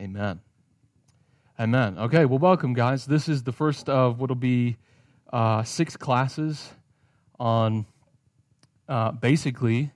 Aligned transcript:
Amen. 0.00 0.40
Amen. 1.58 1.98
Okay, 1.98 2.24
well, 2.24 2.38
welcome, 2.38 2.72
guys. 2.72 3.04
This 3.04 3.28
is 3.28 3.42
the 3.42 3.50
first 3.50 3.88
of 3.88 4.20
what 4.20 4.30
will 4.30 4.36
be 4.36 4.76
uh, 5.32 5.64
six 5.64 5.96
classes 5.96 6.70
on 7.40 7.84
uh, 8.88 9.10
basically 9.10 9.90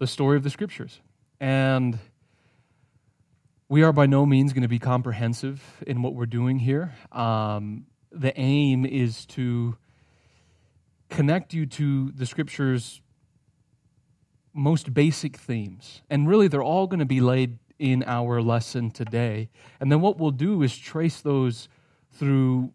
the 0.00 0.08
story 0.08 0.36
of 0.36 0.42
the 0.42 0.50
scriptures. 0.50 1.00
And 1.38 2.00
we 3.68 3.84
are 3.84 3.92
by 3.92 4.06
no 4.06 4.26
means 4.26 4.52
going 4.52 4.62
to 4.62 4.68
be 4.68 4.80
comprehensive 4.80 5.62
in 5.86 6.02
what 6.02 6.14
we're 6.14 6.26
doing 6.26 6.58
here. 6.58 6.92
Um, 7.12 7.86
the 8.10 8.36
aim 8.36 8.84
is 8.84 9.24
to 9.26 9.76
connect 11.10 11.54
you 11.54 11.64
to 11.66 12.10
the 12.10 12.26
scriptures' 12.26 13.00
most 14.52 14.92
basic 14.92 15.36
themes. 15.36 16.02
And 16.10 16.28
really, 16.28 16.48
they're 16.48 16.60
all 16.60 16.88
going 16.88 16.98
to 16.98 17.06
be 17.06 17.20
laid 17.20 17.58
in 17.82 18.04
our 18.06 18.40
lesson 18.40 18.92
today. 18.92 19.48
And 19.80 19.90
then 19.90 20.00
what 20.00 20.16
we'll 20.16 20.30
do 20.30 20.62
is 20.62 20.78
trace 20.78 21.20
those 21.20 21.68
through, 22.12 22.72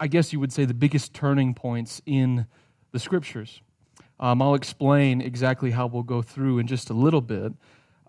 I 0.00 0.06
guess 0.06 0.32
you 0.32 0.40
would 0.40 0.54
say, 0.54 0.64
the 0.64 0.72
biggest 0.72 1.12
turning 1.12 1.52
points 1.52 2.00
in 2.06 2.46
the 2.92 2.98
scriptures. 2.98 3.60
Um, 4.18 4.40
I'll 4.40 4.54
explain 4.54 5.20
exactly 5.20 5.70
how 5.70 5.86
we'll 5.86 6.02
go 6.02 6.22
through 6.22 6.60
in 6.60 6.66
just 6.66 6.88
a 6.88 6.94
little 6.94 7.20
bit. 7.20 7.52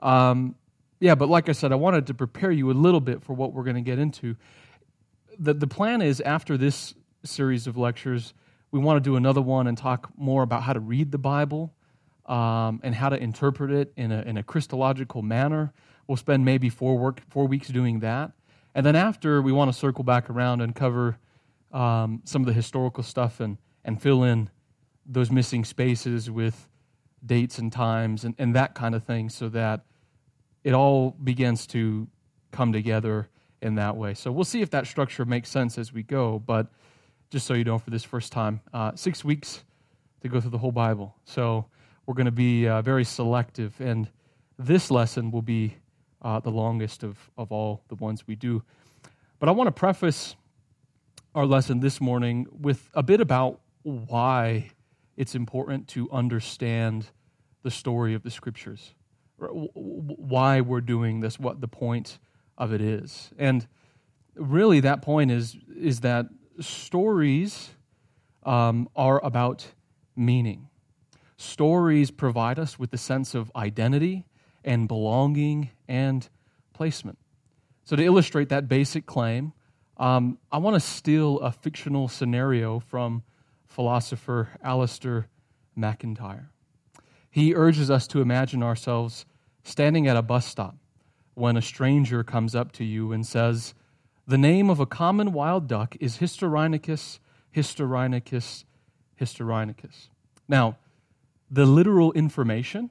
Um, 0.01 0.55
yeah, 1.01 1.13
but 1.15 1.27
like 1.27 1.49
I 1.49 1.51
said, 1.51 1.73
I 1.73 1.75
wanted 1.75 2.07
to 2.07 2.13
prepare 2.13 2.51
you 2.51 2.71
a 2.71 2.73
little 2.73 3.01
bit 3.01 3.21
for 3.21 3.33
what 3.33 3.51
we're 3.51 3.65
going 3.65 3.75
to 3.75 3.81
get 3.81 3.99
into. 3.99 4.37
The, 5.37 5.53
the 5.53 5.67
plan 5.67 6.01
is 6.01 6.21
after 6.21 6.57
this 6.57 6.95
series 7.25 7.67
of 7.67 7.75
lectures, 7.75 8.33
we 8.71 8.79
want 8.79 9.03
to 9.03 9.09
do 9.09 9.17
another 9.17 9.41
one 9.41 9.67
and 9.67 9.77
talk 9.77 10.09
more 10.15 10.41
about 10.41 10.63
how 10.63 10.71
to 10.71 10.79
read 10.79 11.11
the 11.11 11.17
Bible 11.17 11.73
um, 12.27 12.79
and 12.81 12.95
how 12.95 13.09
to 13.09 13.21
interpret 13.21 13.71
it 13.71 13.91
in 13.97 14.13
a, 14.13 14.21
in 14.21 14.37
a 14.37 14.43
Christological 14.43 15.21
manner. 15.21 15.73
We'll 16.07 16.17
spend 16.17 16.45
maybe 16.45 16.69
four, 16.69 16.97
work, 16.97 17.21
four 17.29 17.45
weeks 17.47 17.67
doing 17.67 17.99
that. 17.99 18.31
And 18.73 18.85
then 18.85 18.95
after, 18.95 19.41
we 19.41 19.51
want 19.51 19.71
to 19.71 19.77
circle 19.77 20.03
back 20.03 20.29
around 20.29 20.61
and 20.61 20.75
cover 20.75 21.17
um, 21.71 22.21
some 22.23 22.41
of 22.41 22.45
the 22.45 22.53
historical 22.53 23.03
stuff 23.03 23.39
and, 23.39 23.57
and 23.83 24.01
fill 24.01 24.23
in 24.23 24.49
those 25.05 25.31
missing 25.31 25.65
spaces 25.65 26.29
with 26.29 26.67
dates 27.25 27.57
and 27.57 27.71
times 27.71 28.23
and, 28.23 28.35
and 28.37 28.55
that 28.55 28.75
kind 28.75 28.95
of 28.95 29.03
thing 29.03 29.29
so 29.29 29.49
that 29.49 29.81
it 30.63 30.73
all 30.73 31.11
begins 31.11 31.65
to 31.67 32.07
come 32.51 32.71
together 32.71 33.27
in 33.61 33.75
that 33.75 33.95
way. 33.95 34.13
So 34.13 34.31
we'll 34.31 34.45
see 34.45 34.61
if 34.61 34.69
that 34.71 34.85
structure 34.85 35.25
makes 35.25 35.49
sense 35.49 35.77
as 35.77 35.91
we 35.91 36.03
go. 36.03 36.39
But 36.39 36.67
just 37.29 37.45
so 37.45 37.53
you 37.53 37.63
know, 37.63 37.77
for 37.77 37.89
this 37.89 38.03
first 38.03 38.31
time, 38.31 38.61
uh, 38.73 38.91
six 38.95 39.23
weeks 39.23 39.63
to 40.21 40.29
go 40.29 40.39
through 40.39 40.51
the 40.51 40.57
whole 40.57 40.71
Bible. 40.71 41.15
So 41.25 41.65
we're 42.05 42.13
going 42.13 42.25
to 42.25 42.31
be 42.31 42.67
uh, 42.67 42.81
very 42.81 43.03
selective. 43.03 43.79
And 43.79 44.09
this 44.57 44.89
lesson 44.91 45.31
will 45.31 45.41
be 45.41 45.77
uh, 46.21 46.39
the 46.39 46.51
longest 46.51 47.03
of, 47.03 47.17
of 47.37 47.51
all 47.51 47.83
the 47.87 47.95
ones 47.95 48.25
we 48.27 48.35
do. 48.35 48.63
But 49.39 49.49
I 49.49 49.51
want 49.51 49.67
to 49.67 49.71
preface 49.71 50.35
our 51.35 51.45
lesson 51.45 51.79
this 51.79 52.01
morning 52.01 52.47
with 52.51 52.89
a 52.93 53.03
bit 53.03 53.21
about 53.21 53.59
why 53.83 54.71
it's 55.15 55.35
important 55.35 55.87
to 55.89 56.09
understand 56.11 57.07
the 57.63 57.71
story 57.71 58.13
of 58.13 58.23
the 58.23 58.31
scriptures, 58.31 58.93
why 59.37 60.61
we're 60.61 60.81
doing 60.81 61.19
this, 61.19 61.39
what 61.39 61.61
the 61.61 61.67
point 61.67 62.17
of 62.57 62.73
it 62.73 62.81
is. 62.81 63.31
And 63.37 63.67
really, 64.35 64.79
that 64.79 65.01
point 65.01 65.31
is, 65.31 65.57
is 65.75 65.99
that 66.01 66.27
stories 66.59 67.69
um, 68.43 68.89
are 68.95 69.23
about 69.23 69.67
meaning. 70.15 70.69
Stories 71.37 72.09
provide 72.09 72.57
us 72.57 72.79
with 72.79 72.89
the 72.89 72.97
sense 72.97 73.35
of 73.35 73.51
identity 73.55 74.25
and 74.63 74.87
belonging 74.87 75.69
and 75.87 76.27
placement. 76.73 77.17
So, 77.83 77.95
to 77.95 78.03
illustrate 78.03 78.49
that 78.49 78.67
basic 78.67 79.05
claim, 79.05 79.53
um, 79.97 80.37
I 80.51 80.57
want 80.57 80.75
to 80.75 80.79
steal 80.79 81.39
a 81.39 81.51
fictional 81.51 82.07
scenario 82.07 82.79
from 82.79 83.23
philosopher 83.65 84.49
Alasdair 84.63 85.25
MacIntyre. 85.75 86.49
He 87.29 87.55
urges 87.55 87.89
us 87.89 88.07
to 88.07 88.21
imagine 88.21 88.63
ourselves 88.63 89.25
standing 89.63 90.07
at 90.07 90.17
a 90.17 90.21
bus 90.21 90.45
stop 90.45 90.75
when 91.33 91.55
a 91.55 91.61
stranger 91.61 92.23
comes 92.23 92.55
up 92.55 92.71
to 92.73 92.83
you 92.83 93.11
and 93.11 93.25
says, 93.25 93.73
The 94.25 94.37
name 94.37 94.69
of 94.69 94.79
a 94.79 94.85
common 94.85 95.33
wild 95.33 95.67
duck 95.67 95.95
is 95.99 96.17
Histrionicus, 96.17 97.19
Histrionicus, 97.55 98.63
Histrionicus. 99.19 100.09
Now, 100.47 100.77
the 101.49 101.65
literal 101.65 102.11
information 102.13 102.89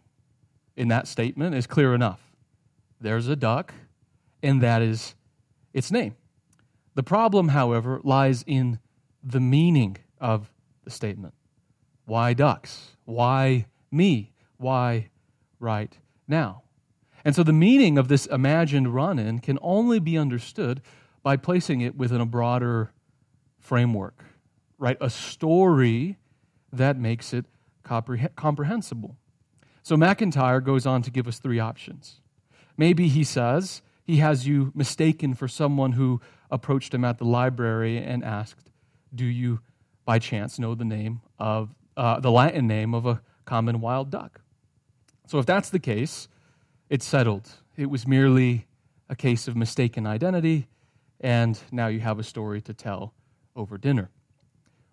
in 0.76 0.88
that 0.88 1.08
statement 1.08 1.54
is 1.54 1.66
clear 1.66 1.94
enough. 1.94 2.20
There's 3.00 3.28
a 3.28 3.36
duck, 3.36 3.74
and 4.42 4.62
that 4.62 4.82
is 4.82 5.14
its 5.72 5.90
name. 5.90 6.16
The 6.94 7.02
problem, 7.02 7.48
however, 7.48 8.00
lies 8.02 8.42
in 8.46 8.78
the 9.22 9.40
meaning 9.40 9.98
of 10.18 10.50
the 10.84 10.90
statement. 10.90 11.34
Why 12.06 12.32
ducks? 12.32 12.96
Why 13.04 13.66
me? 13.90 14.32
Why 14.56 15.10
right 15.60 15.96
now? 16.26 16.62
And 17.24 17.34
so 17.34 17.42
the 17.42 17.52
meaning 17.52 17.98
of 17.98 18.08
this 18.08 18.26
imagined 18.26 18.94
run 18.94 19.18
in 19.18 19.40
can 19.40 19.58
only 19.60 19.98
be 19.98 20.16
understood 20.16 20.80
by 21.22 21.36
placing 21.36 21.80
it 21.80 21.96
within 21.96 22.20
a 22.20 22.26
broader 22.26 22.92
framework, 23.58 24.24
right? 24.78 24.96
A 25.00 25.10
story 25.10 26.18
that 26.72 26.96
makes 26.96 27.34
it 27.34 27.46
comprehensible. 27.82 29.16
So 29.82 29.96
MacIntyre 29.96 30.60
goes 30.60 30.86
on 30.86 31.02
to 31.02 31.10
give 31.10 31.26
us 31.26 31.40
three 31.40 31.58
options. 31.58 32.20
Maybe 32.76 33.08
he 33.08 33.24
says 33.24 33.82
he 34.04 34.18
has 34.18 34.46
you 34.46 34.72
mistaken 34.74 35.34
for 35.34 35.48
someone 35.48 35.92
who 35.92 36.20
approached 36.50 36.94
him 36.94 37.04
at 37.04 37.18
the 37.18 37.24
library 37.24 37.98
and 37.98 38.24
asked, 38.24 38.70
Do 39.14 39.24
you 39.24 39.60
by 40.04 40.18
chance 40.18 40.58
know 40.58 40.74
the 40.74 40.84
name 40.84 41.20
of 41.38 41.74
uh, 41.96 42.20
the 42.20 42.30
Latin 42.30 42.66
name 42.66 42.94
of 42.94 43.06
a 43.06 43.22
common 43.44 43.80
wild 43.80 44.10
duck? 44.10 44.40
So 45.26 45.38
if 45.38 45.46
that's 45.46 45.70
the 45.70 45.78
case, 45.78 46.28
it's 46.88 47.04
settled. 47.04 47.50
It 47.76 47.90
was 47.90 48.06
merely 48.06 48.66
a 49.08 49.16
case 49.16 49.48
of 49.48 49.56
mistaken 49.56 50.06
identity, 50.06 50.68
and 51.20 51.58
now 51.72 51.88
you 51.88 52.00
have 52.00 52.18
a 52.18 52.24
story 52.24 52.60
to 52.62 52.74
tell 52.74 53.12
over 53.56 53.78
dinner. 53.78 54.10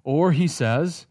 Or 0.03 0.31
he 0.31 0.47
says, 0.47 1.05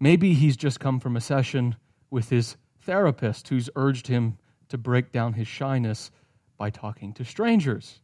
maybe 0.00 0.34
he's 0.34 0.56
just 0.56 0.80
come 0.80 0.98
from 0.98 1.16
a 1.16 1.20
session 1.20 1.76
with 2.10 2.30
his 2.30 2.56
therapist 2.80 3.48
who's 3.48 3.70
urged 3.76 4.06
him 4.06 4.38
to 4.74 4.78
break 4.78 5.12
down 5.12 5.34
his 5.34 5.46
shyness 5.46 6.10
by 6.58 6.68
talking 6.68 7.12
to 7.12 7.24
strangers. 7.24 8.00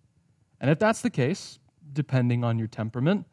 And 0.61 0.71
if 0.71 0.79
that's 0.79 1.01
the 1.01 1.11
case, 1.11 1.59
depending 1.93 2.45
on 2.45 2.61
your 2.61 2.69
temperament, 2.69 3.27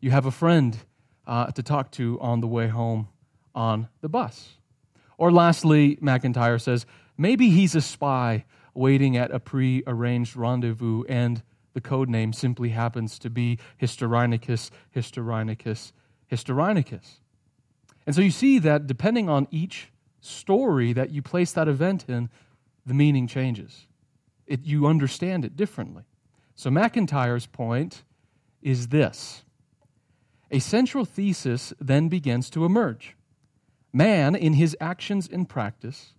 you 0.00 0.10
have 0.10 0.26
a 0.26 0.32
friend 0.32 0.76
uh, 1.24 1.46
to 1.52 1.62
talk 1.62 1.92
to 1.92 2.18
on 2.20 2.40
the 2.40 2.48
way 2.48 2.66
home 2.66 3.06
on 3.54 3.86
the 4.00 4.08
bus. 4.08 4.54
Or 5.16 5.30
lastly, 5.30 5.96
MacIntyre 6.00 6.58
says, 6.58 6.84
maybe 7.16 7.50
he's 7.50 7.76
a 7.76 7.80
spy 7.80 8.46
waiting 8.74 9.16
at 9.16 9.30
a 9.30 9.38
pre 9.38 9.84
arranged 9.86 10.34
rendezvous 10.34 11.04
and 11.08 11.40
the 11.74 11.80
code 11.80 12.08
name 12.08 12.32
simply 12.32 12.70
happens 12.70 13.16
to 13.20 13.30
be 13.30 13.60
Histrionicus, 13.80 14.70
Histrionicus, 14.94 15.92
Histrionicus. 16.32 17.20
And 18.06 18.16
so 18.16 18.22
you 18.22 18.32
see 18.32 18.58
that 18.58 18.88
depending 18.88 19.28
on 19.28 19.46
each 19.52 19.92
story 20.20 20.92
that 20.92 21.10
you 21.10 21.22
place 21.22 21.52
that 21.52 21.68
event 21.68 22.06
in, 22.08 22.28
the 22.84 22.94
meaning 22.94 23.26
changes. 23.26 23.86
It, 24.46 24.64
you 24.64 24.86
understand 24.86 25.44
it 25.44 25.56
differently. 25.56 26.02
So 26.54 26.70
MacIntyre's 26.70 27.46
point 27.46 28.02
is 28.60 28.88
this 28.88 29.44
a 30.50 30.58
central 30.58 31.04
thesis 31.04 31.72
then 31.80 32.08
begins 32.08 32.50
to 32.50 32.64
emerge. 32.64 33.16
Man, 33.92 34.34
in 34.34 34.54
his 34.54 34.76
actions 34.80 35.28
and 35.30 35.48
practice, 35.48 36.12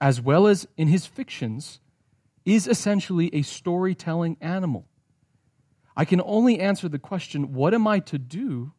as 0.00 0.20
well 0.20 0.46
as 0.46 0.66
in 0.76 0.88
his 0.88 1.06
fictions, 1.06 1.80
is 2.44 2.66
essentially 2.66 3.34
a 3.34 3.42
storytelling 3.42 4.36
animal. 4.40 4.86
I 5.96 6.04
can 6.04 6.20
only 6.24 6.60
answer 6.60 6.88
the 6.88 6.98
question, 6.98 7.54
what 7.54 7.74
am 7.74 7.86
I 7.86 7.98
to 8.00 8.18
do, 8.18 8.72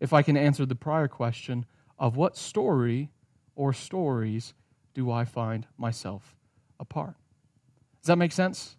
if 0.00 0.12
I 0.12 0.22
can 0.22 0.36
answer 0.36 0.66
the 0.66 0.74
prior 0.74 1.08
question 1.08 1.64
of 1.98 2.16
what 2.16 2.36
story 2.36 3.10
or 3.54 3.72
stories 3.72 4.52
do 4.94 5.10
I 5.10 5.24
find 5.24 5.66
myself 5.78 6.35
a 6.78 6.84
part? 6.84 7.14
Does 8.02 8.08
that 8.08 8.16
make 8.16 8.32
sense? 8.32 8.76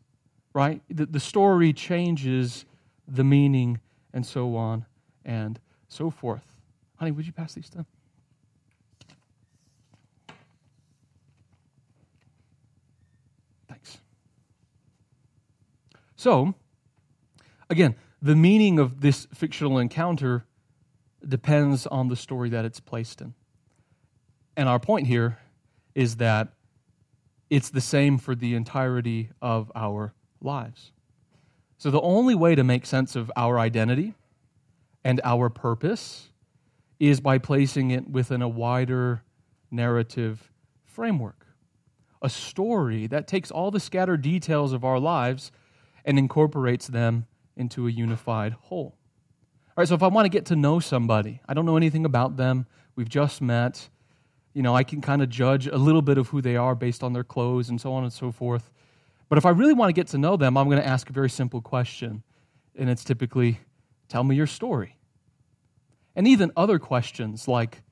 Right? 0.53 0.81
The, 0.89 1.05
the 1.05 1.19
story 1.19 1.73
changes 1.73 2.65
the 3.07 3.23
meaning 3.23 3.79
and 4.13 4.25
so 4.25 4.55
on 4.55 4.85
and 5.23 5.59
so 5.87 6.09
forth. 6.09 6.55
Honey, 6.97 7.11
would 7.11 7.25
you 7.25 7.33
pass 7.33 7.53
these 7.53 7.69
to 7.69 7.85
Thanks. 13.67 13.97
So, 16.15 16.55
again, 17.69 17.95
the 18.21 18.35
meaning 18.35 18.79
of 18.79 19.01
this 19.01 19.27
fictional 19.33 19.77
encounter 19.77 20.45
depends 21.27 21.85
on 21.85 22.07
the 22.07 22.15
story 22.15 22.49
that 22.49 22.65
it's 22.65 22.79
placed 22.79 23.21
in. 23.21 23.33
And 24.55 24.67
our 24.67 24.79
point 24.79 25.07
here 25.07 25.37
is 25.93 26.15
that 26.17 26.53
it's 27.49 27.69
the 27.69 27.81
same 27.81 28.17
for 28.17 28.35
the 28.35 28.55
entirety 28.55 29.29
of 29.41 29.71
our 29.75 30.13
lives. 30.41 30.91
So, 31.77 31.91
the 31.91 32.01
only 32.01 32.35
way 32.35 32.55
to 32.55 32.63
make 32.63 32.85
sense 32.85 33.15
of 33.15 33.31
our 33.35 33.59
identity 33.59 34.15
and 35.03 35.21
our 35.23 35.49
purpose 35.49 36.29
is 36.99 37.19
by 37.19 37.37
placing 37.37 37.91
it 37.91 38.09
within 38.09 38.41
a 38.41 38.47
wider 38.47 39.23
narrative 39.69 40.51
framework. 40.85 41.45
A 42.21 42.29
story 42.29 43.05
that 43.07 43.27
takes 43.27 43.51
all 43.51 43.69
the 43.69 43.79
scattered 43.79 44.23
details 44.23 44.73
of 44.73 44.83
our 44.83 44.99
lives 44.99 45.51
and 46.03 46.17
incorporates 46.17 46.87
them 46.87 47.27
into 47.55 47.87
a 47.87 47.91
unified 47.91 48.53
whole. 48.53 48.97
All 49.69 49.73
right, 49.77 49.87
so 49.87 49.93
if 49.93 50.01
I 50.01 50.07
want 50.07 50.25
to 50.25 50.29
get 50.29 50.47
to 50.47 50.55
know 50.55 50.79
somebody, 50.79 51.41
I 51.47 51.53
don't 51.53 51.65
know 51.65 51.77
anything 51.77 52.05
about 52.05 52.37
them, 52.37 52.65
we've 52.95 53.09
just 53.09 53.41
met, 53.41 53.89
you 54.57 54.63
know, 54.63 54.75
I 54.75 54.83
can 54.83 55.01
kind 55.01 55.21
of 55.21 55.29
judge 55.29 55.67
a 55.67 55.77
little 55.77 56.01
bit 56.01 56.17
of 56.17 56.29
who 56.29 56.41
they 56.41 56.55
are 56.55 56.73
based 56.73 57.03
on 57.03 57.13
their 57.13 57.23
clothes 57.23 57.69
and 57.69 57.79
so 57.79 57.93
on 57.93 58.01
and 58.03 58.11
so 58.11 58.31
forth. 58.31 58.71
But 59.29 59.37
if 59.37 59.45
I 59.45 59.51
really 59.51 59.73
want 59.73 59.89
to 59.89 59.93
get 59.93 60.07
to 60.07 60.17
know 60.17 60.35
them, 60.35 60.57
I'm 60.57 60.67
going 60.67 60.81
to 60.81 60.87
ask 60.87 61.11
a 61.11 61.13
very 61.13 61.29
simple 61.29 61.61
question. 61.61 62.23
And 62.75 62.89
it's 62.89 63.03
typically, 63.03 63.59
tell 64.07 64.23
me 64.23 64.35
your 64.35 64.47
story. 64.47 64.97
And 66.15 66.27
even 66.27 66.51
other 66.57 66.79
questions 66.79 67.47
like, 67.47 67.83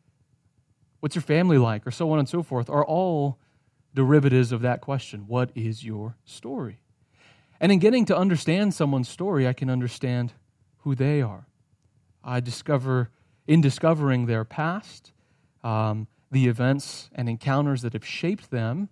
what's 1.01 1.13
your 1.13 1.21
family 1.21 1.59
like, 1.59 1.85
or 1.85 1.91
so 1.91 2.09
on 2.09 2.17
and 2.17 2.27
so 2.27 2.41
forth, 2.41 2.67
are 2.67 2.83
all 2.83 3.37
derivatives 3.93 4.51
of 4.51 4.61
that 4.61 4.81
question. 4.81 5.25
What 5.27 5.51
is 5.53 5.83
your 5.83 6.17
story? 6.25 6.79
And 7.59 7.71
in 7.71 7.77
getting 7.77 8.05
to 8.05 8.17
understand 8.17 8.73
someone's 8.73 9.07
story, 9.07 9.47
I 9.47 9.53
can 9.53 9.69
understand 9.69 10.33
who 10.77 10.95
they 10.95 11.21
are. 11.21 11.45
I 12.23 12.39
discover, 12.39 13.11
in 13.45 13.61
discovering 13.61 14.25
their 14.25 14.43
past, 14.43 15.11
um, 15.63 16.07
the 16.35 16.47
events 16.47 17.09
and 17.15 17.29
encounters 17.29 17.81
that 17.81 17.93
have 17.93 18.05
shaped 18.05 18.51
them, 18.51 18.89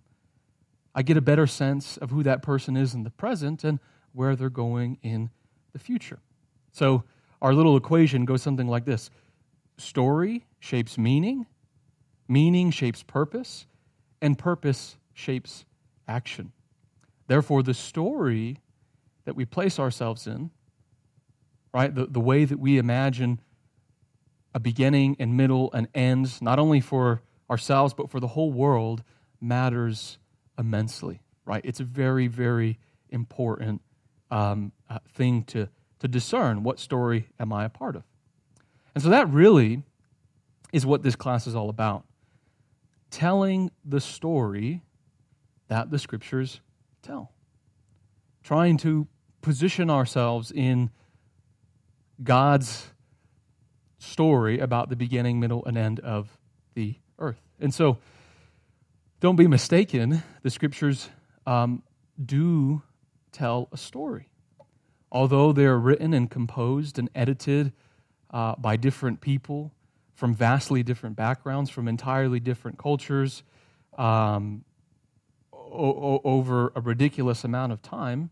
I 0.94 1.02
get 1.02 1.18
a 1.18 1.20
better 1.20 1.46
sense 1.46 1.98
of 1.98 2.10
who 2.10 2.22
that 2.22 2.40
person 2.40 2.74
is 2.74 2.94
in 2.94 3.02
the 3.02 3.10
present 3.10 3.64
and 3.64 3.80
where 4.12 4.34
they're 4.34 4.48
going 4.48 4.96
in 5.02 5.28
the 5.74 5.78
future. 5.78 6.20
So 6.72 7.04
our 7.42 7.52
little 7.52 7.76
equation 7.76 8.24
goes 8.24 8.40
something 8.40 8.66
like 8.66 8.86
this 8.86 9.10
story 9.76 10.46
shapes 10.58 10.96
meaning, 10.96 11.44
meaning 12.28 12.70
shapes 12.70 13.02
purpose, 13.02 13.66
and 14.22 14.38
purpose 14.38 14.96
shapes 15.12 15.66
action. 16.08 16.50
Therefore, 17.26 17.62
the 17.62 17.74
story 17.74 18.60
that 19.26 19.36
we 19.36 19.44
place 19.44 19.78
ourselves 19.78 20.26
in, 20.26 20.50
right, 21.74 21.94
the, 21.94 22.06
the 22.06 22.20
way 22.20 22.46
that 22.46 22.58
we 22.58 22.78
imagine 22.78 23.38
a 24.54 24.60
beginning 24.60 25.16
and 25.18 25.36
middle 25.36 25.70
and 25.74 25.88
ends, 25.94 26.40
not 26.40 26.58
only 26.58 26.80
for 26.80 27.20
ourselves, 27.50 27.94
but 27.94 28.10
for 28.10 28.20
the 28.20 28.28
whole 28.28 28.52
world, 28.52 29.02
matters 29.40 30.18
immensely, 30.58 31.20
right? 31.44 31.62
It's 31.64 31.80
a 31.80 31.84
very, 31.84 32.26
very 32.26 32.78
important 33.10 33.82
um, 34.30 34.72
uh, 34.88 34.98
thing 35.12 35.44
to, 35.44 35.68
to 36.00 36.08
discern 36.08 36.62
what 36.62 36.78
story 36.78 37.28
am 37.38 37.52
I 37.52 37.64
a 37.64 37.68
part 37.68 37.96
of. 37.96 38.04
And 38.94 39.02
so 39.02 39.10
that 39.10 39.28
really 39.28 39.82
is 40.72 40.86
what 40.86 41.02
this 41.02 41.16
class 41.16 41.46
is 41.46 41.54
all 41.54 41.68
about 41.68 42.04
telling 43.14 43.70
the 43.84 44.00
story 44.00 44.82
that 45.68 45.88
the 45.88 45.98
scriptures 46.00 46.60
tell, 47.00 47.32
trying 48.42 48.76
to 48.76 49.06
position 49.40 49.88
ourselves 49.88 50.50
in 50.50 50.90
God's 52.24 52.88
story 53.98 54.58
about 54.58 54.88
the 54.88 54.96
beginning, 54.96 55.38
middle, 55.38 55.64
and 55.64 55.78
end 55.78 56.00
of 56.00 56.36
the 56.74 56.96
earth. 57.18 57.40
And 57.60 57.72
so, 57.72 57.98
don't 59.20 59.36
be 59.36 59.46
mistaken, 59.46 60.22
the 60.42 60.50
scriptures 60.50 61.08
um, 61.46 61.82
do 62.22 62.82
tell 63.32 63.68
a 63.72 63.76
story. 63.76 64.28
Although 65.10 65.52
they're 65.52 65.78
written 65.78 66.12
and 66.12 66.30
composed 66.30 66.98
and 66.98 67.08
edited 67.14 67.72
uh, 68.30 68.56
by 68.56 68.76
different 68.76 69.20
people 69.20 69.72
from 70.14 70.34
vastly 70.34 70.82
different 70.82 71.16
backgrounds, 71.16 71.70
from 71.70 71.88
entirely 71.88 72.40
different 72.40 72.78
cultures, 72.78 73.42
um, 73.96 74.64
o- 75.52 76.20
over 76.24 76.72
a 76.74 76.80
ridiculous 76.80 77.44
amount 77.44 77.72
of 77.72 77.82
time, 77.82 78.30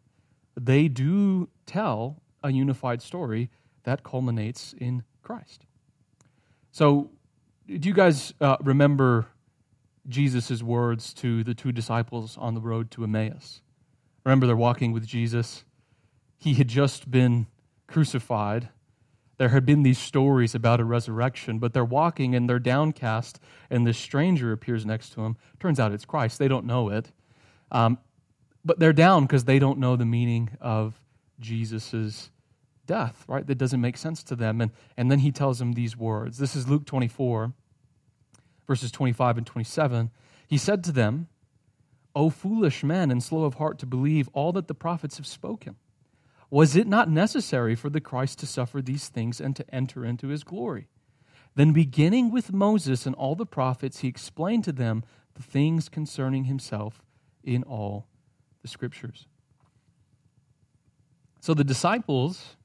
they 0.60 0.88
do 0.88 1.48
tell 1.66 2.20
a 2.42 2.52
unified 2.52 3.02
story 3.02 3.50
that 3.84 4.02
culminates 4.02 4.74
in 4.78 5.02
Christ. 5.22 5.64
So, 6.70 7.10
do 7.66 7.88
you 7.88 7.94
guys 7.94 8.34
uh, 8.40 8.56
remember 8.60 9.26
Jesus' 10.08 10.62
words 10.62 11.14
to 11.14 11.44
the 11.44 11.54
two 11.54 11.72
disciples 11.72 12.36
on 12.38 12.54
the 12.54 12.60
road 12.60 12.90
to 12.92 13.04
Emmaus. 13.04 13.60
Remember, 14.24 14.46
they're 14.46 14.56
walking 14.56 14.92
with 14.92 15.06
Jesus. 15.06 15.64
He 16.38 16.54
had 16.54 16.68
just 16.68 17.10
been 17.10 17.46
crucified. 17.86 18.68
There 19.38 19.50
had 19.50 19.64
been 19.64 19.82
these 19.82 19.98
stories 19.98 20.54
about 20.54 20.80
a 20.80 20.84
resurrection, 20.84 21.58
but 21.58 21.72
they're 21.72 21.84
walking 21.84 22.34
and 22.34 22.48
they're 22.48 22.58
downcast, 22.58 23.40
and 23.70 23.86
this 23.86 23.98
stranger 23.98 24.52
appears 24.52 24.84
next 24.84 25.10
to 25.10 25.22
them. 25.22 25.36
Turns 25.58 25.80
out 25.80 25.92
it's 25.92 26.04
Christ. 26.04 26.38
They 26.38 26.48
don't 26.48 26.66
know 26.66 26.88
it. 26.88 27.10
Um, 27.70 27.98
but 28.64 28.78
they're 28.78 28.92
down 28.92 29.24
because 29.24 29.44
they 29.44 29.58
don't 29.58 29.78
know 29.78 29.96
the 29.96 30.04
meaning 30.04 30.50
of 30.60 31.00
Jesus' 31.40 32.30
death, 32.94 33.24
right? 33.26 33.46
That 33.46 33.58
doesn't 33.58 33.80
make 33.80 33.96
sense 33.96 34.22
to 34.24 34.36
them. 34.36 34.60
And, 34.60 34.70
and 34.96 35.10
then 35.10 35.20
he 35.20 35.32
tells 35.32 35.58
them 35.58 35.72
these 35.72 35.96
words. 35.96 36.38
This 36.38 36.54
is 36.54 36.68
Luke 36.68 36.84
24 36.84 37.52
verses 38.66 38.90
25 38.90 39.38
and 39.38 39.46
27, 39.46 40.10
he 40.46 40.58
said 40.58 40.84
to 40.84 40.92
them, 40.92 41.28
O 42.14 42.30
foolish 42.30 42.82
men 42.82 43.10
and 43.10 43.22
slow 43.22 43.44
of 43.44 43.54
heart 43.54 43.78
to 43.78 43.86
believe 43.86 44.28
all 44.32 44.52
that 44.52 44.68
the 44.68 44.74
prophets 44.74 45.16
have 45.16 45.26
spoken. 45.26 45.76
Was 46.50 46.76
it 46.76 46.86
not 46.86 47.10
necessary 47.10 47.74
for 47.74 47.88
the 47.88 48.00
Christ 48.00 48.38
to 48.40 48.46
suffer 48.46 48.82
these 48.82 49.08
things 49.08 49.40
and 49.40 49.56
to 49.56 49.74
enter 49.74 50.04
into 50.04 50.28
his 50.28 50.44
glory? 50.44 50.88
Then, 51.54 51.72
beginning 51.72 52.30
with 52.30 52.52
Moses 52.52 53.06
and 53.06 53.14
all 53.14 53.34
the 53.34 53.46
prophets, 53.46 54.00
he 54.00 54.08
explained 54.08 54.64
to 54.64 54.72
them 54.72 55.04
the 55.34 55.42
things 55.42 55.88
concerning 55.88 56.44
himself 56.44 57.02
in 57.42 57.62
all 57.62 58.06
the 58.60 58.68
scriptures. 58.68 59.26
So 61.40 61.54
the 61.54 61.64
disciples 61.64 62.56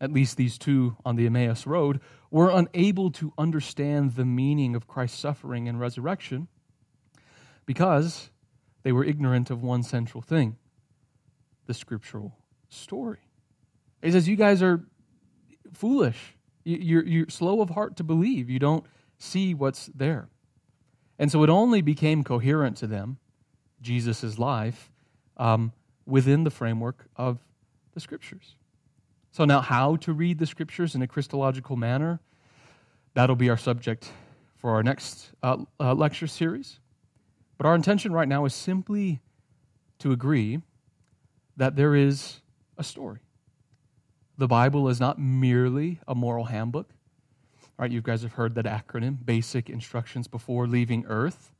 at 0.00 0.12
least 0.12 0.36
these 0.36 0.58
two 0.58 0.96
on 1.04 1.16
the 1.16 1.26
Emmaus 1.26 1.66
Road, 1.66 2.00
were 2.30 2.50
unable 2.50 3.10
to 3.12 3.32
understand 3.38 4.14
the 4.14 4.24
meaning 4.24 4.74
of 4.74 4.86
Christ's 4.86 5.18
suffering 5.18 5.68
and 5.68 5.80
resurrection 5.80 6.48
because 7.66 8.30
they 8.82 8.92
were 8.92 9.04
ignorant 9.04 9.50
of 9.50 9.62
one 9.62 9.82
central 9.82 10.22
thing 10.22 10.56
the 11.66 11.74
scriptural 11.74 12.34
story. 12.70 13.18
He 14.02 14.10
says, 14.10 14.28
You 14.28 14.36
guys 14.36 14.62
are 14.62 14.84
foolish. 15.72 16.34
You're, 16.64 17.04
you're 17.04 17.28
slow 17.28 17.60
of 17.60 17.70
heart 17.70 17.96
to 17.96 18.04
believe. 18.04 18.50
You 18.50 18.58
don't 18.58 18.84
see 19.18 19.54
what's 19.54 19.90
there. 19.94 20.28
And 21.18 21.32
so 21.32 21.42
it 21.42 21.50
only 21.50 21.82
became 21.82 22.24
coherent 22.24 22.76
to 22.78 22.86
them, 22.86 23.18
Jesus' 23.80 24.38
life, 24.38 24.90
um, 25.36 25.72
within 26.06 26.44
the 26.44 26.50
framework 26.50 27.06
of 27.16 27.38
the 27.94 28.00
scriptures. 28.00 28.54
So, 29.30 29.44
now 29.44 29.60
how 29.60 29.96
to 29.96 30.12
read 30.12 30.38
the 30.38 30.46
scriptures 30.46 30.94
in 30.94 31.02
a 31.02 31.06
Christological 31.06 31.76
manner, 31.76 32.20
that'll 33.14 33.36
be 33.36 33.50
our 33.50 33.56
subject 33.56 34.10
for 34.56 34.72
our 34.72 34.82
next 34.82 35.30
uh, 35.42 35.58
uh, 35.78 35.94
lecture 35.94 36.26
series. 36.26 36.80
But 37.56 37.66
our 37.66 37.74
intention 37.74 38.12
right 38.12 38.28
now 38.28 38.44
is 38.44 38.54
simply 38.54 39.20
to 39.98 40.12
agree 40.12 40.60
that 41.56 41.76
there 41.76 41.94
is 41.94 42.40
a 42.76 42.84
story. 42.84 43.18
The 44.38 44.46
Bible 44.46 44.88
is 44.88 45.00
not 45.00 45.18
merely 45.18 45.98
a 46.06 46.14
moral 46.14 46.44
handbook. 46.44 46.90
Right, 47.76 47.90
you 47.90 48.00
guys 48.00 48.22
have 48.22 48.32
heard 48.32 48.54
that 48.56 48.64
acronym, 48.64 49.24
basic 49.24 49.70
instructions 49.70 50.26
before 50.26 50.66
leaving 50.66 51.04
earth. 51.06 51.52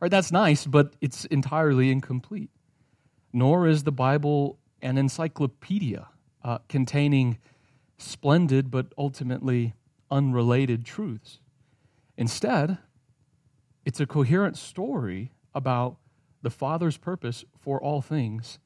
Right, 0.00 0.10
that's 0.10 0.32
nice, 0.32 0.66
but 0.66 0.94
it's 1.00 1.24
entirely 1.26 1.90
incomplete. 1.90 2.50
Nor 3.32 3.66
is 3.66 3.84
the 3.84 3.92
Bible 3.92 4.58
an 4.82 4.98
encyclopedia 4.98 6.08
uh, 6.44 6.58
containing 6.68 7.38
splendid 7.98 8.70
but 8.70 8.86
ultimately 8.98 9.74
unrelated 10.10 10.84
truths. 10.84 11.38
Instead, 12.16 12.78
it's 13.84 14.00
a 14.00 14.06
coherent 14.06 14.56
story 14.56 15.32
about 15.54 15.96
the 16.42 16.50
Father's 16.50 16.96
purpose 16.96 17.44
for 17.58 17.80
all 17.80 18.00
things 18.00 18.58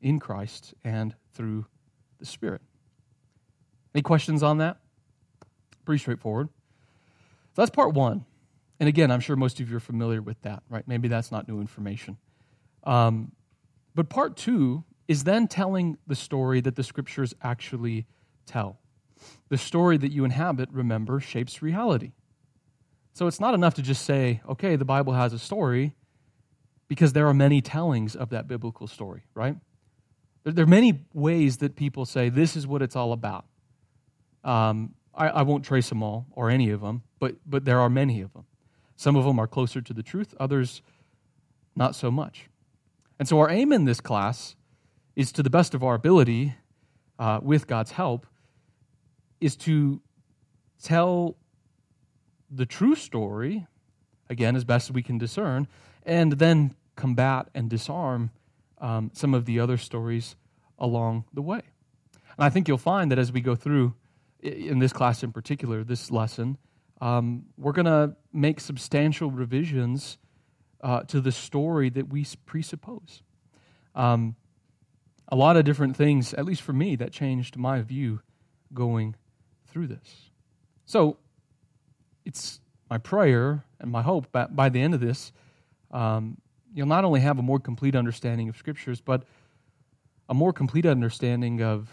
in 0.00 0.18
Christ 0.18 0.74
and 0.84 1.14
through 1.32 1.66
the 2.18 2.26
Spirit. 2.26 2.60
Any 3.94 4.02
questions 4.02 4.42
on 4.42 4.58
that? 4.58 4.78
Pretty 5.84 6.00
straightforward. 6.00 6.48
So 7.54 7.62
that's 7.62 7.70
part 7.70 7.94
one. 7.94 8.24
And 8.78 8.88
again, 8.88 9.10
I'm 9.10 9.20
sure 9.20 9.36
most 9.36 9.58
of 9.60 9.70
you 9.70 9.76
are 9.76 9.80
familiar 9.80 10.20
with 10.20 10.40
that, 10.42 10.62
right? 10.68 10.86
Maybe 10.86 11.08
that's 11.08 11.32
not 11.32 11.48
new 11.48 11.60
information. 11.60 12.18
Um, 12.84 13.32
but 13.94 14.10
part 14.10 14.36
two 14.36 14.84
is 15.08 15.24
then 15.24 15.48
telling 15.48 15.98
the 16.06 16.14
story 16.14 16.60
that 16.60 16.76
the 16.76 16.82
scriptures 16.82 17.34
actually 17.42 18.06
tell. 18.44 18.78
The 19.48 19.58
story 19.58 19.96
that 19.96 20.12
you 20.12 20.24
inhabit, 20.24 20.68
remember, 20.72 21.20
shapes 21.20 21.62
reality. 21.62 22.12
So 23.12 23.26
it's 23.26 23.40
not 23.40 23.54
enough 23.54 23.74
to 23.74 23.82
just 23.82 24.04
say, 24.04 24.42
okay, 24.48 24.76
the 24.76 24.84
Bible 24.84 25.14
has 25.14 25.32
a 25.32 25.38
story, 25.38 25.94
because 26.88 27.12
there 27.12 27.26
are 27.26 27.34
many 27.34 27.60
tellings 27.60 28.14
of 28.14 28.30
that 28.30 28.46
biblical 28.46 28.86
story, 28.86 29.22
right? 29.34 29.56
There 30.44 30.64
are 30.64 30.68
many 30.68 31.04
ways 31.12 31.56
that 31.58 31.74
people 31.74 32.04
say 32.04 32.28
this 32.28 32.56
is 32.56 32.66
what 32.66 32.82
it's 32.82 32.94
all 32.94 33.12
about. 33.12 33.46
Um, 34.44 34.94
I, 35.14 35.28
I 35.28 35.42
won't 35.42 35.64
trace 35.64 35.88
them 35.88 36.02
all 36.02 36.26
or 36.32 36.50
any 36.50 36.70
of 36.70 36.80
them, 36.80 37.02
but, 37.18 37.36
but 37.46 37.64
there 37.64 37.80
are 37.80 37.90
many 37.90 38.20
of 38.20 38.32
them. 38.32 38.44
Some 38.96 39.16
of 39.16 39.24
them 39.24 39.38
are 39.38 39.46
closer 39.46 39.80
to 39.80 39.92
the 39.92 40.02
truth, 40.02 40.34
others 40.38 40.82
not 41.74 41.94
so 41.94 42.10
much. 42.10 42.48
And 43.18 43.26
so, 43.26 43.38
our 43.38 43.50
aim 43.50 43.72
in 43.72 43.84
this 43.86 44.00
class 44.00 44.56
is 45.16 45.32
to 45.32 45.42
the 45.42 45.50
best 45.50 45.74
of 45.74 45.82
our 45.82 45.94
ability, 45.94 46.54
uh, 47.18 47.40
with 47.42 47.66
God's 47.66 47.92
help, 47.92 48.26
is 49.40 49.56
to 49.56 50.00
tell 50.82 51.36
the 52.50 52.66
true 52.66 52.94
story, 52.94 53.66
again, 54.28 54.54
as 54.54 54.64
best 54.64 54.90
as 54.90 54.94
we 54.94 55.02
can 55.02 55.18
discern, 55.18 55.66
and 56.04 56.32
then 56.32 56.74
combat 56.94 57.48
and 57.54 57.68
disarm 57.68 58.30
um, 58.78 59.10
some 59.14 59.34
of 59.34 59.46
the 59.46 59.58
other 59.58 59.76
stories 59.76 60.36
along 60.78 61.24
the 61.32 61.42
way. 61.42 61.62
And 62.36 62.44
I 62.44 62.50
think 62.50 62.68
you'll 62.68 62.78
find 62.78 63.10
that 63.10 63.18
as 63.18 63.32
we 63.32 63.40
go 63.40 63.54
through, 63.54 63.94
in 64.42 64.78
this 64.78 64.92
class 64.92 65.22
in 65.22 65.32
particular, 65.32 65.82
this 65.82 66.10
lesson, 66.10 66.58
um, 67.00 67.46
we're 67.56 67.72
going 67.72 67.86
to 67.86 68.14
make 68.32 68.60
substantial 68.60 69.30
revisions 69.30 70.18
uh, 70.82 71.00
to 71.02 71.20
the 71.20 71.32
story 71.32 71.90
that 71.90 72.08
we 72.08 72.26
presuppose. 72.44 73.22
Um, 73.94 74.36
a 75.28 75.36
lot 75.36 75.56
of 75.56 75.64
different 75.64 75.96
things, 75.96 76.34
at 76.34 76.44
least 76.44 76.62
for 76.62 76.72
me, 76.72 76.96
that 76.96 77.12
changed 77.12 77.56
my 77.56 77.82
view 77.82 78.20
going 78.72 79.16
through 79.66 79.88
this. 79.88 80.30
So 80.84 81.18
it's 82.24 82.60
my 82.88 82.98
prayer 82.98 83.64
and 83.80 83.90
my 83.90 84.02
hope 84.02 84.30
that 84.32 84.54
by 84.54 84.68
the 84.68 84.80
end 84.80 84.94
of 84.94 85.00
this, 85.00 85.32
um, 85.90 86.38
you'll 86.72 86.86
not 86.86 87.04
only 87.04 87.20
have 87.20 87.38
a 87.38 87.42
more 87.42 87.58
complete 87.58 87.96
understanding 87.96 88.48
of 88.48 88.56
scriptures, 88.56 89.00
but 89.00 89.24
a 90.28 90.34
more 90.34 90.52
complete 90.52 90.86
understanding 90.86 91.62
of 91.62 91.88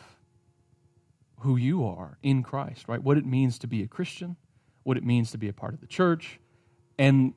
who 1.40 1.58
you 1.58 1.86
are 1.86 2.18
in 2.24 2.44
Christ, 2.44 2.88
right? 2.88 3.02
What 3.02 3.18
it 3.18 3.26
means 3.26 3.60
to 3.60 3.68
be 3.68 3.84
a 3.84 3.88
Christian, 3.88 4.36
what 4.84 4.98
it 4.98 5.04
means 5.04 5.32
to 5.32 5.38
be 5.38 5.50
a 5.50 5.54
part 5.54 5.74
of 5.74 5.82
the 5.82 5.88
church, 5.88 6.40
and 6.98 7.34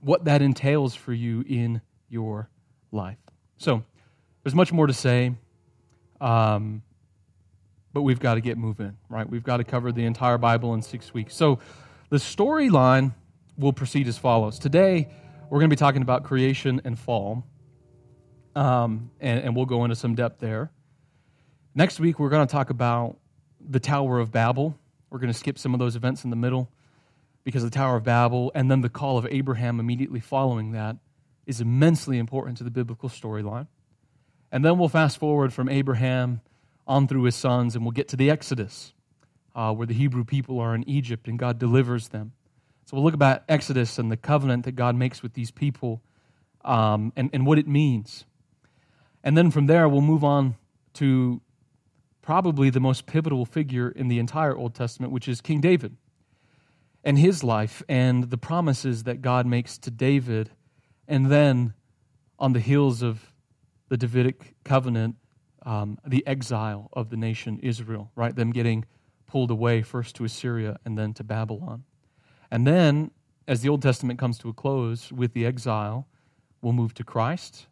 what 0.00 0.24
that 0.24 0.42
entails 0.42 0.94
for 0.94 1.12
you 1.12 1.44
in 1.46 1.80
your 2.08 2.50
life. 2.90 3.18
So, 3.58 3.84
there's 4.48 4.54
much 4.54 4.72
more 4.72 4.86
to 4.86 4.94
say, 4.94 5.34
um, 6.22 6.80
but 7.92 8.00
we've 8.00 8.18
got 8.18 8.36
to 8.36 8.40
get 8.40 8.56
moving, 8.56 8.96
right? 9.10 9.28
We've 9.28 9.44
got 9.44 9.58
to 9.58 9.64
cover 9.64 9.92
the 9.92 10.06
entire 10.06 10.38
Bible 10.38 10.72
in 10.72 10.80
six 10.80 11.12
weeks. 11.12 11.36
So, 11.36 11.58
the 12.08 12.16
storyline 12.16 13.12
will 13.58 13.74
proceed 13.74 14.08
as 14.08 14.16
follows. 14.16 14.58
Today, 14.58 15.10
we're 15.50 15.58
going 15.58 15.68
to 15.68 15.76
be 15.76 15.78
talking 15.78 16.00
about 16.00 16.24
creation 16.24 16.80
and 16.86 16.98
fall, 16.98 17.44
um, 18.56 19.10
and, 19.20 19.40
and 19.40 19.54
we'll 19.54 19.66
go 19.66 19.84
into 19.84 19.96
some 19.96 20.14
depth 20.14 20.40
there. 20.40 20.70
Next 21.74 22.00
week, 22.00 22.18
we're 22.18 22.30
going 22.30 22.46
to 22.46 22.50
talk 22.50 22.70
about 22.70 23.18
the 23.60 23.80
Tower 23.80 24.18
of 24.18 24.32
Babel. 24.32 24.78
We're 25.10 25.18
going 25.18 25.30
to 25.30 25.38
skip 25.38 25.58
some 25.58 25.74
of 25.74 25.78
those 25.78 25.94
events 25.94 26.24
in 26.24 26.30
the 26.30 26.36
middle 26.36 26.70
because 27.44 27.64
the 27.64 27.68
Tower 27.68 27.96
of 27.96 28.04
Babel 28.04 28.50
and 28.54 28.70
then 28.70 28.80
the 28.80 28.88
call 28.88 29.18
of 29.18 29.26
Abraham 29.30 29.78
immediately 29.78 30.20
following 30.20 30.72
that 30.72 30.96
is 31.44 31.60
immensely 31.60 32.16
important 32.16 32.56
to 32.56 32.64
the 32.64 32.70
biblical 32.70 33.10
storyline. 33.10 33.66
And 34.50 34.64
then 34.64 34.78
we'll 34.78 34.88
fast 34.88 35.18
forward 35.18 35.52
from 35.52 35.68
Abraham 35.68 36.40
on 36.86 37.06
through 37.06 37.24
his 37.24 37.34
sons 37.34 37.76
and 37.76 37.84
we'll 37.84 37.92
get 37.92 38.08
to 38.08 38.16
the 38.16 38.30
Exodus, 38.30 38.92
uh, 39.54 39.72
where 39.72 39.86
the 39.86 39.94
Hebrew 39.94 40.24
people 40.24 40.58
are 40.58 40.74
in 40.74 40.88
Egypt 40.88 41.28
and 41.28 41.38
God 41.38 41.58
delivers 41.58 42.08
them. 42.08 42.32
So 42.86 42.96
we'll 42.96 43.04
look 43.04 43.14
about 43.14 43.42
Exodus 43.48 43.98
and 43.98 44.10
the 44.10 44.16
covenant 44.16 44.64
that 44.64 44.72
God 44.72 44.96
makes 44.96 45.22
with 45.22 45.34
these 45.34 45.50
people 45.50 46.00
um, 46.64 47.12
and, 47.16 47.28
and 47.32 47.44
what 47.44 47.58
it 47.58 47.68
means. 47.68 48.24
And 49.22 49.36
then 49.36 49.50
from 49.50 49.66
there, 49.66 49.88
we'll 49.88 50.00
move 50.00 50.24
on 50.24 50.56
to 50.94 51.42
probably 52.22 52.70
the 52.70 52.80
most 52.80 53.06
pivotal 53.06 53.44
figure 53.44 53.90
in 53.90 54.08
the 54.08 54.18
entire 54.18 54.56
Old 54.56 54.74
Testament, 54.74 55.12
which 55.12 55.28
is 55.28 55.40
King 55.42 55.60
David 55.60 55.96
and 57.04 57.18
his 57.18 57.44
life 57.44 57.82
and 57.88 58.24
the 58.24 58.38
promises 58.38 59.04
that 59.04 59.22
God 59.22 59.46
makes 59.46 59.78
to 59.78 59.90
David. 59.90 60.50
And 61.06 61.30
then 61.30 61.74
on 62.38 62.52
the 62.52 62.60
heels 62.60 63.02
of 63.02 63.27
the 63.88 63.96
Davidic 63.96 64.54
covenant, 64.64 65.16
um, 65.64 65.98
the 66.06 66.26
exile 66.26 66.88
of 66.92 67.10
the 67.10 67.16
nation 67.16 67.58
Israel, 67.62 68.10
right? 68.14 68.34
Them 68.34 68.52
getting 68.52 68.84
pulled 69.26 69.50
away 69.50 69.82
first 69.82 70.16
to 70.16 70.24
Assyria 70.24 70.78
and 70.84 70.98
then 70.98 71.12
to 71.14 71.24
Babylon. 71.24 71.84
And 72.50 72.66
then, 72.66 73.10
as 73.46 73.62
the 73.62 73.68
Old 73.68 73.82
Testament 73.82 74.18
comes 74.18 74.38
to 74.38 74.48
a 74.48 74.52
close 74.52 75.12
with 75.12 75.32
the 75.34 75.44
exile, 75.44 76.06
we'll 76.62 76.72
move 76.72 76.94
to 76.94 77.04
Christ 77.04 77.66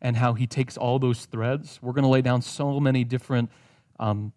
and 0.00 0.16
how 0.16 0.34
he 0.34 0.46
takes 0.46 0.76
all 0.76 0.98
those 0.98 1.26
threads. 1.26 1.78
We're 1.82 1.92
going 1.92 2.04
to 2.04 2.08
lay 2.08 2.22
down 2.22 2.42
so 2.42 2.80
many 2.80 3.04
different 3.04 3.50
um, 3.98 4.32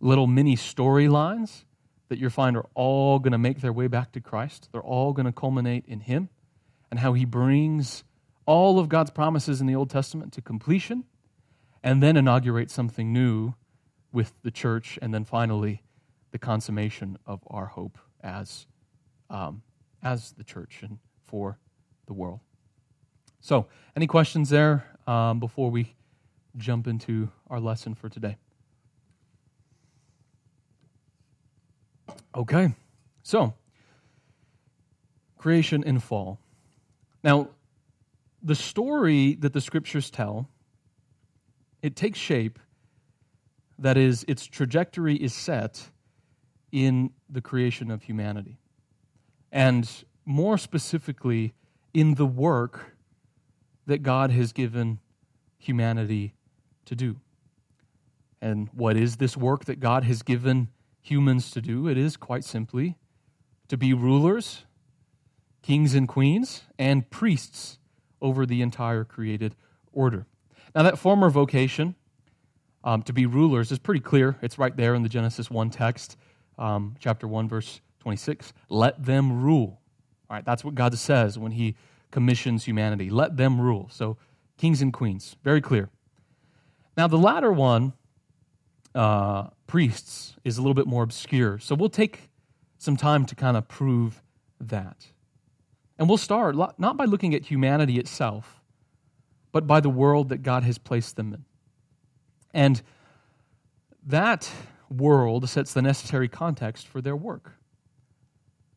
little 0.00 0.26
mini 0.26 0.56
storylines 0.56 1.64
that 2.08 2.18
you'll 2.18 2.30
find 2.30 2.56
are 2.56 2.66
all 2.74 3.18
going 3.18 3.32
to 3.32 3.38
make 3.38 3.60
their 3.60 3.72
way 3.72 3.86
back 3.86 4.12
to 4.12 4.20
Christ. 4.20 4.68
They're 4.72 4.82
all 4.82 5.12
going 5.12 5.26
to 5.26 5.32
culminate 5.32 5.84
in 5.86 6.00
Him 6.00 6.28
and 6.90 7.00
how 7.00 7.12
He 7.12 7.24
brings 7.24 8.04
all 8.50 8.80
of 8.80 8.88
God's 8.88 9.12
promises 9.12 9.60
in 9.60 9.68
the 9.68 9.76
Old 9.76 9.90
Testament 9.90 10.32
to 10.32 10.42
completion 10.42 11.04
and 11.84 12.02
then 12.02 12.16
inaugurate 12.16 12.68
something 12.68 13.12
new 13.12 13.54
with 14.12 14.32
the 14.42 14.50
church 14.50 14.98
and 15.00 15.14
then 15.14 15.24
finally 15.24 15.84
the 16.32 16.38
consummation 16.38 17.16
of 17.24 17.44
our 17.46 17.66
hope 17.66 17.96
as, 18.24 18.66
um, 19.30 19.62
as 20.02 20.32
the 20.32 20.42
church 20.42 20.80
and 20.82 20.98
for 21.22 21.60
the 22.06 22.12
world. 22.12 22.40
So, 23.40 23.68
any 23.94 24.08
questions 24.08 24.50
there 24.50 24.84
um, 25.06 25.38
before 25.38 25.70
we 25.70 25.94
jump 26.56 26.88
into 26.88 27.30
our 27.48 27.60
lesson 27.60 27.94
for 27.94 28.08
today? 28.08 28.36
Okay, 32.34 32.74
so 33.22 33.54
creation 35.38 35.84
and 35.84 36.02
fall. 36.02 36.40
Now, 37.22 37.50
the 38.42 38.54
story 38.54 39.34
that 39.34 39.52
the 39.52 39.60
scriptures 39.60 40.10
tell, 40.10 40.48
it 41.82 41.96
takes 41.96 42.18
shape. 42.18 42.58
That 43.78 43.96
is, 43.96 44.24
its 44.28 44.46
trajectory 44.46 45.16
is 45.16 45.32
set 45.32 45.90
in 46.70 47.10
the 47.28 47.40
creation 47.40 47.90
of 47.90 48.02
humanity. 48.02 48.58
And 49.50 49.90
more 50.26 50.58
specifically, 50.58 51.54
in 51.94 52.14
the 52.14 52.26
work 52.26 52.94
that 53.86 54.02
God 54.02 54.30
has 54.30 54.52
given 54.52 55.00
humanity 55.58 56.34
to 56.84 56.94
do. 56.94 57.16
And 58.40 58.68
what 58.72 58.96
is 58.96 59.16
this 59.16 59.36
work 59.36 59.64
that 59.64 59.80
God 59.80 60.04
has 60.04 60.22
given 60.22 60.68
humans 61.02 61.50
to 61.52 61.60
do. 61.60 61.88
It 61.88 61.98
is 61.98 62.16
quite 62.16 62.44
simply 62.44 62.96
to 63.68 63.76
be 63.76 63.92
rulers, 63.92 64.64
kings 65.62 65.94
and 65.94 66.08
queens, 66.08 66.62
and 66.78 67.08
priests 67.10 67.78
over 68.20 68.46
the 68.46 68.62
entire 68.62 69.04
created 69.04 69.54
order. 69.92 70.26
Now, 70.74 70.82
that 70.82 70.98
former 70.98 71.30
vocation, 71.30 71.94
um, 72.84 73.02
to 73.02 73.12
be 73.12 73.26
rulers, 73.26 73.72
is 73.72 73.78
pretty 73.78 74.00
clear. 74.00 74.36
It's 74.42 74.58
right 74.58 74.76
there 74.76 74.94
in 74.94 75.02
the 75.02 75.08
Genesis 75.08 75.50
1 75.50 75.70
text, 75.70 76.16
um, 76.58 76.96
chapter 77.00 77.26
1, 77.26 77.48
verse 77.48 77.80
26. 78.00 78.52
Let 78.68 79.04
them 79.04 79.42
rule. 79.42 79.80
All 80.28 80.36
right, 80.36 80.44
that's 80.44 80.64
what 80.64 80.74
God 80.74 80.96
says 80.96 81.38
when 81.38 81.52
He 81.52 81.76
commissions 82.10 82.64
humanity. 82.64 83.10
Let 83.10 83.36
them 83.36 83.60
rule. 83.60 83.88
So, 83.90 84.16
kings 84.56 84.82
and 84.82 84.92
queens, 84.92 85.36
very 85.42 85.60
clear. 85.60 85.90
Now, 86.96 87.06
the 87.06 87.18
latter 87.18 87.52
one 87.52 87.94
uh, 88.94 89.48
priests 89.66 90.34
is 90.44 90.58
a 90.58 90.60
little 90.60 90.74
bit 90.74 90.86
more 90.86 91.02
obscure. 91.02 91.58
So 91.58 91.74
we'll 91.74 91.88
take 91.88 92.30
some 92.78 92.96
time 92.96 93.26
to 93.26 93.34
kind 93.34 93.56
of 93.56 93.68
prove 93.68 94.22
that. 94.60 95.06
And 96.00 96.08
we'll 96.08 96.18
start 96.18 96.56
not 96.56 96.96
by 96.96 97.04
looking 97.04 97.34
at 97.34 97.44
humanity 97.44 97.98
itself, 97.98 98.62
but 99.52 99.66
by 99.66 99.80
the 99.80 99.90
world 99.90 100.30
that 100.30 100.42
God 100.42 100.62
has 100.62 100.78
placed 100.78 101.16
them 101.16 101.34
in. 101.34 101.44
And 102.54 102.80
that 104.06 104.50
world 104.88 105.46
sets 105.50 105.74
the 105.74 105.82
necessary 105.82 106.26
context 106.26 106.88
for 106.88 107.02
their 107.02 107.14
work. 107.14 107.52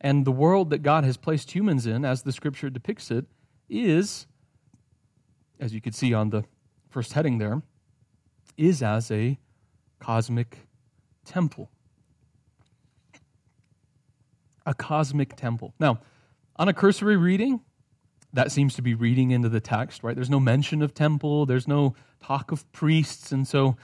And 0.02 0.26
the 0.26 0.32
world 0.32 0.68
that 0.68 0.82
God 0.82 1.04
has 1.04 1.16
placed 1.16 1.52
humans 1.52 1.86
in, 1.86 2.04
as 2.04 2.24
the 2.24 2.30
scripture 2.30 2.68
depicts 2.68 3.10
it, 3.10 3.24
is, 3.70 4.26
as 5.58 5.72
you 5.72 5.80
could 5.80 5.94
see 5.94 6.12
on 6.12 6.28
the 6.28 6.44
first 6.90 7.14
heading 7.14 7.38
there, 7.38 7.62
is 8.58 8.82
as 8.82 9.10
a 9.10 9.38
cosmic 9.98 10.58
temple. 11.24 11.70
A 14.66 14.74
cosmic 14.74 15.36
temple. 15.36 15.72
Now, 15.80 16.00
on 16.56 16.68
a 16.68 16.72
cursory 16.72 17.16
reading, 17.16 17.60
that 18.32 18.50
seems 18.50 18.74
to 18.74 18.82
be 18.82 18.94
reading 18.94 19.30
into 19.30 19.48
the 19.48 19.60
text, 19.60 20.02
right? 20.02 20.14
There's 20.14 20.30
no 20.30 20.40
mention 20.40 20.82
of 20.82 20.92
temple, 20.92 21.46
there's 21.46 21.68
no 21.68 21.94
talk 22.22 22.52
of 22.52 22.70
priests, 22.72 23.32
and 23.32 23.46
so 23.46 23.76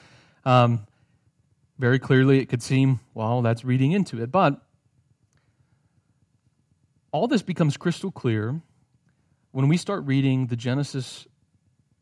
um, 0.44 0.86
very 1.78 1.98
clearly 1.98 2.40
it 2.40 2.48
could 2.48 2.62
seem, 2.62 3.00
well, 3.14 3.42
that's 3.42 3.64
reading 3.64 3.92
into 3.92 4.20
it. 4.22 4.32
But 4.32 4.60
all 7.12 7.28
this 7.28 7.42
becomes 7.42 7.76
crystal 7.76 8.10
clear 8.10 8.60
when 9.52 9.68
we 9.68 9.76
start 9.76 10.04
reading 10.04 10.46
the 10.46 10.56
Genesis 10.56 11.26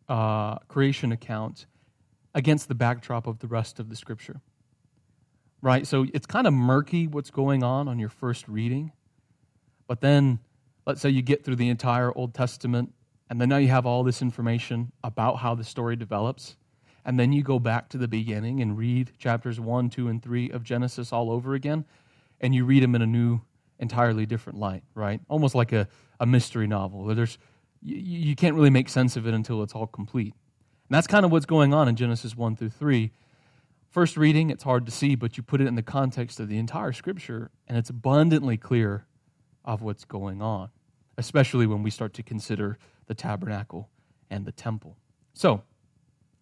uh, 0.08 0.56
creation 0.68 1.12
account 1.12 1.66
against 2.34 2.68
the 2.68 2.74
backdrop 2.74 3.26
of 3.26 3.38
the 3.38 3.46
rest 3.46 3.78
of 3.78 3.88
the 3.88 3.96
scripture. 3.96 4.40
Right? 5.60 5.86
So 5.86 6.06
it's 6.14 6.26
kind 6.26 6.46
of 6.46 6.54
murky 6.54 7.06
what's 7.06 7.30
going 7.30 7.62
on 7.62 7.88
on 7.88 7.98
your 7.98 8.10
first 8.10 8.46
reading. 8.48 8.92
But 9.86 10.00
then, 10.00 10.38
let's 10.88 11.02
say 11.02 11.10
you 11.10 11.20
get 11.20 11.44
through 11.44 11.56
the 11.56 11.68
entire 11.68 12.10
Old 12.16 12.32
Testament, 12.32 12.94
and 13.28 13.38
then 13.38 13.50
now 13.50 13.58
you 13.58 13.68
have 13.68 13.84
all 13.84 14.02
this 14.02 14.22
information 14.22 14.90
about 15.04 15.36
how 15.36 15.54
the 15.54 15.62
story 15.62 15.96
develops. 15.96 16.56
And 17.04 17.20
then 17.20 17.30
you 17.30 17.42
go 17.42 17.58
back 17.58 17.90
to 17.90 17.98
the 17.98 18.08
beginning 18.08 18.62
and 18.62 18.76
read 18.76 19.12
chapters 19.18 19.60
1, 19.60 19.90
2, 19.90 20.08
and 20.08 20.22
3 20.22 20.50
of 20.50 20.64
Genesis 20.64 21.12
all 21.12 21.30
over 21.30 21.52
again, 21.54 21.84
and 22.40 22.54
you 22.54 22.64
read 22.64 22.82
them 22.82 22.94
in 22.94 23.02
a 23.02 23.06
new, 23.06 23.42
entirely 23.78 24.24
different 24.24 24.58
light, 24.58 24.82
right? 24.94 25.20
Almost 25.28 25.54
like 25.54 25.72
a, 25.72 25.88
a 26.20 26.26
mystery 26.26 26.66
novel. 26.66 27.04
There's, 27.04 27.36
you, 27.82 27.96
you 27.96 28.34
can't 28.34 28.54
really 28.54 28.70
make 28.70 28.88
sense 28.88 29.14
of 29.14 29.26
it 29.26 29.34
until 29.34 29.62
it's 29.62 29.74
all 29.74 29.86
complete. 29.86 30.32
And 30.32 30.96
that's 30.96 31.06
kind 31.06 31.26
of 31.26 31.30
what's 31.30 31.46
going 31.46 31.74
on 31.74 31.86
in 31.86 31.96
Genesis 31.96 32.34
1 32.34 32.56
through 32.56 32.70
3. 32.70 33.12
First 33.90 34.16
reading, 34.16 34.48
it's 34.48 34.64
hard 34.64 34.86
to 34.86 34.92
see, 34.92 35.16
but 35.16 35.36
you 35.36 35.42
put 35.42 35.60
it 35.60 35.66
in 35.66 35.74
the 35.74 35.82
context 35.82 36.40
of 36.40 36.48
the 36.48 36.56
entire 36.56 36.94
scripture, 36.94 37.50
and 37.66 37.76
it's 37.76 37.90
abundantly 37.90 38.56
clear 38.56 39.04
of 39.68 39.82
what's 39.82 40.06
going 40.06 40.40
on, 40.40 40.70
especially 41.18 41.66
when 41.66 41.82
we 41.82 41.90
start 41.90 42.14
to 42.14 42.22
consider 42.22 42.78
the 43.06 43.14
tabernacle 43.14 43.90
and 44.30 44.46
the 44.46 44.52
temple. 44.52 44.96
So, 45.34 45.62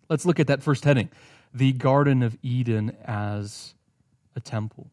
let's 0.08 0.24
look 0.24 0.38
at 0.38 0.46
that 0.46 0.62
first 0.62 0.84
heading 0.84 1.10
the 1.52 1.72
Garden 1.72 2.22
of 2.22 2.36
Eden 2.42 2.94
as 3.04 3.74
a 4.34 4.40
temple. 4.40 4.90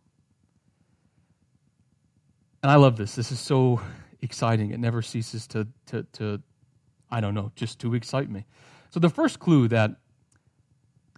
And 2.62 2.72
I 2.72 2.76
love 2.76 2.96
this. 2.96 3.16
This 3.16 3.32
is 3.34 3.40
so 3.40 3.82
exciting. 4.22 4.72
It 4.72 4.80
never 4.80 5.02
ceases 5.02 5.46
to, 5.48 5.68
to, 5.88 6.04
to 6.14 6.42
I 7.12 7.20
don't 7.20 7.34
know, 7.34 7.52
just 7.56 7.80
to 7.80 7.94
excite 7.94 8.30
me. 8.30 8.46
So, 8.90 9.00
the 9.00 9.10
first 9.10 9.40
clue 9.40 9.68
that 9.68 9.98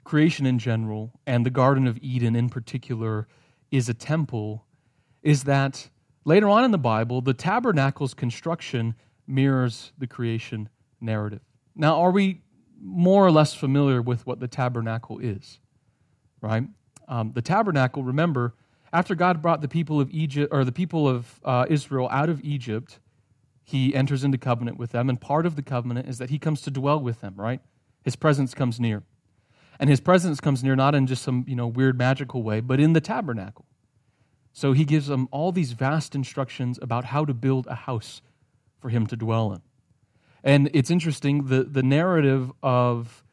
creation 0.03 0.45
in 0.45 0.57
general 0.57 1.11
and 1.27 1.45
the 1.45 1.51
Garden 1.51 1.87
of 1.87 1.99
Eden 2.01 2.35
in 2.35 2.49
particular 2.49 3.27
is 3.69 3.89
a 3.89 3.93
temple 3.93 4.65
is 5.21 5.43
that 5.43 5.89
later 6.25 6.49
on 6.49 6.63
in 6.63 6.71
the 6.71 6.77
Bible, 6.77 7.21
the 7.21 7.33
tabernacle's 7.33 8.13
construction 8.13 8.95
mirrors 9.27 9.93
the 9.97 10.07
creation 10.07 10.69
narrative. 10.99 11.41
Now, 11.75 12.01
are 12.01 12.11
we 12.11 12.41
more 12.81 13.25
or 13.25 13.31
less 13.31 13.53
familiar 13.53 14.01
with 14.01 14.25
what 14.27 14.39
the 14.39 14.47
tabernacle 14.47 15.19
is? 15.19 15.59
Right? 16.41 16.63
Um, 17.07 17.31
the 17.33 17.41
tabernacle, 17.41 18.03
remember, 18.03 18.55
after 18.91 19.15
God 19.15 19.41
brought 19.41 19.61
the 19.61 19.67
people 19.67 19.99
of 19.99 20.09
Egypt 20.11 20.53
or 20.53 20.63
the 20.63 20.71
people 20.71 21.07
of 21.07 21.39
uh, 21.43 21.65
Israel 21.69 22.07
out 22.11 22.29
of 22.29 22.43
Egypt, 22.43 22.99
he 23.63 23.95
enters 23.95 24.23
into 24.23 24.37
covenant 24.37 24.77
with 24.77 24.91
them, 24.91 25.09
and 25.09 25.19
part 25.19 25.45
of 25.45 25.55
the 25.55 25.63
covenant 25.63 26.07
is 26.07 26.17
that 26.19 26.29
he 26.29 26.37
comes 26.37 26.61
to 26.61 26.71
dwell 26.71 26.99
with 26.99 27.21
them, 27.21 27.33
right? 27.35 27.61
His 28.03 28.15
presence 28.15 28.53
comes 28.53 28.79
near. 28.79 29.03
And 29.79 29.89
his 29.89 29.99
presence 29.99 30.39
comes 30.39 30.63
near 30.63 30.75
not 30.75 30.95
in 30.95 31.07
just 31.07 31.23
some, 31.23 31.43
you 31.47 31.55
know, 31.55 31.67
weird 31.67 31.97
magical 31.97 32.43
way, 32.43 32.59
but 32.61 32.79
in 32.79 32.93
the 32.93 33.01
tabernacle. 33.01 33.64
So 34.55 34.71
he 34.71 34.85
gives 34.85 35.07
them 35.07 35.27
all 35.31 35.51
these 35.51 35.73
vast 35.73 36.15
instructions 36.15 36.79
about 36.81 37.03
how 37.03 37.25
to 37.25 37.33
build 37.33 37.67
a 37.67 37.75
house 37.75 38.21
for 38.79 38.87
him 38.87 39.05
to 39.07 39.17
dwell 39.17 39.51
in. 39.51 39.61
And 40.45 40.69
it's 40.73 40.89
interesting, 40.89 41.47
the, 41.47 41.65
the 41.65 41.83
narrative 41.83 42.53
of 42.63 43.25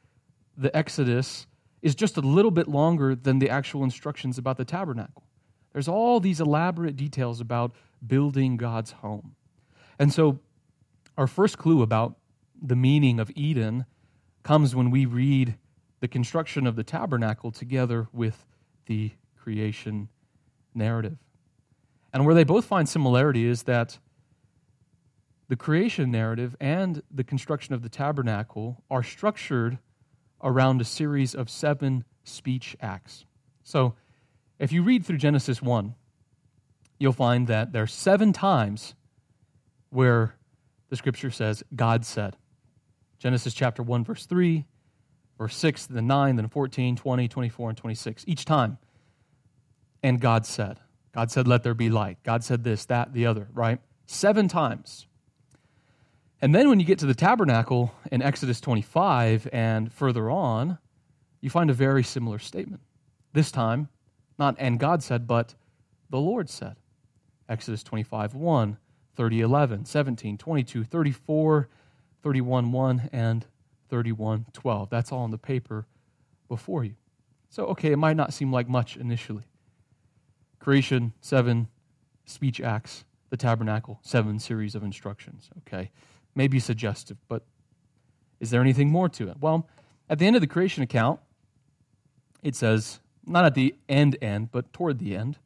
the 0.56 0.76
Exodus 0.76 1.46
is 1.80 1.94
just 1.94 2.16
a 2.16 2.20
little 2.20 2.50
bit 2.50 2.66
longer 2.66 3.14
than 3.14 3.38
the 3.38 3.48
actual 3.48 3.84
instructions 3.84 4.36
about 4.36 4.56
the 4.56 4.64
tabernacle. 4.64 5.22
There's 5.72 5.86
all 5.86 6.18
these 6.18 6.40
elaborate 6.40 6.96
details 6.96 7.40
about 7.40 7.70
building 8.04 8.56
God's 8.56 8.90
home. 8.90 9.36
And 10.00 10.12
so, 10.12 10.40
our 11.16 11.28
first 11.28 11.56
clue 11.56 11.82
about 11.82 12.16
the 12.60 12.74
meaning 12.74 13.20
of 13.20 13.30
Eden 13.36 13.86
comes 14.42 14.74
when 14.74 14.90
we 14.90 15.06
read 15.06 15.54
the 16.00 16.08
construction 16.08 16.66
of 16.66 16.74
the 16.74 16.82
tabernacle 16.82 17.52
together 17.52 18.08
with 18.12 18.44
the 18.86 19.12
creation 19.38 20.08
narrative. 20.74 21.18
And 22.12 22.26
where 22.26 22.34
they 22.34 22.44
both 22.44 22.64
find 22.64 22.88
similarity 22.88 23.46
is 23.46 23.64
that 23.64 23.98
the 25.48 25.56
creation 25.56 26.10
narrative 26.10 26.56
and 26.60 27.02
the 27.10 27.24
construction 27.24 27.74
of 27.74 27.82
the 27.82 27.88
tabernacle 27.88 28.82
are 28.90 29.02
structured 29.02 29.78
around 30.42 30.80
a 30.80 30.84
series 30.84 31.34
of 31.34 31.48
seven 31.50 32.04
speech 32.24 32.76
acts. 32.80 33.24
So, 33.62 33.94
if 34.58 34.72
you 34.72 34.82
read 34.82 35.04
through 35.04 35.18
Genesis 35.18 35.60
1, 35.60 35.94
you'll 36.98 37.12
find 37.12 37.48
that 37.48 37.72
there 37.72 37.82
are 37.82 37.86
seven 37.88 38.32
times 38.32 38.94
where 39.90 40.36
the 40.88 40.96
scripture 40.96 41.30
says, 41.30 41.62
God 41.74 42.04
said. 42.04 42.36
Genesis 43.18 43.54
chapter 43.54 43.82
1, 43.82 44.04
verse 44.04 44.26
3, 44.26 44.64
verse 45.38 45.56
6, 45.56 45.86
then 45.86 46.06
9, 46.06 46.36
then 46.36 46.48
14, 46.48 46.96
20, 46.96 47.28
24, 47.28 47.68
and 47.68 47.78
26. 47.78 48.24
Each 48.26 48.44
time. 48.44 48.78
And 50.02 50.20
God 50.20 50.46
said. 50.46 50.80
God 51.12 51.30
said, 51.30 51.46
let 51.46 51.62
there 51.62 51.74
be 51.74 51.90
light. 51.90 52.18
God 52.22 52.42
said 52.42 52.64
this, 52.64 52.86
that, 52.86 53.12
the 53.12 53.26
other, 53.26 53.48
right? 53.52 53.78
Seven 54.06 54.48
times. 54.48 55.06
And 56.40 56.54
then 56.54 56.68
when 56.68 56.80
you 56.80 56.86
get 56.86 56.98
to 57.00 57.06
the 57.06 57.14
tabernacle 57.14 57.94
in 58.10 58.20
Exodus 58.20 58.60
25 58.60 59.48
and 59.52 59.92
further 59.92 60.28
on, 60.28 60.78
you 61.40 61.50
find 61.50 61.70
a 61.70 61.74
very 61.74 62.02
similar 62.02 62.38
statement. 62.38 62.82
This 63.32 63.52
time, 63.52 63.88
not 64.38 64.56
and 64.58 64.80
God 64.80 65.02
said, 65.02 65.26
but 65.26 65.54
the 66.10 66.18
Lord 66.18 66.50
said. 66.50 66.76
Exodus 67.48 67.82
25 67.82 68.34
1, 68.34 68.76
30 69.14 69.40
11, 69.40 69.84
17, 69.84 70.38
22, 70.38 70.84
34, 70.84 71.68
31 72.22 72.72
1, 72.72 73.10
and 73.12 73.46
31 73.88 74.46
12. 74.52 74.90
That's 74.90 75.12
all 75.12 75.20
on 75.20 75.30
the 75.30 75.38
paper 75.38 75.86
before 76.48 76.82
you. 76.82 76.94
So, 77.50 77.66
okay, 77.66 77.92
it 77.92 77.98
might 77.98 78.16
not 78.16 78.32
seem 78.32 78.50
like 78.52 78.68
much 78.68 78.96
initially. 78.96 79.44
Creation, 80.62 81.12
seven 81.20 81.66
speech 82.24 82.60
acts, 82.60 83.04
the 83.30 83.36
tabernacle, 83.36 83.98
seven 84.00 84.38
series 84.38 84.76
of 84.76 84.84
instructions. 84.84 85.50
Okay, 85.58 85.90
maybe 86.36 86.60
suggestive, 86.60 87.16
but 87.26 87.42
is 88.38 88.50
there 88.50 88.60
anything 88.60 88.88
more 88.88 89.08
to 89.08 89.28
it? 89.28 89.38
Well, 89.40 89.68
at 90.08 90.20
the 90.20 90.26
end 90.28 90.36
of 90.36 90.40
the 90.40 90.46
creation 90.46 90.84
account, 90.84 91.18
it 92.44 92.54
says, 92.54 93.00
not 93.26 93.44
at 93.44 93.56
the 93.56 93.74
end 93.88 94.16
end, 94.22 94.52
but 94.52 94.72
toward 94.72 95.00
the 95.00 95.16
end, 95.16 95.36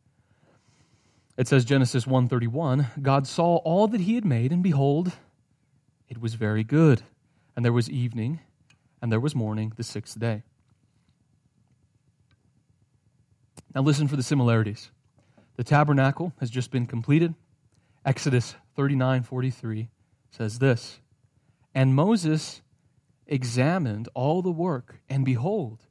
it 1.39 1.49
says 1.49 1.65
Genesis 1.65 2.05
1:31, 2.05 3.01
God 3.01 3.27
saw 3.27 3.57
all 3.57 3.89
that 3.89 4.03
he 4.03 4.17
had 4.17 4.25
made 4.27 4.53
and 4.53 4.63
behold, 4.63 5.13
it 6.11 6.21
was 6.21 6.35
very 6.35 6.63
good. 6.63 7.01
And 7.57 7.65
there 7.65 7.73
was 7.73 7.89
evening 7.89 8.41
and 9.01 9.11
there 9.11 9.21
was 9.21 9.35
morning 9.35 9.73
the 9.77 9.83
sixth 9.83 10.21
day. 10.21 10.43
Now 13.75 13.81
listen 13.81 14.09
for 14.09 14.17
the 14.17 14.23
similarities. 14.23 14.91
The 15.57 15.65
tabernacle 15.65 16.33
has 16.39 16.51
just 16.51 16.71
been 16.71 16.87
completed. 16.87 17.35
Exodus 18.05 18.57
39:43 18.77 19.89
says 20.31 20.59
this, 20.59 21.01
"And 21.75 21.95
Moses 21.95 22.63
examined 23.27 24.09
all 24.15 24.43
the 24.43 24.53
work, 24.53 25.01
and 25.09 25.25
behold, 25.25 25.87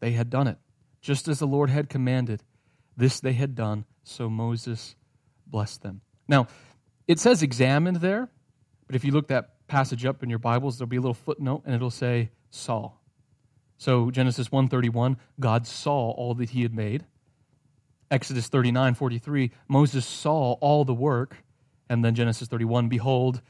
they 0.00 0.12
had 0.12 0.30
done 0.30 0.46
it, 0.46 0.58
just 1.00 1.28
as 1.28 1.38
the 1.38 1.46
Lord 1.46 1.70
had 1.70 1.88
commanded. 1.88 2.42
This 2.96 3.20
they 3.20 3.32
had 3.34 3.54
done, 3.54 3.84
so 4.04 4.30
Moses 4.30 4.96
blessed 5.46 5.82
them." 5.82 6.00
Now, 6.28 6.46
it 7.06 7.18
says 7.18 7.42
examined 7.42 7.96
there, 7.96 8.30
but 8.86 8.96
if 8.96 9.04
you 9.04 9.12
look 9.12 9.28
that 9.28 9.66
passage 9.66 10.04
up 10.04 10.22
in 10.22 10.30
your 10.30 10.38
Bibles, 10.38 10.78
there'll 10.78 10.88
be 10.88 10.96
a 10.96 11.00
little 11.00 11.14
footnote 11.14 11.62
and 11.66 11.74
it'll 11.74 11.90
say 11.90 12.30
saw. 12.50 12.92
So 13.76 14.10
Genesis 14.10 14.52
131, 14.52 15.16
God 15.40 15.66
saw 15.66 16.12
all 16.12 16.34
that 16.36 16.50
he 16.50 16.62
had 16.62 16.72
made. 16.72 17.04
Exodus 18.10 18.48
39, 18.48 18.94
43, 18.94 19.50
Moses 19.68 20.06
saw 20.06 20.52
all 20.54 20.84
the 20.84 20.94
work. 20.94 21.36
And 21.88 22.04
then 22.04 22.14
Genesis 22.14 22.48
31, 22.48 22.88
behold. 22.88 23.42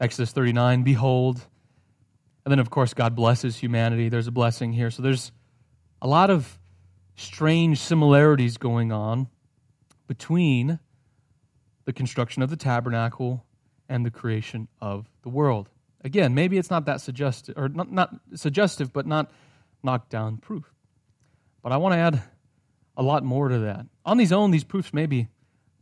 Exodus 0.00 0.32
39, 0.32 0.82
behold. 0.82 1.40
And 2.44 2.52
then, 2.52 2.58
of 2.58 2.70
course, 2.70 2.94
God 2.94 3.16
blesses 3.16 3.56
humanity. 3.56 4.08
There's 4.08 4.28
a 4.28 4.32
blessing 4.32 4.72
here. 4.72 4.90
So 4.90 5.02
there's 5.02 5.32
a 6.00 6.06
lot 6.06 6.30
of 6.30 6.58
strange 7.16 7.80
similarities 7.80 8.56
going 8.56 8.92
on 8.92 9.28
between 10.06 10.78
the 11.86 11.92
construction 11.92 12.42
of 12.42 12.50
the 12.50 12.56
tabernacle 12.56 13.44
and 13.88 14.04
the 14.04 14.10
creation 14.10 14.68
of 14.80 15.08
the 15.22 15.28
world. 15.28 15.68
Again, 16.04 16.34
maybe 16.34 16.58
it's 16.58 16.70
not 16.70 16.84
that 16.86 17.00
suggestive, 17.00 17.56
or 17.56 17.68
not, 17.68 17.90
not 17.90 18.14
suggestive, 18.34 18.92
but 18.92 19.06
not 19.06 19.30
knockdown 19.82 20.36
proof. 20.36 20.72
But 21.62 21.72
I 21.72 21.78
want 21.78 21.94
to 21.94 21.98
add 21.98 22.22
a 22.96 23.02
lot 23.02 23.22
more 23.24 23.48
to 23.48 23.58
that. 23.58 23.86
On 24.04 24.16
these 24.16 24.32
own, 24.32 24.50
these 24.50 24.64
proofs 24.64 24.92
maybe 24.92 25.28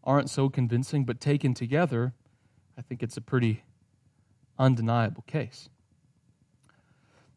aren't 0.02 0.30
so 0.30 0.48
convincing, 0.48 1.04
but 1.04 1.20
taken 1.20 1.54
together, 1.54 2.12
I 2.76 2.82
think 2.82 3.02
it's 3.02 3.16
a 3.16 3.20
pretty 3.20 3.64
undeniable 4.58 5.24
case. 5.26 5.68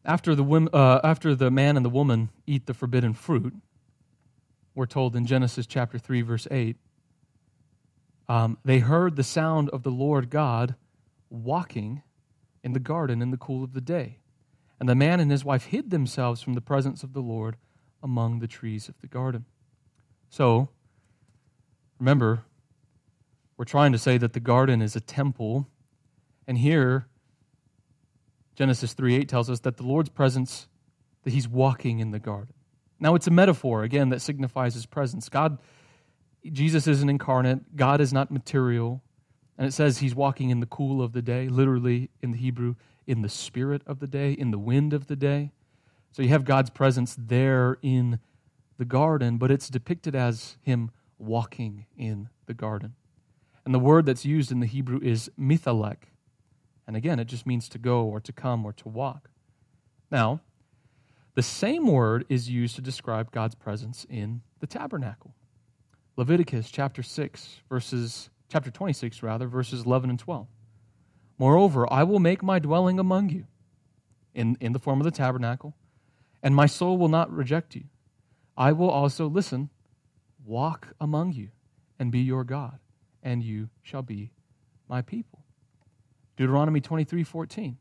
After 0.04 0.34
the, 0.34 0.44
uh, 0.44 1.00
after 1.04 1.34
the 1.34 1.50
man 1.50 1.76
and 1.76 1.84
the 1.84 1.90
woman 1.90 2.30
eat 2.46 2.66
the 2.66 2.74
forbidden 2.74 3.14
fruit, 3.14 3.54
we're 4.74 4.86
told 4.86 5.16
in 5.16 5.26
Genesis 5.26 5.66
chapter 5.66 5.98
3, 5.98 6.22
verse 6.22 6.46
8, 6.50 6.76
um, 8.28 8.58
they 8.64 8.78
heard 8.78 9.16
the 9.16 9.24
sound 9.24 9.70
of 9.70 9.82
the 9.82 9.90
Lord 9.90 10.30
God 10.30 10.74
walking 11.30 12.02
in 12.62 12.72
the 12.72 12.80
garden 12.80 13.22
in 13.22 13.30
the 13.30 13.36
cool 13.36 13.64
of 13.64 13.72
the 13.72 13.80
day. 13.80 14.18
And 14.78 14.88
the 14.88 14.94
man 14.94 15.18
and 15.20 15.30
his 15.30 15.44
wife 15.44 15.66
hid 15.66 15.90
themselves 15.90 16.42
from 16.42 16.54
the 16.54 16.60
presence 16.60 17.02
of 17.02 17.12
the 17.12 17.20
Lord 17.20 17.56
among 18.02 18.38
the 18.38 18.46
trees 18.46 18.88
of 18.88 18.98
the 19.00 19.06
garden. 19.06 19.46
So, 20.30 20.68
remember, 21.98 22.44
we're 23.56 23.64
trying 23.64 23.92
to 23.92 23.98
say 23.98 24.18
that 24.18 24.32
the 24.32 24.40
garden 24.40 24.82
is 24.82 24.94
a 24.94 25.00
temple. 25.00 25.68
And 26.46 26.58
here, 26.58 27.06
Genesis 28.54 28.92
3 28.92 29.16
8 29.16 29.28
tells 29.28 29.50
us 29.50 29.60
that 29.60 29.76
the 29.76 29.84
Lord's 29.84 30.10
presence, 30.10 30.68
that 31.24 31.32
he's 31.32 31.48
walking 31.48 32.00
in 32.00 32.10
the 32.10 32.18
garden. 32.18 32.54
Now, 33.00 33.14
it's 33.14 33.26
a 33.26 33.32
metaphor, 33.32 33.82
again, 33.82 34.08
that 34.10 34.20
signifies 34.20 34.74
his 34.74 34.86
presence. 34.86 35.28
God, 35.28 35.58
Jesus 36.44 36.86
isn't 36.86 37.08
incarnate, 37.08 37.76
God 37.76 38.00
is 38.00 38.12
not 38.12 38.30
material. 38.30 39.02
And 39.56 39.66
it 39.66 39.72
says 39.72 39.98
he's 39.98 40.14
walking 40.14 40.50
in 40.50 40.60
the 40.60 40.66
cool 40.66 41.02
of 41.02 41.12
the 41.12 41.22
day, 41.22 41.48
literally 41.48 42.10
in 42.22 42.30
the 42.30 42.38
Hebrew, 42.38 42.76
in 43.08 43.22
the 43.22 43.28
spirit 43.28 43.82
of 43.86 43.98
the 43.98 44.06
day, 44.06 44.32
in 44.32 44.52
the 44.52 44.58
wind 44.58 44.92
of 44.92 45.08
the 45.08 45.16
day. 45.16 45.50
So 46.12 46.22
you 46.22 46.28
have 46.28 46.44
God's 46.44 46.70
presence 46.70 47.16
there 47.18 47.78
in 47.82 48.20
the 48.78 48.84
garden, 48.84 49.36
but 49.36 49.50
it's 49.50 49.68
depicted 49.68 50.14
as 50.14 50.56
him 50.62 50.90
walking 51.18 51.86
in 51.96 52.28
the 52.46 52.54
garden. 52.54 52.94
And 53.64 53.74
the 53.74 53.78
word 53.78 54.06
that's 54.06 54.24
used 54.24 54.50
in 54.50 54.60
the 54.60 54.66
Hebrew 54.66 55.00
is 55.02 55.30
mithalek. 55.38 56.04
And 56.86 56.96
again, 56.96 57.18
it 57.18 57.26
just 57.26 57.46
means 57.46 57.68
to 57.68 57.78
go 57.78 58.04
or 58.04 58.20
to 58.20 58.32
come 58.32 58.64
or 58.64 58.72
to 58.72 58.88
walk. 58.88 59.28
Now, 60.10 60.40
the 61.34 61.42
same 61.42 61.86
word 61.86 62.24
is 62.28 62.48
used 62.48 62.76
to 62.76 62.80
describe 62.80 63.30
God's 63.30 63.54
presence 63.54 64.06
in 64.08 64.40
the 64.60 64.66
tabernacle. 64.66 65.34
Leviticus 66.16 66.70
chapter 66.70 67.02
6, 67.02 67.60
verses, 67.68 68.30
chapter 68.48 68.70
26, 68.70 69.22
rather, 69.22 69.46
verses 69.46 69.84
11 69.84 70.10
and 70.10 70.18
12. 70.18 70.46
Moreover, 71.38 71.92
I 71.92 72.02
will 72.02 72.18
make 72.18 72.42
my 72.42 72.58
dwelling 72.58 72.98
among 72.98 73.28
you 73.28 73.46
in, 74.34 74.56
in 74.60 74.72
the 74.72 74.80
form 74.80 75.00
of 75.00 75.04
the 75.04 75.10
tabernacle, 75.10 75.76
and 76.42 76.56
my 76.56 76.66
soul 76.66 76.96
will 76.96 77.08
not 77.08 77.30
reject 77.32 77.76
you. 77.76 77.84
I 78.58 78.72
will 78.72 78.90
also, 78.90 79.28
listen, 79.28 79.70
walk 80.44 80.88
among 81.00 81.32
you 81.32 81.50
and 81.96 82.10
be 82.10 82.18
your 82.18 82.42
God 82.42 82.80
and 83.22 83.40
you 83.40 83.70
shall 83.82 84.02
be 84.02 84.32
my 84.88 85.00
people. 85.00 85.44
Deuteronomy 86.36 86.80
23 86.80 87.22
14, 87.22 87.78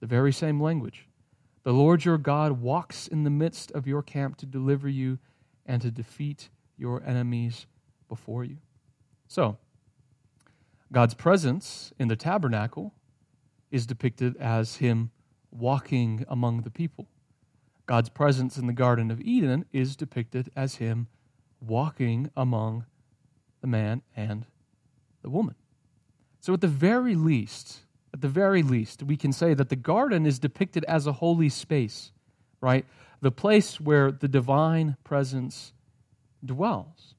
the 0.00 0.06
very 0.06 0.32
same 0.32 0.60
language. 0.60 1.08
The 1.62 1.72
Lord 1.72 2.04
your 2.04 2.18
God 2.18 2.60
walks 2.60 3.08
in 3.08 3.24
the 3.24 3.30
midst 3.30 3.70
of 3.72 3.86
your 3.86 4.02
camp 4.02 4.36
to 4.38 4.46
deliver 4.46 4.88
you 4.88 5.18
and 5.64 5.80
to 5.80 5.90
defeat 5.90 6.50
your 6.76 7.02
enemies 7.02 7.66
before 8.08 8.44
you. 8.44 8.58
So, 9.26 9.56
God's 10.92 11.14
presence 11.14 11.92
in 11.98 12.08
the 12.08 12.16
tabernacle 12.16 12.92
is 13.70 13.86
depicted 13.86 14.36
as 14.36 14.76
Him 14.76 15.12
walking 15.50 16.26
among 16.28 16.62
the 16.62 16.70
people. 16.70 17.06
God's 17.90 18.08
presence 18.08 18.56
in 18.56 18.68
the 18.68 18.72
Garden 18.72 19.10
of 19.10 19.20
Eden 19.20 19.64
is 19.72 19.96
depicted 19.96 20.48
as 20.54 20.76
Him 20.76 21.08
walking 21.60 22.30
among 22.36 22.84
the 23.62 23.66
man 23.66 24.02
and 24.14 24.46
the 25.22 25.28
woman. 25.28 25.56
So, 26.38 26.54
at 26.54 26.60
the 26.60 26.68
very 26.68 27.16
least, 27.16 27.80
at 28.14 28.20
the 28.20 28.28
very 28.28 28.62
least, 28.62 29.02
we 29.02 29.16
can 29.16 29.32
say 29.32 29.54
that 29.54 29.70
the 29.70 29.74
garden 29.74 30.24
is 30.24 30.38
depicted 30.38 30.84
as 30.84 31.08
a 31.08 31.14
holy 31.14 31.48
space, 31.48 32.12
right? 32.60 32.86
The 33.22 33.32
place 33.32 33.80
where 33.80 34.12
the 34.12 34.28
divine 34.28 34.96
presence 35.02 35.72
dwells. 36.44 37.16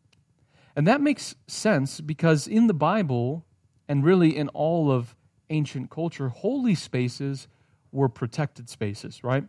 And 0.73 0.87
that 0.87 1.01
makes 1.01 1.35
sense 1.47 1.99
because 1.99 2.47
in 2.47 2.67
the 2.67 2.73
Bible, 2.73 3.43
and 3.89 4.05
really 4.05 4.37
in 4.37 4.47
all 4.47 4.89
of 4.89 5.17
ancient 5.49 5.89
culture, 5.89 6.29
holy 6.29 6.75
spaces 6.75 7.49
were 7.91 8.07
protected 8.07 8.69
spaces, 8.69 9.21
right? 9.21 9.43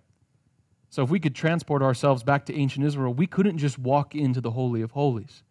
So 0.92 1.02
if 1.02 1.08
we 1.08 1.20
could 1.20 1.34
transport 1.34 1.80
ourselves 1.80 2.22
back 2.22 2.44
to 2.44 2.54
ancient 2.54 2.84
Israel, 2.84 3.14
we 3.14 3.26
couldn't 3.26 3.56
just 3.56 3.78
walk 3.78 4.14
into 4.14 4.42
the 4.42 4.50
Holy 4.50 4.82
of 4.82 4.90
Holies. 4.90 5.42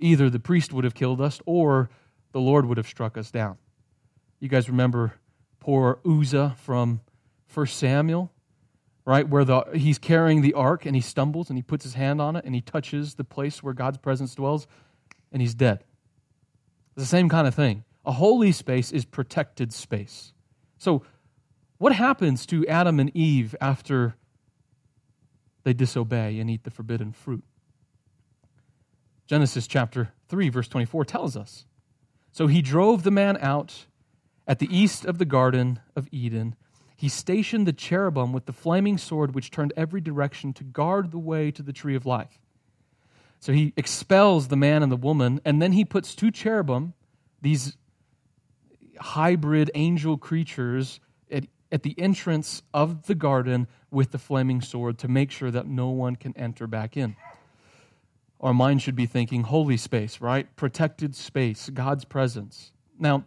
Either 0.00 0.30
the 0.30 0.40
priest 0.40 0.72
would 0.72 0.84
have 0.84 0.94
killed 0.94 1.20
us 1.20 1.38
or 1.44 1.90
the 2.32 2.40
Lord 2.40 2.64
would 2.64 2.78
have 2.78 2.88
struck 2.88 3.18
us 3.18 3.30
down. 3.30 3.58
You 4.40 4.48
guys 4.48 4.70
remember 4.70 5.12
poor 5.60 5.98
Uzzah 6.06 6.56
from 6.62 7.02
1 7.52 7.66
Samuel, 7.66 8.32
right? 9.04 9.28
Where 9.28 9.44
the, 9.44 9.66
he's 9.74 9.98
carrying 9.98 10.40
the 10.40 10.54
ark 10.54 10.86
and 10.86 10.96
he 10.96 11.02
stumbles 11.02 11.50
and 11.50 11.58
he 11.58 11.62
puts 11.62 11.84
his 11.84 11.92
hand 11.92 12.22
on 12.22 12.34
it 12.34 12.46
and 12.46 12.54
he 12.54 12.62
touches 12.62 13.16
the 13.16 13.24
place 13.24 13.62
where 13.62 13.74
God's 13.74 13.98
presence 13.98 14.34
dwells 14.34 14.66
and 15.30 15.42
he's 15.42 15.54
dead. 15.54 15.84
It's 16.96 17.04
the 17.04 17.04
same 17.04 17.28
kind 17.28 17.46
of 17.46 17.54
thing. 17.54 17.84
A 18.06 18.12
holy 18.12 18.50
space 18.50 18.92
is 18.92 19.04
protected 19.04 19.74
space. 19.74 20.32
So, 20.78 21.02
what 21.76 21.92
happens 21.92 22.46
to 22.46 22.66
Adam 22.66 22.98
and 22.98 23.14
Eve 23.14 23.54
after 23.60 24.16
they 25.66 25.74
disobey 25.74 26.38
and 26.38 26.48
eat 26.48 26.64
the 26.64 26.70
forbidden 26.70 27.12
fruit? 27.12 27.44
Genesis 29.26 29.66
chapter 29.66 30.14
3, 30.28 30.48
verse 30.48 30.68
24 30.68 31.04
tells 31.04 31.36
us 31.36 31.66
so 32.36 32.48
he 32.48 32.60
drove 32.60 33.02
the 33.02 33.10
man 33.10 33.38
out 33.40 33.86
at 34.46 34.58
the 34.58 34.68
east 34.68 35.06
of 35.06 35.16
the 35.16 35.24
Garden 35.24 35.80
of 35.96 36.06
Eden. 36.12 36.54
He 36.94 37.08
stationed 37.08 37.66
the 37.66 37.72
cherubim 37.72 38.34
with 38.34 38.44
the 38.44 38.52
flaming 38.52 38.98
sword 38.98 39.34
which 39.34 39.50
turned 39.50 39.72
every 39.74 40.02
direction 40.02 40.52
to 40.52 40.62
guard 40.62 41.12
the 41.12 41.18
way 41.18 41.50
to 41.50 41.62
the 41.62 41.72
tree 41.72 41.94
of 41.94 42.04
life. 42.04 42.38
So 43.40 43.54
he 43.54 43.72
expels 43.74 44.48
the 44.48 44.56
man 44.56 44.82
and 44.82 44.92
the 44.92 44.96
woman, 44.96 45.40
and 45.46 45.62
then 45.62 45.72
he 45.72 45.86
puts 45.86 46.14
two 46.14 46.30
cherubim, 46.30 46.92
these 47.40 47.78
hybrid 49.00 49.70
angel 49.74 50.18
creatures, 50.18 51.00
at, 51.72 51.82
the 51.82 51.94
entrance 51.98 52.62
of 52.72 53.06
the 53.06 53.14
garden 53.14 53.66
with 53.90 54.12
the 54.12 54.18
flaming 54.18 54.60
sword 54.60 54.98
to 54.98 55.08
make 55.08 55.30
sure 55.30 55.50
that 55.50 55.66
no 55.66 55.88
one 55.88 56.16
can 56.16 56.36
enter 56.36 56.66
back 56.66 56.96
in 56.96 57.16
our 58.40 58.54
mind 58.54 58.82
should 58.82 58.96
be 58.96 59.06
thinking 59.06 59.44
holy 59.44 59.76
space, 59.76 60.20
right? 60.20 60.54
Protected 60.56 61.14
space, 61.14 61.70
God's 61.70 62.04
presence. 62.04 62.72
Now, 62.98 63.24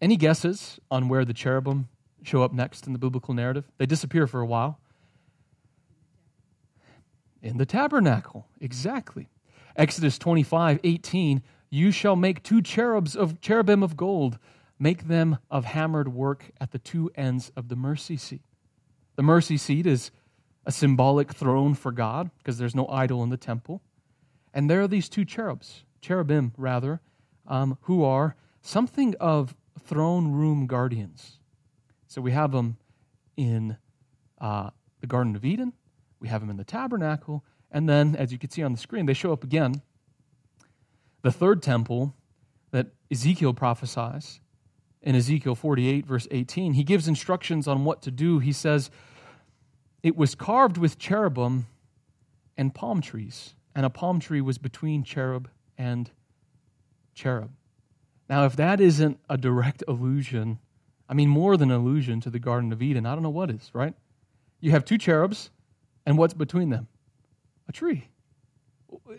any 0.00 0.16
guesses 0.16 0.78
on 0.90 1.08
where 1.08 1.24
the 1.24 1.32
cherubim 1.32 1.88
show 2.22 2.42
up 2.42 2.52
next 2.52 2.86
in 2.86 2.92
the 2.92 2.98
biblical 2.98 3.34
narrative? 3.34 3.64
They 3.78 3.86
disappear 3.86 4.26
for 4.26 4.40
a 4.40 4.46
while. 4.46 4.78
In 7.42 7.56
the 7.58 7.66
tabernacle, 7.66 8.46
exactly. 8.60 9.28
Exodus 9.76 10.18
25, 10.18 10.80
18, 10.82 11.42
you 11.70 11.90
shall 11.90 12.16
make 12.16 12.42
two 12.42 12.60
cherubs 12.60 13.16
of 13.16 13.40
cherubim 13.40 13.82
of 13.82 13.96
gold, 13.96 14.38
make 14.78 15.08
them 15.08 15.38
of 15.50 15.64
hammered 15.64 16.08
work 16.08 16.50
at 16.60 16.70
the 16.70 16.78
two 16.78 17.10
ends 17.14 17.50
of 17.56 17.68
the 17.68 17.76
mercy 17.76 18.16
seat. 18.16 18.42
The 19.16 19.22
mercy 19.22 19.56
seat 19.56 19.86
is 19.86 20.10
a 20.66 20.72
symbolic 20.72 21.32
throne 21.32 21.74
for 21.74 21.92
God 21.92 22.30
because 22.38 22.58
there's 22.58 22.74
no 22.74 22.86
idol 22.88 23.22
in 23.22 23.30
the 23.30 23.36
temple. 23.36 23.82
And 24.52 24.68
there 24.68 24.82
are 24.82 24.88
these 24.88 25.08
two 25.08 25.24
cherubs, 25.24 25.84
cherubim 26.00 26.52
rather, 26.56 27.00
um, 27.46 27.78
who 27.82 28.04
are 28.04 28.36
something 28.60 29.14
of 29.20 29.54
throne 29.78 30.32
room 30.32 30.66
guardians. 30.66 31.38
So 32.08 32.20
we 32.20 32.32
have 32.32 32.52
them 32.52 32.76
in 33.36 33.76
uh, 34.40 34.70
the 35.00 35.06
Garden 35.06 35.36
of 35.36 35.44
Eden, 35.44 35.72
we 36.20 36.28
have 36.28 36.40
them 36.40 36.50
in 36.50 36.56
the 36.56 36.64
tabernacle, 36.64 37.44
and 37.70 37.88
then, 37.88 38.16
as 38.16 38.32
you 38.32 38.38
can 38.38 38.50
see 38.50 38.62
on 38.62 38.72
the 38.72 38.78
screen, 38.78 39.06
they 39.06 39.14
show 39.14 39.32
up 39.32 39.44
again. 39.44 39.82
The 41.22 41.32
third 41.32 41.62
temple 41.62 42.14
that 42.70 42.88
Ezekiel 43.10 43.54
prophesies 43.54 44.40
in 45.06 45.14
Ezekiel 45.14 45.54
48, 45.54 46.04
verse 46.04 46.26
18, 46.32 46.74
he 46.74 46.82
gives 46.82 47.06
instructions 47.06 47.68
on 47.68 47.84
what 47.84 48.02
to 48.02 48.10
do. 48.10 48.40
He 48.40 48.52
says, 48.52 48.90
it 50.02 50.16
was 50.16 50.34
carved 50.34 50.76
with 50.76 50.98
cherubim 50.98 51.66
and 52.56 52.74
palm 52.74 53.00
trees, 53.00 53.54
and 53.72 53.86
a 53.86 53.90
palm 53.90 54.18
tree 54.18 54.40
was 54.40 54.58
between 54.58 55.04
cherub 55.04 55.48
and 55.78 56.10
cherub. 57.14 57.52
Now, 58.28 58.46
if 58.46 58.56
that 58.56 58.80
isn't 58.80 59.20
a 59.30 59.38
direct 59.38 59.84
allusion, 59.86 60.58
I 61.08 61.14
mean, 61.14 61.28
more 61.28 61.56
than 61.56 61.70
allusion 61.70 62.20
to 62.22 62.30
the 62.30 62.40
Garden 62.40 62.72
of 62.72 62.82
Eden, 62.82 63.06
I 63.06 63.14
don't 63.14 63.22
know 63.22 63.30
what 63.30 63.48
is, 63.48 63.70
right? 63.72 63.94
You 64.60 64.72
have 64.72 64.84
two 64.84 64.98
cherubs, 64.98 65.50
and 66.04 66.18
what's 66.18 66.34
between 66.34 66.70
them? 66.70 66.88
A 67.68 67.72
tree. 67.72 68.08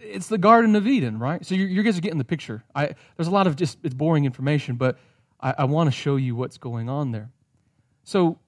It's 0.01 0.27
the 0.27 0.37
Garden 0.37 0.75
of 0.75 0.85
Eden, 0.85 1.17
right? 1.17 1.45
So 1.45 1.55
you 1.55 1.81
guys 1.81 1.97
are 1.97 2.01
getting 2.01 2.17
the 2.17 2.25
picture. 2.25 2.65
I, 2.75 2.93
there's 3.15 3.27
a 3.29 3.31
lot 3.31 3.47
of 3.47 3.55
just 3.55 3.77
it's 3.83 3.95
boring 3.95 4.25
information, 4.25 4.75
but 4.75 4.97
I, 5.39 5.55
I 5.59 5.63
want 5.65 5.87
to 5.87 5.91
show 5.91 6.15
you 6.15 6.35
what's 6.35 6.57
going 6.57 6.89
on 6.89 7.11
there. 7.11 7.31
So 8.03 8.39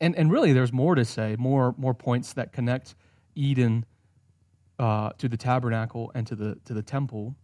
and, 0.00 0.14
and 0.16 0.30
really, 0.30 0.52
there's 0.52 0.72
more 0.72 0.94
to 0.94 1.04
say, 1.04 1.36
more, 1.38 1.74
more 1.78 1.94
points 1.94 2.34
that 2.34 2.52
connect 2.52 2.94
Eden 3.34 3.86
uh, 4.78 5.10
to 5.18 5.28
the 5.28 5.36
tabernacle 5.36 6.12
and 6.14 6.26
to 6.26 6.36
the, 6.36 6.58
to 6.66 6.74
the 6.74 6.82
temple. 6.82 7.34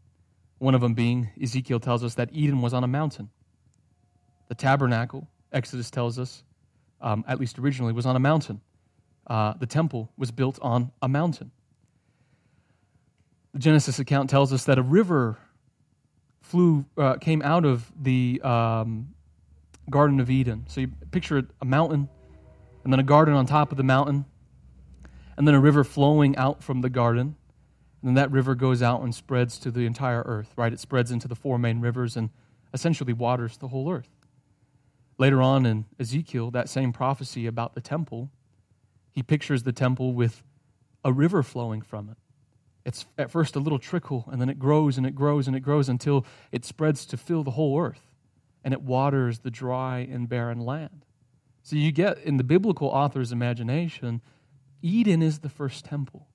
One 0.59 0.75
of 0.75 0.81
them 0.81 0.95
being, 0.95 1.31
Ezekiel 1.43 1.81
tells 1.81 2.05
us 2.05 2.15
that 2.17 2.29
Eden 2.33 2.61
was 2.61 2.75
on 2.75 2.85
a 2.85 2.89
mountain. 2.89 3.31
The 4.49 4.55
tabernacle, 4.55 5.29
Exodus 5.53 5.91
tells 5.91 6.19
us, 6.19 6.45
um, 7.01 7.25
at 7.27 7.41
least 7.41 7.59
originally, 7.59 7.93
was 7.93 8.07
on 8.07 8.17
a 8.17 8.21
mountain. 8.21 8.61
Uh, 9.27 9.55
the 9.55 9.67
temple 9.67 10.13
was 10.17 10.31
built 10.31 10.59
on 10.61 10.93
a 11.01 11.09
mountain. 11.09 11.53
The 13.55 13.61
Genesis 13.61 13.99
account 13.99 14.31
tells 14.31 14.53
us 14.53 14.65
that 14.65 14.79
a 14.79 14.83
river 14.83 15.39
flew, 16.43 16.85
uh, 16.99 17.15
came 17.15 17.41
out 17.43 17.65
of 17.65 17.91
the 17.99 18.41
um, 18.43 19.15
Garden 19.89 20.21
of 20.21 20.29
Eden. 20.29 20.65
So 20.69 20.83
you 20.83 20.89
picture 21.11 21.47
a 21.61 21.65
mountain 21.65 22.09
and 22.85 22.93
then 22.93 23.01
a 23.01 23.05
garden 23.05 23.35
on 23.35 23.47
top 23.47 23.71
of 23.71 23.79
the 23.79 23.85
mountain, 23.85 24.25
and 25.37 25.47
then 25.47 25.55
a 25.55 25.61
river 25.61 25.85
flowing 25.85 26.37
out 26.37 26.63
from 26.63 26.81
the 26.81 26.91
garden. 26.91 27.37
And 28.01 28.09
then 28.09 28.15
that 28.15 28.31
river 28.33 28.57
goes 28.57 28.83
out 28.83 29.03
and 29.03 29.15
spreads 29.15 29.59
to 29.61 29.71
the 29.71 29.87
entire 29.87 30.23
earth, 30.23 30.53
right? 30.57 30.73
It 30.73 30.81
spreads 30.81 31.13
into 31.13 31.29
the 31.29 31.37
four 31.37 31.59
main 31.59 31.81
rivers 31.81 32.17
and 32.17 32.31
essentially 32.75 33.13
waters 33.13 33.57
the 33.57 33.69
whole 33.69 33.91
earth. 33.91 34.09
Later 35.19 35.41
on 35.41 35.65
in 35.65 35.85
Ezekiel, 36.01 36.51
that 36.51 36.69
same 36.69 36.93
prophecy 36.93 37.47
about 37.47 37.75
the 37.75 37.81
temple, 37.81 38.31
he 39.13 39.23
pictures 39.23 39.63
the 39.63 39.73
temple 39.73 40.15
with 40.15 40.43
a 41.05 41.13
river 41.13 41.43
flowing 41.45 41.83
from 41.83 42.09
it. 42.09 42.17
It's 42.85 43.07
at 43.17 43.31
first 43.31 43.57
a 43.57 43.61
little 43.61 43.79
trickle, 43.79 44.29
and 44.31 44.41
then 44.41 44.49
it 44.49 44.59
grows 44.59 44.99
and 44.99 45.07
it 45.07 45.15
grows 45.15 45.47
and 45.47 45.57
it 45.57 45.61
grows 45.61 45.89
until 45.89 46.27
it 46.51 46.65
spreads 46.65 47.07
to 47.07 47.17
fill 47.17 47.45
the 47.45 47.53
whole 47.53 47.81
earth, 47.81 48.11
and 48.65 48.75
it 48.75 48.83
waters 48.83 49.41
the 49.41 49.51
dry 49.51 49.99
and 49.99 50.29
barren 50.29 50.61
land. 50.61 51.05
So 51.63 51.77
you 51.77 51.93
get 51.93 52.19
in 52.19 52.39
the 52.39 52.45
biblical 52.45 52.89
author's 52.89 53.31
imagination, 53.31 54.21
Eden 54.83 55.23
is 55.23 55.41
the 55.41 55.49
first 55.49 55.85
temple. 55.85 56.27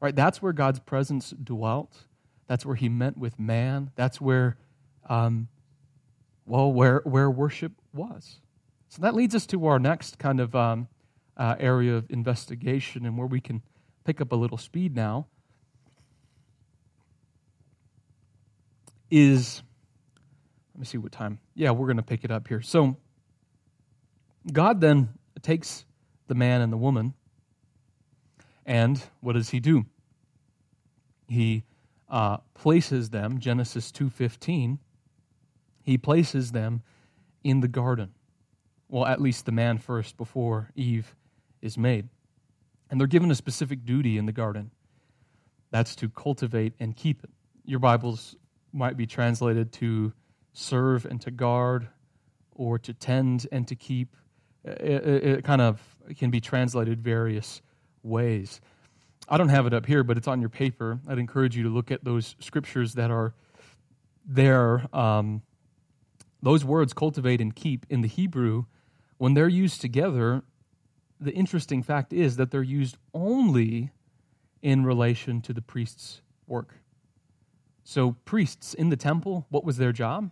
Right? 0.00 0.14
That's 0.14 0.42
where 0.42 0.52
God's 0.52 0.80
presence 0.80 1.30
dwelt. 1.30 2.06
That's 2.46 2.66
where 2.66 2.76
he 2.76 2.88
met 2.88 3.16
with 3.16 3.38
man. 3.38 3.90
That's 3.96 4.20
where 4.20 4.56
um, 5.08 5.48
well, 6.50 6.72
where, 6.72 7.00
where 7.04 7.30
worship 7.30 7.72
was. 7.92 8.40
So 8.88 9.02
that 9.02 9.14
leads 9.14 9.36
us 9.36 9.46
to 9.46 9.66
our 9.66 9.78
next 9.78 10.18
kind 10.18 10.40
of 10.40 10.54
um, 10.56 10.88
uh, 11.36 11.54
area 11.60 11.94
of 11.94 12.10
investigation 12.10 13.06
and 13.06 13.16
where 13.16 13.26
we 13.26 13.40
can 13.40 13.62
pick 14.04 14.20
up 14.20 14.32
a 14.32 14.36
little 14.36 14.58
speed 14.58 14.96
now. 14.96 15.26
Is, 19.10 19.62
let 20.74 20.80
me 20.80 20.86
see 20.86 20.98
what 20.98 21.12
time. 21.12 21.40
Yeah, 21.54 21.72
we're 21.72 21.86
going 21.86 21.96
to 21.96 22.02
pick 22.02 22.24
it 22.24 22.30
up 22.30 22.48
here. 22.48 22.62
So, 22.62 22.96
God 24.52 24.80
then 24.80 25.10
takes 25.42 25.84
the 26.28 26.34
man 26.34 26.60
and 26.60 26.72
the 26.72 26.76
woman, 26.76 27.14
and 28.64 29.02
what 29.20 29.32
does 29.32 29.50
he 29.50 29.60
do? 29.60 29.84
He 31.28 31.64
uh, 32.08 32.38
places 32.54 33.10
them, 33.10 33.40
Genesis 33.40 33.92
2.15, 33.92 34.78
he 35.82 35.98
places 35.98 36.52
them 36.52 36.82
in 37.42 37.60
the 37.60 37.68
garden. 37.68 38.10
Well, 38.88 39.06
at 39.06 39.20
least 39.20 39.46
the 39.46 39.52
man 39.52 39.78
first 39.78 40.16
before 40.16 40.70
Eve 40.74 41.14
is 41.62 41.78
made. 41.78 42.08
And 42.90 43.00
they're 43.00 43.06
given 43.06 43.30
a 43.30 43.36
specific 43.36 43.84
duty 43.84 44.18
in 44.18 44.26
the 44.26 44.32
garden 44.32 44.72
that's 45.70 45.94
to 45.96 46.08
cultivate 46.08 46.74
and 46.80 46.96
keep 46.96 47.22
it. 47.22 47.30
Your 47.64 47.78
Bibles 47.78 48.34
might 48.72 48.96
be 48.96 49.06
translated 49.06 49.72
to 49.72 50.12
serve 50.52 51.04
and 51.04 51.20
to 51.22 51.30
guard, 51.30 51.88
or 52.54 52.78
to 52.78 52.92
tend 52.92 53.46
and 53.52 53.66
to 53.68 53.74
keep. 53.74 54.16
It, 54.64 54.80
it, 54.80 55.24
it, 55.24 55.44
kind 55.44 55.62
of 55.62 55.80
can 56.18 56.30
be 56.30 56.40
translated 56.40 57.00
various 57.00 57.62
ways. 58.02 58.60
I 59.28 59.38
don't 59.38 59.48
have 59.48 59.66
it 59.66 59.72
up 59.72 59.86
here, 59.86 60.04
but 60.04 60.18
it's 60.18 60.28
on 60.28 60.40
your 60.40 60.50
paper. 60.50 60.98
I'd 61.08 61.18
encourage 61.18 61.56
you 61.56 61.62
to 61.62 61.70
look 61.70 61.90
at 61.90 62.04
those 62.04 62.36
scriptures 62.40 62.94
that 62.94 63.10
are 63.10 63.32
there 64.26 64.86
um, 64.94 65.42
those 66.42 66.64
words, 66.64 66.92
cultivate 66.92 67.40
and 67.40 67.54
keep, 67.54 67.86
in 67.90 68.00
the 68.00 68.08
Hebrew, 68.08 68.64
when 69.18 69.34
they're 69.34 69.48
used 69.48 69.80
together, 69.80 70.42
the 71.20 71.32
interesting 71.32 71.82
fact 71.82 72.12
is 72.12 72.36
that 72.36 72.50
they're 72.50 72.62
used 72.62 72.96
only 73.12 73.90
in 74.62 74.84
relation 74.84 75.42
to 75.42 75.52
the 75.52 75.60
priest's 75.60 76.22
work. 76.46 76.79
So, 77.84 78.12
priests 78.24 78.74
in 78.74 78.90
the 78.90 78.96
temple, 78.96 79.46
what 79.48 79.64
was 79.64 79.76
their 79.76 79.92
job? 79.92 80.30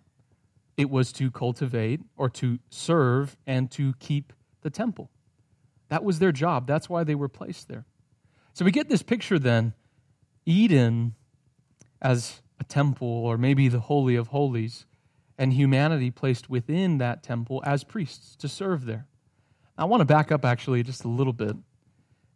It 0.77 0.91
was 0.91 1.13
to 1.13 1.31
cultivate 1.31 2.01
or 2.17 2.29
to 2.31 2.59
serve 2.71 3.37
and 3.47 3.71
to 3.73 3.95
keep 3.99 4.33
the 4.63 4.71
temple. 4.71 5.11
That 5.89 6.05
was 6.05 6.19
their 6.19 6.33
job. 6.33 6.67
That's 6.67 6.89
why 6.89 7.05
they 7.05 7.15
were 7.15 7.29
placed 7.29 7.69
there. 7.69 7.87
So, 8.53 8.65
we 8.65 8.71
get 8.71 8.89
this 8.89 9.03
picture 9.03 9.39
then 9.39 9.75
Eden 10.47 11.15
as 12.01 12.43
a 12.61 12.65
temple 12.65 13.09
or 13.09 13.39
maybe 13.39 13.69
the 13.69 13.81
Holy 13.81 14.17
of 14.17 14.29
Holies 14.29 14.87
and 15.37 15.53
humanity 15.53 16.11
placed 16.11 16.51
within 16.51 16.99
that 16.99 17.23
temple 17.23 17.63
as 17.65 17.85
priests 17.85 18.35
to 18.37 18.49
serve 18.49 18.85
there. 18.85 19.07
I 19.77 19.85
want 19.85 20.01
to 20.01 20.05
back 20.05 20.33
up 20.33 20.45
actually 20.45 20.83
just 20.83 21.05
a 21.05 21.09
little 21.09 21.33
bit. 21.33 21.57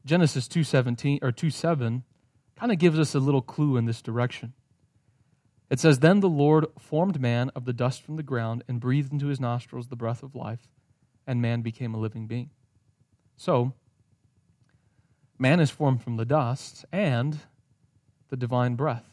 Genesis 0.04 0.46
2:17 0.46 1.18
or 1.22 1.32
2:7 1.32 2.04
kind 2.54 2.70
of 2.70 2.78
gives 2.78 2.98
us 2.98 3.14
a 3.14 3.18
little 3.18 3.42
clue 3.42 3.76
in 3.76 3.86
this 3.86 4.02
direction. 4.02 4.52
It 5.72 5.80
says, 5.80 5.98
Then 5.98 6.20
the 6.20 6.28
Lord 6.28 6.66
formed 6.78 7.20
man 7.20 7.50
of 7.56 7.64
the 7.64 7.72
dust 7.72 8.02
from 8.02 8.14
the 8.14 8.22
ground 8.22 8.62
and 8.68 8.78
breathed 8.78 9.12
into 9.12 9.26
his 9.26 9.40
nostrils 9.40 9.88
the 9.88 9.96
breath 9.96 10.22
of 10.22 10.36
life, 10.36 10.68
and 11.26 11.42
man 11.42 11.62
became 11.62 11.92
a 11.94 11.98
living 11.98 12.28
being. 12.28 12.50
So, 13.36 13.72
man 15.36 15.58
is 15.58 15.70
formed 15.70 16.00
from 16.00 16.16
the 16.16 16.24
dust 16.24 16.84
and 16.92 17.40
the 18.28 18.36
divine 18.36 18.76
breath 18.76 19.12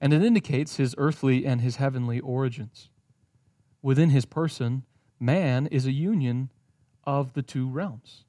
and 0.00 0.12
it 0.12 0.22
indicates 0.22 0.76
his 0.76 0.94
earthly 0.98 1.46
and 1.46 1.60
his 1.60 1.76
heavenly 1.76 2.20
origins. 2.20 2.90
Within 3.82 4.10
his 4.10 4.24
person, 4.24 4.84
man 5.18 5.66
is 5.68 5.86
a 5.86 5.92
union 5.92 6.50
of 7.04 7.32
the 7.32 7.42
two 7.42 7.68
realms. 7.68 8.24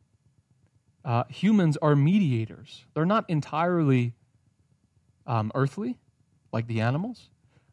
Uh, 1.04 1.23
humans 1.30 1.78
are 1.82 1.95
mediators. 1.95 2.86
They're 2.93 3.06
not 3.06 3.26
entirely 3.30 4.13
um, 5.26 5.52
earthly, 5.56 5.97
like 6.58 6.67
the 6.67 6.82
animals, 6.82 7.30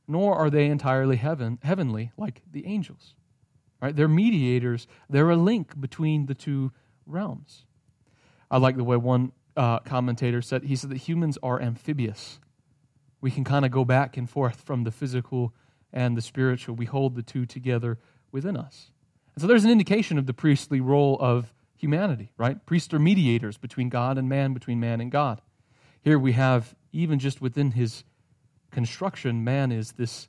nor 0.07 0.37
are 0.37 0.51
they 0.51 0.67
entirely 0.67 1.17
heaven, 1.17 1.59
heavenly, 1.63 2.13
like 2.17 2.43
the 2.51 2.67
angels. 2.67 3.15
Right? 3.81 3.97
They're 3.97 4.09
mediators. 4.09 4.87
They're 5.11 5.31
a 5.31 5.37
link 5.37 5.81
between 5.81 6.27
the 6.27 6.35
two 6.35 6.73
realms. 7.07 7.65
I 8.51 8.59
like 8.59 8.77
the 8.77 8.85
way 8.85 8.97
one 8.97 9.33
uh, 9.57 9.79
commentator 9.81 10.43
said. 10.43 10.65
He 10.65 10.77
said 10.77 10.91
that 10.91 10.99
humans 10.99 11.39
are 11.43 11.61
amphibious 11.61 12.39
we 13.25 13.31
can 13.31 13.43
kind 13.43 13.65
of 13.65 13.71
go 13.71 13.87
back 13.87 14.19
and 14.19 14.29
forth 14.29 14.61
from 14.61 14.85
the 14.85 14.91
physical 14.91 15.55
and 15.95 16.15
the 16.15 16.21
spiritual. 16.21 16.75
We 16.75 16.85
hold 16.85 17.15
the 17.15 17.23
two 17.23 17.47
together 17.47 17.99
within 18.31 18.55
us. 18.55 18.91
And 19.35 19.41
so 19.41 19.49
there's 19.49 19.65
an 19.65 19.71
indication 19.71 20.19
of 20.19 20.27
the 20.27 20.35
priestly 20.35 20.79
role 20.79 21.17
of 21.19 21.55
humanity, 21.75 22.33
right? 22.37 22.65
Priests 22.67 22.93
are 22.93 22.99
mediators 22.99 23.57
between 23.57 23.89
God 23.89 24.19
and 24.19 24.29
man, 24.29 24.53
between 24.53 24.79
man 24.79 25.01
and 25.01 25.11
God. 25.11 25.41
Here 26.03 26.19
we 26.19 26.33
have, 26.33 26.75
even 26.93 27.19
just 27.19 27.41
within 27.41 27.71
his 27.71 28.05
construction, 28.75 29.45
man 29.45 29.73
is 29.73 29.93
this 29.93 30.29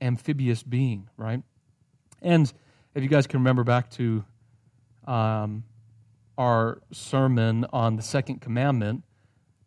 amphibious 0.00 0.62
being, 0.62 1.10
right? 1.16 1.42
And 2.22 2.50
if 2.94 3.02
you 3.02 3.08
guys 3.08 3.26
can 3.26 3.40
remember 3.40 3.64
back 3.64 3.90
to 3.92 4.24
um, 5.06 5.64
our 6.38 6.80
sermon 6.92 7.66
on 7.72 7.96
the 7.96 8.02
second 8.02 8.40
commandment, 8.40 9.02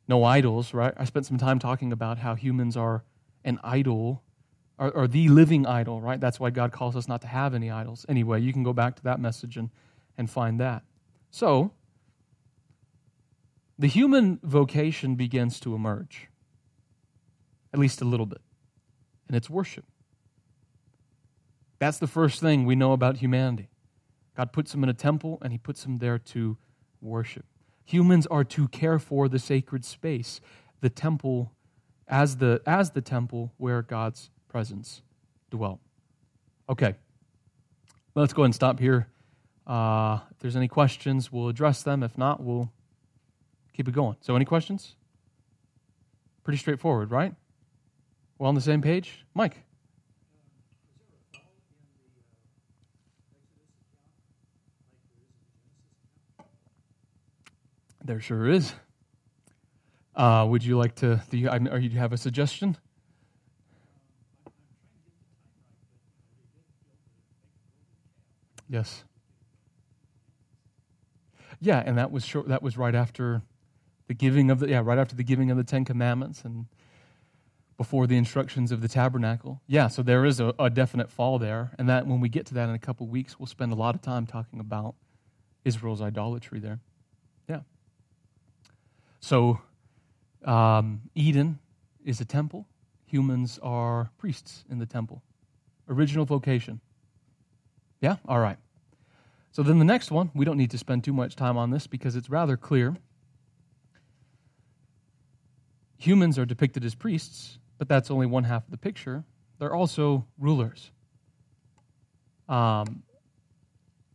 no 0.07 0.23
idols, 0.23 0.73
right? 0.73 0.93
I 0.97 1.05
spent 1.05 1.25
some 1.25 1.37
time 1.37 1.59
talking 1.59 1.91
about 1.91 2.17
how 2.17 2.35
humans 2.35 2.75
are 2.75 3.03
an 3.43 3.59
idol, 3.63 4.23
or, 4.79 4.89
or, 4.91 5.07
the 5.07 5.27
living 5.27 5.67
idol, 5.67 6.01
right? 6.01 6.19
That's 6.19 6.39
why 6.39 6.49
God 6.49 6.71
calls 6.71 6.95
us 6.95 7.07
not 7.07 7.21
to 7.21 7.27
have 7.27 7.53
any 7.53 7.69
idols. 7.69 8.05
Anyway, 8.07 8.41
you 8.41 8.53
can 8.53 8.63
go 8.63 8.73
back 8.73 8.95
to 8.95 9.03
that 9.03 9.19
message 9.19 9.57
and, 9.57 9.69
and 10.17 10.29
find 10.29 10.59
that. 10.59 10.83
So, 11.29 11.71
the 13.77 13.87
human 13.87 14.39
vocation 14.43 15.15
begins 15.15 15.59
to 15.61 15.75
emerge, 15.75 16.29
at 17.73 17.79
least 17.79 18.01
a 18.01 18.05
little 18.05 18.25
bit, 18.25 18.41
and 19.27 19.35
it's 19.35 19.49
worship. 19.49 19.85
That's 21.79 21.97
the 21.97 22.07
first 22.07 22.39
thing 22.39 22.65
we 22.65 22.75
know 22.75 22.93
about 22.93 23.17
humanity. 23.17 23.69
God 24.37 24.53
puts 24.53 24.71
them 24.71 24.83
in 24.83 24.89
a 24.89 24.93
temple, 24.93 25.39
and 25.41 25.51
He 25.51 25.57
puts 25.57 25.83
them 25.83 25.97
there 25.97 26.17
to 26.17 26.57
worship. 27.01 27.45
Humans 27.85 28.27
are 28.27 28.43
to 28.45 28.67
care 28.69 28.99
for 28.99 29.27
the 29.27 29.39
sacred 29.39 29.83
space, 29.83 30.39
the 30.81 30.89
temple, 30.89 31.51
as 32.07 32.37
the, 32.37 32.61
as 32.65 32.91
the 32.91 33.01
temple 33.01 33.53
where 33.57 33.81
God's 33.81 34.29
presence 34.47 35.01
dwelt. 35.51 35.79
Okay, 36.69 36.95
let's 38.15 38.33
go 38.33 38.43
ahead 38.43 38.47
and 38.47 38.55
stop 38.55 38.79
here. 38.79 39.07
Uh, 39.67 40.19
if 40.31 40.39
there's 40.39 40.55
any 40.55 40.67
questions, 40.67 41.31
we'll 41.31 41.49
address 41.49 41.83
them. 41.83 42.03
If 42.03 42.17
not, 42.17 42.41
we'll 42.41 42.71
keep 43.73 43.87
it 43.87 43.93
going. 43.93 44.17
So, 44.21 44.35
any 44.35 44.45
questions? 44.45 44.95
Pretty 46.43 46.57
straightforward, 46.57 47.11
right? 47.11 47.33
We're 48.43 48.49
on 48.49 48.55
the 48.55 48.59
same 48.59 48.81
page? 48.81 49.23
Mike. 49.33 49.63
There 58.03 58.19
sure 58.19 58.49
is. 58.49 58.73
Uh, 60.13 60.45
would 60.49 60.61
you 60.61 60.77
like 60.77 60.93
to? 60.95 61.23
Do 61.29 61.37
you, 61.37 61.47
or 61.47 61.77
you 61.77 61.97
have 61.97 62.11
a 62.11 62.17
suggestion? 62.17 62.75
Yes. 68.67 69.05
Yeah, 71.61 71.81
and 71.85 71.97
that 71.97 72.11
was 72.11 72.25
short, 72.25 72.49
that 72.49 72.61
was 72.61 72.77
right 72.77 72.93
after 72.93 73.41
the 74.09 74.13
giving 74.13 74.51
of 74.51 74.59
the 74.59 74.67
yeah 74.67 74.81
right 74.83 74.97
after 74.97 75.15
the 75.15 75.23
giving 75.23 75.49
of 75.49 75.55
the 75.55 75.63
Ten 75.63 75.85
Commandments 75.85 76.43
and 76.43 76.65
before 77.77 78.07
the 78.07 78.17
instructions 78.17 78.71
of 78.71 78.81
the 78.81 78.87
tabernacle. 78.87 79.61
Yeah, 79.67 79.87
so 79.87 80.03
there 80.03 80.25
is 80.25 80.39
a, 80.39 80.53
a 80.59 80.69
definite 80.69 81.09
fall 81.09 81.39
there, 81.39 81.71
and 81.77 81.89
that 81.89 82.07
when 82.07 82.19
we 82.19 82.29
get 82.29 82.45
to 82.47 82.53
that 82.55 82.69
in 82.69 82.75
a 82.75 82.79
couple 82.79 83.07
weeks, 83.07 83.39
we'll 83.39 83.47
spend 83.47 83.71
a 83.71 83.75
lot 83.75 83.95
of 83.95 84.01
time 84.01 84.25
talking 84.25 84.59
about 84.59 84.95
Israel's 85.65 86.01
idolatry 86.01 86.59
there. 86.59 86.79
Yeah. 87.49 87.61
So, 89.19 89.59
um, 90.45 91.01
Eden 91.15 91.59
is 92.05 92.21
a 92.21 92.25
temple. 92.25 92.67
Humans 93.05 93.59
are 93.63 94.11
priests 94.17 94.65
in 94.69 94.79
the 94.79 94.85
temple. 94.85 95.21
Original 95.89 96.25
vocation. 96.25 96.81
Yeah? 98.01 98.17
All 98.27 98.39
right. 98.39 98.57
So 99.51 99.61
then 99.61 99.77
the 99.77 99.85
next 99.85 100.11
one, 100.11 100.31
we 100.33 100.45
don't 100.45 100.57
need 100.57 100.71
to 100.71 100.77
spend 100.77 101.03
too 101.03 101.13
much 101.13 101.35
time 101.35 101.57
on 101.57 101.69
this 101.69 101.85
because 101.85 102.15
it's 102.15 102.29
rather 102.29 102.57
clear. 102.57 102.97
Humans 105.97 106.39
are 106.39 106.45
depicted 106.45 106.83
as 106.83 106.95
priests, 106.95 107.59
but 107.83 107.89
that's 107.89 108.09
only 108.09 108.25
one 108.25 108.45
half 108.45 108.63
of 108.63 108.71
the 108.71 108.77
picture. 108.77 109.25
They're 109.59 109.75
also 109.75 110.25
rulers. 110.39 110.89
Um, 112.47 113.03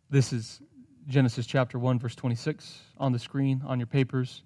this 0.09 0.33
is 0.33 0.63
Genesis 1.07 1.45
chapter 1.45 1.79
1, 1.79 1.99
verse 1.99 2.15
26 2.15 2.81
on 2.97 3.13
the 3.13 3.19
screen, 3.19 3.63
on 3.67 3.79
your 3.79 3.87
papers. 3.87 4.43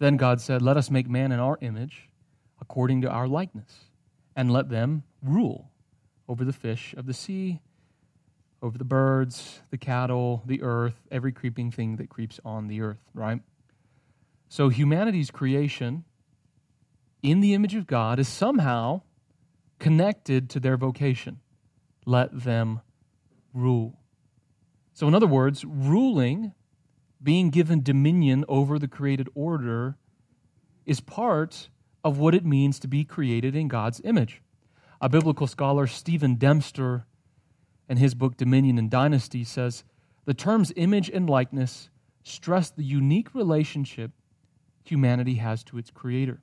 Then 0.00 0.18
God 0.18 0.42
said, 0.42 0.60
Let 0.60 0.76
us 0.76 0.90
make 0.90 1.08
man 1.08 1.32
in 1.32 1.40
our 1.40 1.56
image, 1.62 2.10
according 2.60 3.00
to 3.00 3.08
our 3.08 3.26
likeness, 3.26 3.86
and 4.36 4.50
let 4.50 4.68
them 4.68 5.04
rule 5.22 5.70
over 6.28 6.44
the 6.44 6.52
fish 6.52 6.94
of 6.94 7.06
the 7.06 7.14
sea, 7.14 7.62
over 8.60 8.76
the 8.76 8.84
birds, 8.84 9.62
the 9.70 9.78
cattle, 9.78 10.42
the 10.44 10.60
earth, 10.60 11.06
every 11.10 11.32
creeping 11.32 11.70
thing 11.70 11.96
that 11.96 12.10
creeps 12.10 12.38
on 12.44 12.66
the 12.66 12.82
earth, 12.82 13.00
right? 13.14 13.40
So 14.50 14.68
humanity's 14.68 15.30
creation 15.30 16.04
in 17.26 17.40
the 17.40 17.54
image 17.54 17.74
of 17.74 17.88
God 17.88 18.20
is 18.20 18.28
somehow 18.28 19.02
connected 19.80 20.48
to 20.50 20.60
their 20.60 20.76
vocation. 20.76 21.40
Let 22.04 22.44
them 22.44 22.82
rule. 23.52 23.98
So, 24.92 25.08
in 25.08 25.14
other 25.14 25.26
words, 25.26 25.64
ruling, 25.64 26.52
being 27.20 27.50
given 27.50 27.82
dominion 27.82 28.44
over 28.48 28.78
the 28.78 28.86
created 28.86 29.28
order, 29.34 29.96
is 30.84 31.00
part 31.00 31.68
of 32.04 32.16
what 32.16 32.32
it 32.32 32.44
means 32.44 32.78
to 32.78 32.86
be 32.86 33.04
created 33.04 33.56
in 33.56 33.66
God's 33.66 34.00
image. 34.04 34.40
A 35.00 35.08
biblical 35.08 35.48
scholar, 35.48 35.88
Stephen 35.88 36.36
Dempster, 36.36 37.06
in 37.88 37.96
his 37.96 38.14
book 38.14 38.36
Dominion 38.36 38.78
and 38.78 38.88
Dynasty, 38.88 39.42
says 39.42 39.82
the 40.26 40.34
terms 40.34 40.72
image 40.76 41.10
and 41.10 41.28
likeness 41.28 41.90
stress 42.22 42.70
the 42.70 42.84
unique 42.84 43.34
relationship 43.34 44.12
humanity 44.84 45.34
has 45.34 45.64
to 45.64 45.76
its 45.76 45.90
creator. 45.90 46.40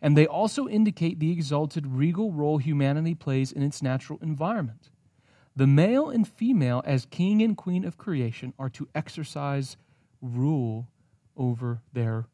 And 0.00 0.16
they 0.16 0.26
also 0.26 0.68
indicate 0.68 1.18
the 1.18 1.32
exalted 1.32 1.86
regal 1.86 2.32
role 2.32 2.58
humanity 2.58 3.14
plays 3.14 3.50
in 3.50 3.62
its 3.62 3.82
natural 3.82 4.18
environment. 4.22 4.90
The 5.56 5.66
male 5.66 6.08
and 6.08 6.26
female, 6.26 6.82
as 6.86 7.04
king 7.06 7.42
and 7.42 7.56
queen 7.56 7.84
of 7.84 7.98
creation, 7.98 8.54
are 8.58 8.70
to 8.70 8.88
exercise 8.94 9.76
rule 10.22 10.86
over 11.36 11.80
their 11.92 12.26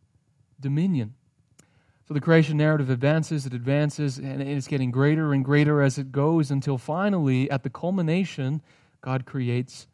dominion. 0.61 1.15
So 2.07 2.13
the 2.13 2.21
creation 2.21 2.59
narrative 2.59 2.91
advances, 2.91 3.47
it 3.47 3.55
advances, 3.55 4.19
and 4.19 4.43
it's 4.43 4.69
getting 4.69 4.91
greater 4.91 5.33
and 5.33 5.43
greater 5.43 5.81
as 5.81 5.97
it 5.97 6.13
goes 6.13 6.51
until 6.51 6.77
finally, 6.77 7.51
at 7.51 7.63
the 7.63 7.71
culmination, 7.71 8.61
God 9.01 9.25
creates 9.25 9.87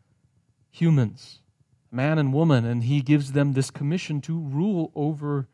humans, 0.72 1.38
man 1.92 2.18
and 2.18 2.32
woman, 2.32 2.64
and 2.64 2.82
He 2.82 3.00
gives 3.00 3.30
them 3.30 3.52
this 3.52 3.70
commission 3.70 4.20
to 4.22 4.40
rule 4.40 4.90
over 4.96 5.46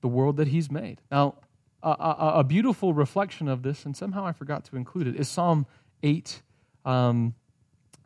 the 0.00 0.08
world 0.08 0.36
that 0.36 0.48
He's 0.48 0.70
made. 0.70 1.00
Now, 1.10 1.36
a, 1.82 1.90
a, 1.90 2.32
a 2.36 2.44
beautiful 2.44 2.92
reflection 2.92 3.48
of 3.48 3.62
this, 3.62 3.84
and 3.84 3.96
somehow 3.96 4.26
I 4.26 4.32
forgot 4.32 4.64
to 4.66 4.76
include 4.76 5.06
it, 5.06 5.16
is 5.16 5.28
Psalm 5.28 5.66
8, 6.02 6.42
um, 6.84 7.34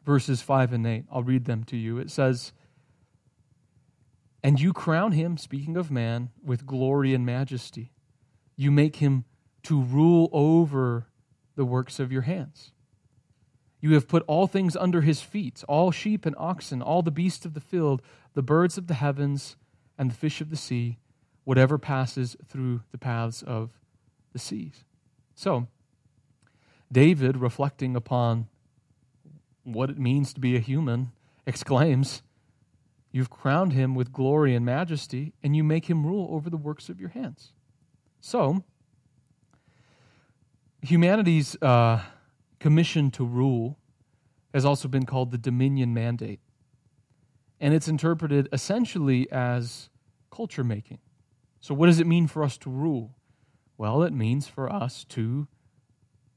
verses 0.04 0.42
5 0.42 0.72
and 0.72 0.86
8. 0.86 1.04
I'll 1.10 1.22
read 1.22 1.44
them 1.44 1.64
to 1.64 1.76
you. 1.76 1.98
It 1.98 2.10
says, 2.10 2.52
and 4.44 4.60
you 4.60 4.74
crown 4.74 5.12
him, 5.12 5.38
speaking 5.38 5.76
of 5.76 5.90
man, 5.90 6.28
with 6.44 6.66
glory 6.66 7.14
and 7.14 7.24
majesty. 7.24 7.92
You 8.56 8.70
make 8.70 8.96
him 8.96 9.24
to 9.64 9.80
rule 9.80 10.28
over 10.32 11.06
the 11.56 11.64
works 11.64 11.98
of 11.98 12.12
your 12.12 12.22
hands. 12.22 12.72
You 13.80 13.94
have 13.94 14.06
put 14.06 14.22
all 14.26 14.46
things 14.46 14.76
under 14.76 15.00
his 15.00 15.20
feet 15.20 15.64
all 15.66 15.90
sheep 15.90 16.26
and 16.26 16.36
oxen, 16.38 16.82
all 16.82 17.02
the 17.02 17.10
beasts 17.10 17.44
of 17.46 17.54
the 17.54 17.60
field, 17.60 18.02
the 18.34 18.42
birds 18.42 18.76
of 18.76 18.86
the 18.86 18.94
heavens, 18.94 19.56
and 19.96 20.10
the 20.10 20.14
fish 20.14 20.40
of 20.40 20.50
the 20.50 20.56
sea, 20.56 20.98
whatever 21.44 21.78
passes 21.78 22.36
through 22.48 22.82
the 22.90 22.98
paths 22.98 23.42
of 23.42 23.70
the 24.32 24.38
seas. 24.38 24.84
So, 25.34 25.68
David, 26.90 27.36
reflecting 27.36 27.96
upon 27.96 28.48
what 29.62 29.90
it 29.90 29.98
means 29.98 30.32
to 30.34 30.40
be 30.40 30.56
a 30.56 30.60
human, 30.60 31.12
exclaims, 31.46 32.22
You've 33.14 33.30
crowned 33.30 33.74
him 33.74 33.94
with 33.94 34.12
glory 34.12 34.56
and 34.56 34.66
majesty, 34.66 35.34
and 35.40 35.54
you 35.54 35.62
make 35.62 35.88
him 35.88 36.04
rule 36.04 36.26
over 36.32 36.50
the 36.50 36.56
works 36.56 36.88
of 36.88 36.98
your 36.98 37.10
hands. 37.10 37.52
So, 38.20 38.64
humanity's 40.82 41.54
uh, 41.62 42.02
commission 42.58 43.12
to 43.12 43.24
rule 43.24 43.78
has 44.52 44.64
also 44.64 44.88
been 44.88 45.06
called 45.06 45.30
the 45.30 45.38
dominion 45.38 45.94
mandate. 45.94 46.40
And 47.60 47.72
it's 47.72 47.86
interpreted 47.86 48.48
essentially 48.52 49.30
as 49.30 49.90
culture 50.32 50.64
making. 50.64 50.98
So, 51.64 51.72
what 51.72 51.86
does 51.86 51.98
it 51.98 52.06
mean 52.06 52.26
for 52.26 52.44
us 52.44 52.58
to 52.58 52.68
rule? 52.68 53.16
Well, 53.78 54.02
it 54.02 54.12
means 54.12 54.46
for 54.46 54.70
us 54.70 55.02
to, 55.04 55.48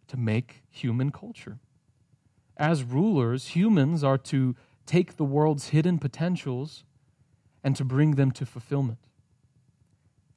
to 0.08 0.16
make 0.16 0.63
human 0.70 1.12
culture. 1.12 1.60
As 2.56 2.82
rulers, 2.82 3.48
humans 3.48 4.06
are 4.06 4.18
to 4.20 4.56
take 4.86 5.18
the 5.18 5.26
world's 5.26 5.68
hidden 5.68 6.00
potentials 6.00 6.86
and 7.62 7.76
to 7.76 7.84
bring 7.84 8.12
them 8.12 8.32
to 8.32 8.46
fulfillment. 8.46 9.00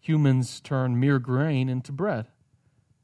Humans 0.00 0.60
turn 0.60 0.98
mere 0.98 1.20
grain 1.20 1.68
into 1.68 1.92
bread. 1.92 2.26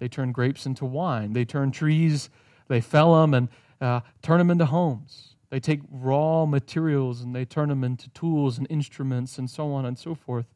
They 0.01 0.09
turn 0.09 0.33
grapes 0.33 0.67
into 0.67 0.85
wine. 0.85 1.35
They 1.35 1.45
turn 1.45 1.71
trees, 1.71 2.31
they 2.67 2.81
fell 2.81 3.15
them 3.21 3.33
and 3.33 3.49
uh, 3.81 4.01
turn 4.23 4.39
them 4.39 4.51
into 4.51 4.67
homes. 4.67 5.37
They 5.51 5.61
take 5.61 5.83
raw 5.89 6.47
materials 6.47 7.21
and 7.21 7.33
they 7.33 7.45
turn 7.45 7.69
them 7.69 7.85
into 7.85 8.09
tools 8.09 8.59
and 8.59 8.67
instruments 8.69 9.39
and 9.39 9.49
so 9.49 9.73
on 9.73 9.87
and 9.87 9.97
so 9.97 10.17
forth. 10.17 10.47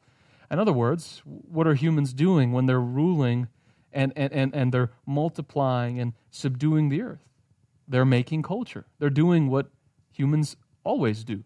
In 0.51 0.59
other 0.59 0.73
words, 0.73 1.23
what 1.25 1.67
are 1.67 1.75
humans 1.75 2.13
doing 2.13 2.53
when 2.53 2.67
they're 2.67 2.81
ruling 2.81 3.49
and, 3.93 4.13
and, 4.17 4.33
and, 4.33 4.55
and 4.55 4.73
they're 4.73 4.91
multiplying 5.07 6.01
and 6.01 6.13
subduing 6.31 6.89
the 6.89 7.03
earth? 7.03 7.29
They're 7.87 8.05
making 8.05 8.43
culture. 8.43 8.87
They're 8.99 9.11
doing 9.11 9.49
what 9.49 9.71
humans 10.13 10.57
always 10.85 11.25
do. 11.25 11.45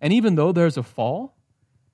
And 0.00 0.12
even 0.12 0.34
though 0.34 0.52
there's 0.52 0.76
a 0.76 0.82
fall, 0.82 1.36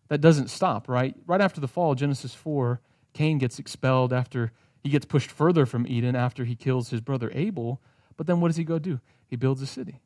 that 0.08 0.20
doesn't 0.20 0.48
stop, 0.48 0.88
right? 0.88 1.14
Right 1.26 1.40
after 1.40 1.60
the 1.60 1.68
fall, 1.68 1.94
Genesis 1.94 2.34
4, 2.34 2.80
Cain 3.12 3.38
gets 3.38 3.58
expelled 3.58 4.12
after 4.12 4.52
he 4.82 4.90
gets 4.90 5.04
pushed 5.04 5.30
further 5.30 5.66
from 5.66 5.86
Eden 5.86 6.14
after 6.14 6.44
he 6.44 6.54
kills 6.54 6.90
his 6.90 7.00
brother 7.00 7.30
Abel. 7.34 7.80
But 8.16 8.26
then 8.26 8.40
what 8.40 8.48
does 8.48 8.56
he 8.56 8.64
go 8.64 8.78
do? 8.78 9.00
He 9.26 9.34
builds 9.36 9.60
a 9.62 9.66
city. 9.66 10.00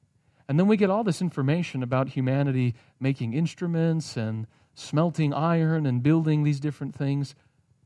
And 0.48 0.58
then 0.58 0.66
we 0.66 0.76
get 0.76 0.90
all 0.90 1.04
this 1.04 1.20
information 1.20 1.82
about 1.82 2.08
humanity 2.08 2.74
making 2.98 3.34
instruments 3.34 4.16
and 4.16 4.46
smelting 4.80 5.32
iron 5.32 5.86
and 5.86 6.02
building 6.02 6.42
these 6.42 6.60
different 6.60 6.94
things. 6.94 7.34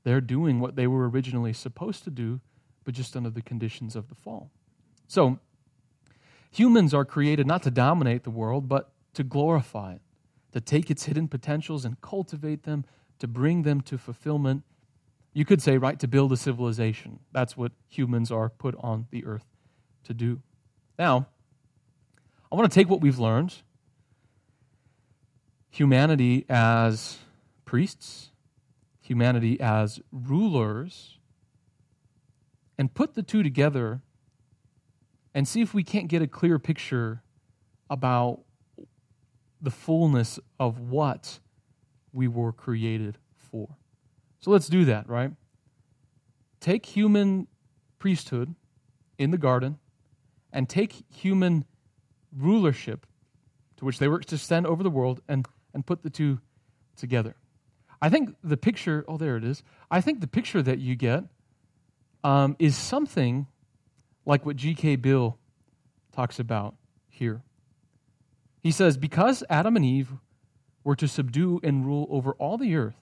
They're 0.04 0.20
doing 0.20 0.60
what 0.60 0.76
they 0.76 0.86
were 0.86 1.08
originally 1.08 1.52
supposed 1.52 2.04
to 2.04 2.10
do, 2.10 2.40
but 2.84 2.94
just 2.94 3.16
under 3.16 3.30
the 3.30 3.42
conditions 3.42 3.96
of 3.96 4.08
the 4.08 4.14
fall. 4.14 4.50
So, 5.08 5.38
Humans 6.54 6.94
are 6.94 7.04
created 7.04 7.48
not 7.48 7.64
to 7.64 7.70
dominate 7.72 8.22
the 8.22 8.30
world, 8.30 8.68
but 8.68 8.92
to 9.14 9.24
glorify 9.24 9.94
it, 9.94 10.00
to 10.52 10.60
take 10.60 10.88
its 10.88 11.06
hidden 11.06 11.26
potentials 11.26 11.84
and 11.84 12.00
cultivate 12.00 12.62
them, 12.62 12.84
to 13.18 13.26
bring 13.26 13.62
them 13.62 13.80
to 13.80 13.98
fulfillment. 13.98 14.62
You 15.32 15.44
could 15.44 15.60
say, 15.60 15.78
right, 15.78 15.98
to 15.98 16.06
build 16.06 16.32
a 16.32 16.36
civilization. 16.36 17.18
That's 17.32 17.56
what 17.56 17.72
humans 17.88 18.30
are 18.30 18.48
put 18.48 18.76
on 18.78 19.08
the 19.10 19.24
earth 19.24 19.46
to 20.04 20.14
do. 20.14 20.42
Now, 20.96 21.26
I 22.52 22.54
want 22.54 22.70
to 22.70 22.74
take 22.74 22.88
what 22.88 23.00
we've 23.00 23.18
learned 23.18 23.56
humanity 25.74 26.46
as 26.48 27.18
priests, 27.64 28.30
humanity 29.00 29.60
as 29.60 30.00
rulers, 30.12 31.18
and 32.78 32.94
put 32.94 33.14
the 33.14 33.24
two 33.24 33.42
together 33.42 34.00
and 35.34 35.48
see 35.48 35.60
if 35.60 35.74
we 35.74 35.82
can't 35.82 36.06
get 36.06 36.22
a 36.22 36.28
clear 36.28 36.60
picture 36.60 37.22
about 37.90 38.42
the 39.60 39.70
fullness 39.70 40.38
of 40.60 40.78
what 40.78 41.40
we 42.12 42.28
were 42.28 42.52
created 42.52 43.18
for. 43.36 43.76
So 44.38 44.52
let's 44.52 44.68
do 44.68 44.84
that, 44.84 45.08
right? 45.08 45.32
Take 46.60 46.86
human 46.86 47.48
priesthood 47.98 48.54
in 49.18 49.32
the 49.32 49.38
garden 49.38 49.78
and 50.52 50.68
take 50.68 51.02
human 51.12 51.64
rulership 52.32 53.06
to 53.76 53.84
which 53.84 53.98
they 53.98 54.06
were 54.06 54.20
to 54.20 54.38
stand 54.38 54.66
over 54.66 54.84
the 54.84 54.90
world 54.90 55.20
and, 55.26 55.48
and 55.74 55.84
put 55.84 56.02
the 56.02 56.10
two 56.10 56.40
together. 56.96 57.36
I 58.00 58.08
think 58.08 58.36
the 58.42 58.56
picture, 58.56 59.04
oh, 59.08 59.16
there 59.16 59.36
it 59.36 59.44
is. 59.44 59.62
I 59.90 60.00
think 60.00 60.20
the 60.20 60.26
picture 60.26 60.62
that 60.62 60.78
you 60.78 60.94
get 60.94 61.24
um, 62.22 62.56
is 62.58 62.76
something 62.76 63.46
like 64.24 64.46
what 64.46 64.56
G.K. 64.56 64.96
Beale 64.96 65.38
talks 66.12 66.38
about 66.38 66.74
here. 67.08 67.42
He 68.62 68.70
says, 68.70 68.96
Because 68.96 69.44
Adam 69.50 69.76
and 69.76 69.84
Eve 69.84 70.12
were 70.82 70.96
to 70.96 71.08
subdue 71.08 71.60
and 71.62 71.84
rule 71.84 72.06
over 72.10 72.32
all 72.34 72.56
the 72.56 72.74
earth, 72.74 72.96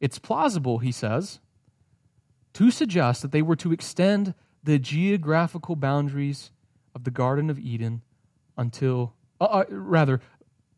it's 0.00 0.18
plausible, 0.18 0.78
he 0.78 0.92
says, 0.92 1.40
to 2.54 2.70
suggest 2.70 3.22
that 3.22 3.32
they 3.32 3.42
were 3.42 3.56
to 3.56 3.72
extend 3.72 4.34
the 4.62 4.78
geographical 4.78 5.76
boundaries 5.76 6.50
of 6.94 7.04
the 7.04 7.10
Garden 7.10 7.50
of 7.50 7.58
Eden 7.58 8.02
until, 8.56 9.14
uh, 9.40 9.44
uh, 9.44 9.64
rather, 9.68 10.20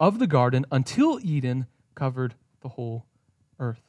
of 0.01 0.19
the 0.19 0.27
garden 0.27 0.65
until 0.71 1.19
Eden 1.23 1.67
covered 1.95 2.35
the 2.61 2.69
whole 2.69 3.07
earth. 3.59 3.83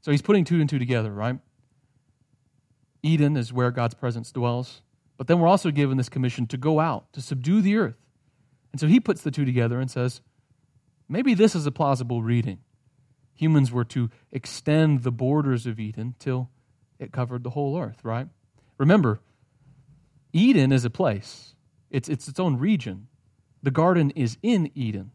So 0.00 0.10
he's 0.10 0.22
putting 0.22 0.44
two 0.44 0.60
and 0.60 0.68
two 0.68 0.78
together, 0.78 1.12
right? 1.12 1.38
Eden 3.02 3.36
is 3.36 3.52
where 3.52 3.70
God's 3.70 3.94
presence 3.94 4.32
dwells. 4.32 4.82
But 5.16 5.28
then 5.28 5.38
we're 5.38 5.48
also 5.48 5.70
given 5.70 5.96
this 5.96 6.08
commission 6.08 6.46
to 6.48 6.56
go 6.56 6.80
out, 6.80 7.12
to 7.12 7.22
subdue 7.22 7.60
the 7.60 7.76
earth. 7.76 7.96
And 8.72 8.80
so 8.80 8.86
he 8.86 8.98
puts 8.98 9.22
the 9.22 9.30
two 9.30 9.44
together 9.44 9.78
and 9.78 9.90
says, 9.90 10.20
maybe 11.08 11.34
this 11.34 11.54
is 11.54 11.66
a 11.66 11.70
plausible 11.70 12.22
reading. 12.22 12.58
Humans 13.34 13.70
were 13.70 13.84
to 13.84 14.10
extend 14.32 15.02
the 15.02 15.12
borders 15.12 15.66
of 15.66 15.78
Eden 15.78 16.14
till 16.18 16.50
it 16.98 17.12
covered 17.12 17.44
the 17.44 17.50
whole 17.50 17.78
earth, 17.78 17.98
right? 18.02 18.28
Remember, 18.78 19.20
Eden 20.32 20.72
is 20.72 20.84
a 20.84 20.90
place, 20.90 21.54
it's, 21.90 22.08
it's 22.08 22.26
its 22.26 22.40
own 22.40 22.56
region. 22.56 23.06
The 23.62 23.70
garden 23.70 24.10
is 24.10 24.36
in 24.42 24.70
Eden. 24.74 25.12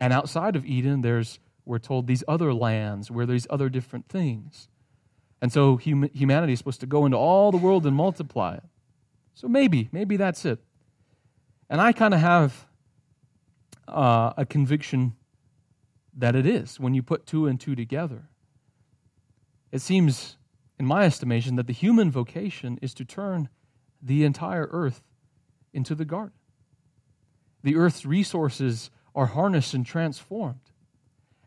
And 0.00 0.12
outside 0.12 0.56
of 0.56 0.64
Eden, 0.64 1.02
there's, 1.02 1.38
we're 1.64 1.78
told, 1.78 2.06
these 2.06 2.24
other 2.28 2.54
lands 2.54 3.10
where 3.10 3.26
there's 3.26 3.46
other 3.50 3.68
different 3.68 4.08
things. 4.08 4.68
And 5.40 5.52
so 5.52 5.76
hum- 5.76 6.10
humanity 6.12 6.52
is 6.52 6.58
supposed 6.58 6.80
to 6.80 6.86
go 6.86 7.04
into 7.04 7.16
all 7.16 7.50
the 7.50 7.58
world 7.58 7.86
and 7.86 7.94
multiply 7.94 8.54
it. 8.54 8.64
So 9.34 9.48
maybe, 9.48 9.88
maybe 9.92 10.16
that's 10.16 10.44
it. 10.44 10.60
And 11.70 11.80
I 11.80 11.92
kind 11.92 12.14
of 12.14 12.20
have 12.20 12.66
uh, 13.86 14.32
a 14.36 14.46
conviction 14.46 15.14
that 16.16 16.34
it 16.34 16.46
is 16.46 16.80
when 16.80 16.94
you 16.94 17.02
put 17.02 17.26
two 17.26 17.46
and 17.46 17.60
two 17.60 17.76
together. 17.76 18.28
It 19.70 19.80
seems, 19.80 20.36
in 20.78 20.86
my 20.86 21.04
estimation, 21.04 21.56
that 21.56 21.66
the 21.66 21.72
human 21.72 22.10
vocation 22.10 22.78
is 22.82 22.94
to 22.94 23.04
turn 23.04 23.48
the 24.02 24.24
entire 24.24 24.68
earth 24.70 25.02
into 25.72 25.94
the 25.94 26.04
garden. 26.04 26.32
The 27.62 27.76
earth's 27.76 28.06
resources 28.06 28.90
are 29.14 29.26
harnessed 29.26 29.74
and 29.74 29.84
transformed. 29.84 30.60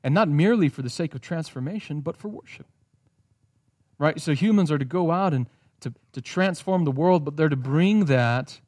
And 0.04 0.14
not 0.14 0.28
merely 0.30 0.68
for 0.68 0.82
the 0.82 0.90
sake 0.90 1.14
of 1.14 1.22
transformation, 1.22 2.02
but 2.02 2.18
for 2.18 2.28
worship. 2.28 2.68
Right? 4.00 4.20
So 4.20 4.34
humans 4.34 4.72
are 4.72 4.80
to 4.80 4.86
go 4.86 5.12
out 5.12 5.34
and 5.34 5.48
to, 5.82 5.94
to 6.14 6.22
transform 6.22 6.86
the 6.86 6.92
world, 6.92 7.24
but 7.24 7.38
they're 7.38 7.50
to 7.50 7.56
bring 7.56 8.06
that 8.06 8.60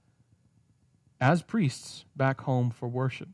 as 1.20 1.42
priests 1.42 2.06
back 2.16 2.42
home 2.42 2.70
for 2.70 2.88
worship. 2.88 3.30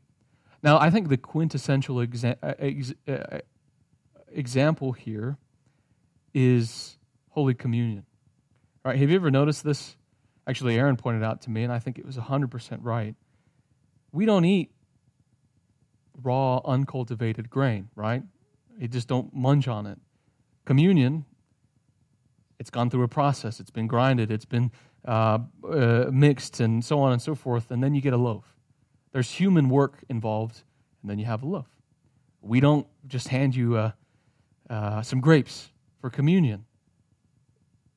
Now, 0.62 0.78
I 0.78 0.90
think 0.90 1.08
the 1.08 1.16
quintessential 1.16 1.96
exa- 1.96 2.36
uh, 2.42 2.54
ex- 2.58 2.94
uh, 3.08 3.40
example 4.30 4.92
here 4.92 5.38
is 6.32 6.96
Holy 7.30 7.54
Communion. 7.54 8.04
Right? 8.84 8.98
Have 8.98 9.10
you 9.10 9.16
ever 9.16 9.30
noticed 9.30 9.64
this? 9.64 9.96
Actually, 10.46 10.76
Aaron 10.76 10.96
pointed 10.96 11.22
out 11.22 11.42
to 11.42 11.50
me, 11.50 11.64
and 11.64 11.72
I 11.72 11.78
think 11.78 11.98
it 11.98 12.06
was 12.06 12.16
100% 12.16 12.78
right. 12.82 13.14
We 14.12 14.26
don't 14.26 14.44
eat 14.44 14.70
raw, 16.22 16.60
uncultivated 16.64 17.50
grain, 17.50 17.88
right? 17.94 18.22
You 18.78 18.88
just 18.88 19.08
don't 19.08 19.34
munch 19.34 19.68
on 19.68 19.86
it. 19.86 19.98
Communion, 20.64 21.24
it's 22.58 22.70
gone 22.70 22.90
through 22.90 23.04
a 23.04 23.08
process. 23.08 23.60
It's 23.60 23.70
been 23.70 23.86
grinded, 23.86 24.30
it's 24.30 24.44
been 24.44 24.70
uh, 25.04 25.38
uh, 25.68 26.06
mixed, 26.12 26.60
and 26.60 26.84
so 26.84 27.00
on 27.00 27.12
and 27.12 27.20
so 27.20 27.34
forth, 27.34 27.70
and 27.70 27.82
then 27.82 27.94
you 27.94 28.00
get 28.00 28.12
a 28.12 28.18
loaf. 28.18 28.44
There's 29.12 29.30
human 29.30 29.68
work 29.68 30.04
involved, 30.08 30.62
and 31.02 31.10
then 31.10 31.18
you 31.18 31.24
have 31.24 31.42
a 31.42 31.46
loaf. 31.46 31.68
We 32.42 32.60
don't 32.60 32.86
just 33.06 33.28
hand 33.28 33.54
you 33.54 33.76
uh, 33.76 33.92
uh 34.68 35.02
some 35.02 35.20
grapes 35.20 35.70
for 36.00 36.10
communion. 36.10 36.64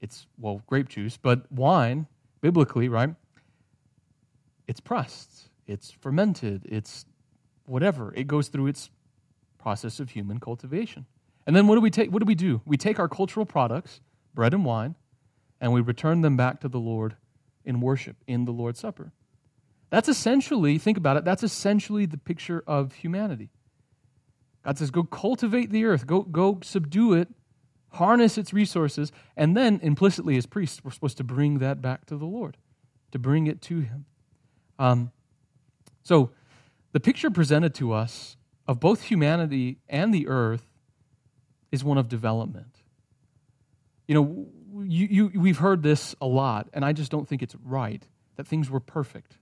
It's, 0.01 0.27
well, 0.37 0.61
grape 0.67 0.89
juice, 0.89 1.15
but 1.15 1.49
wine, 1.49 2.07
biblically, 2.41 2.89
right? 2.89 3.15
It's 4.67 4.81
pressed, 4.81 5.49
it's 5.65 5.91
fermented, 5.91 6.65
it's 6.65 7.05
whatever. 7.65 8.13
It 8.15 8.27
goes 8.27 8.47
through 8.47 8.67
its 8.67 8.89
process 9.57 9.99
of 9.99 10.11
human 10.11 10.39
cultivation. 10.39 11.05
And 11.45 11.55
then 11.55 11.67
what 11.67 11.75
do 11.75 11.81
we 11.81 11.89
take? 11.89 12.11
What 12.11 12.19
do 12.19 12.25
we 12.25 12.35
do? 12.35 12.61
We 12.65 12.77
take 12.77 12.99
our 12.99 13.09
cultural 13.09 13.45
products, 13.45 14.01
bread 14.33 14.53
and 14.53 14.65
wine, 14.65 14.95
and 15.59 15.73
we 15.73 15.81
return 15.81 16.21
them 16.21 16.37
back 16.37 16.61
to 16.61 16.67
the 16.67 16.79
Lord 16.79 17.15
in 17.65 17.79
worship 17.79 18.17
in 18.27 18.45
the 18.45 18.51
Lord's 18.51 18.79
Supper. 18.79 19.11
That's 19.89 20.09
essentially, 20.09 20.77
think 20.77 20.97
about 20.97 21.17
it, 21.17 21.25
that's 21.25 21.43
essentially 21.43 22.05
the 22.05 22.17
picture 22.17 22.63
of 22.65 22.93
humanity. 22.93 23.51
God 24.65 24.77
says, 24.77 24.91
go 24.91 25.03
cultivate 25.03 25.69
the 25.69 25.85
earth, 25.85 26.07
go, 26.07 26.21
go 26.21 26.59
subdue 26.63 27.13
it, 27.13 27.27
harness 27.91 28.37
its 28.37 28.53
resources, 28.53 29.11
and 29.37 29.55
then 29.55 29.79
implicitly, 29.83 30.35
as 30.37 30.45
priests, 30.45 30.83
we're 30.83 30.91
supposed 30.91 31.17
to 31.17 31.23
bring 31.23 31.59
that 31.59 31.81
back 31.81 32.05
to 32.07 32.17
the 32.17 32.25
Lord, 32.25 32.57
to 33.11 33.19
bring 33.19 33.45
it 33.45 33.61
to 33.63 33.81
Him. 33.81 34.05
Um, 34.79 35.11
so, 36.01 36.31
the 36.93 36.99
picture 36.99 37.29
presented 37.29 37.73
to 37.75 37.91
us 37.91 38.37
of 38.67 38.79
both 38.79 39.03
humanity 39.03 39.79
and 39.89 40.13
the 40.13 40.27
earth 40.27 40.65
is 41.71 41.83
one 41.83 41.97
of 41.97 42.07
development. 42.07 42.77
You 44.07 44.15
know, 44.15 44.47
you, 44.85 45.07
you, 45.09 45.39
we've 45.39 45.57
heard 45.57 45.83
this 45.83 46.15
a 46.21 46.27
lot, 46.27 46.69
and 46.73 46.85
I 46.85 46.93
just 46.93 47.11
don't 47.11 47.27
think 47.27 47.41
it's 47.41 47.55
right 47.63 48.07
that 48.37 48.47
things 48.47 48.69
were 48.69 48.79
perfect. 48.79 49.37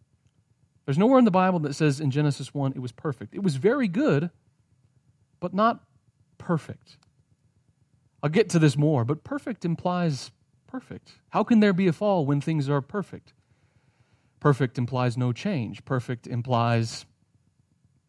There's 0.85 0.97
nowhere 0.97 1.19
in 1.19 1.25
the 1.25 1.31
Bible 1.31 1.59
that 1.59 1.75
says 1.75 1.99
in 1.99 2.09
Genesis 2.09 2.53
1 2.53 2.73
it 2.75 2.79
was 2.79 2.91
perfect. 2.91 3.35
It 3.35 3.43
was 3.43 3.57
very 3.57 3.87
good, 3.87 4.29
but 5.39 5.53
not 5.53 5.83
perfect. 6.37 6.97
I'll 8.23 8.29
get 8.29 8.49
to 8.49 8.59
this 8.59 8.77
more, 8.77 9.03
but 9.03 9.23
perfect 9.23 9.65
implies 9.65 10.31
perfect. 10.67 11.13
How 11.29 11.43
can 11.43 11.59
there 11.59 11.73
be 11.73 11.87
a 11.87 11.93
fall 11.93 12.25
when 12.25 12.39
things 12.39 12.69
are 12.69 12.81
perfect? 12.81 13.33
Perfect 14.39 14.77
implies 14.77 15.17
no 15.17 15.33
change. 15.33 15.83
Perfect 15.85 16.27
implies 16.27 17.05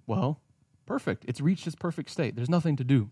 well, 0.06 0.40
perfect. 0.86 1.24
It's 1.28 1.40
reached 1.40 1.66
its 1.66 1.76
perfect 1.76 2.10
state. 2.10 2.36
There's 2.36 2.50
nothing 2.50 2.76
to 2.76 2.84
do. 2.84 3.10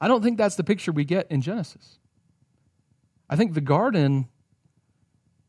I 0.00 0.08
don't 0.08 0.22
think 0.22 0.38
that's 0.38 0.56
the 0.56 0.64
picture 0.64 0.92
we 0.92 1.04
get 1.04 1.30
in 1.30 1.42
Genesis. 1.42 1.98
I 3.28 3.36
think 3.36 3.54
the 3.54 3.60
garden, 3.60 4.28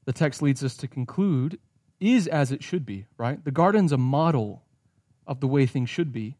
the 0.05 0.13
text 0.13 0.41
leads 0.41 0.63
us 0.63 0.75
to 0.77 0.87
conclude, 0.87 1.59
is 1.99 2.27
as 2.27 2.51
it 2.51 2.63
should 2.63 2.85
be, 2.85 3.05
right? 3.17 3.43
The 3.43 3.51
garden's 3.51 3.91
a 3.91 3.97
model 3.97 4.63
of 5.25 5.39
the 5.39 5.47
way 5.47 5.65
things 5.65 5.89
should 5.89 6.11
be, 6.11 6.37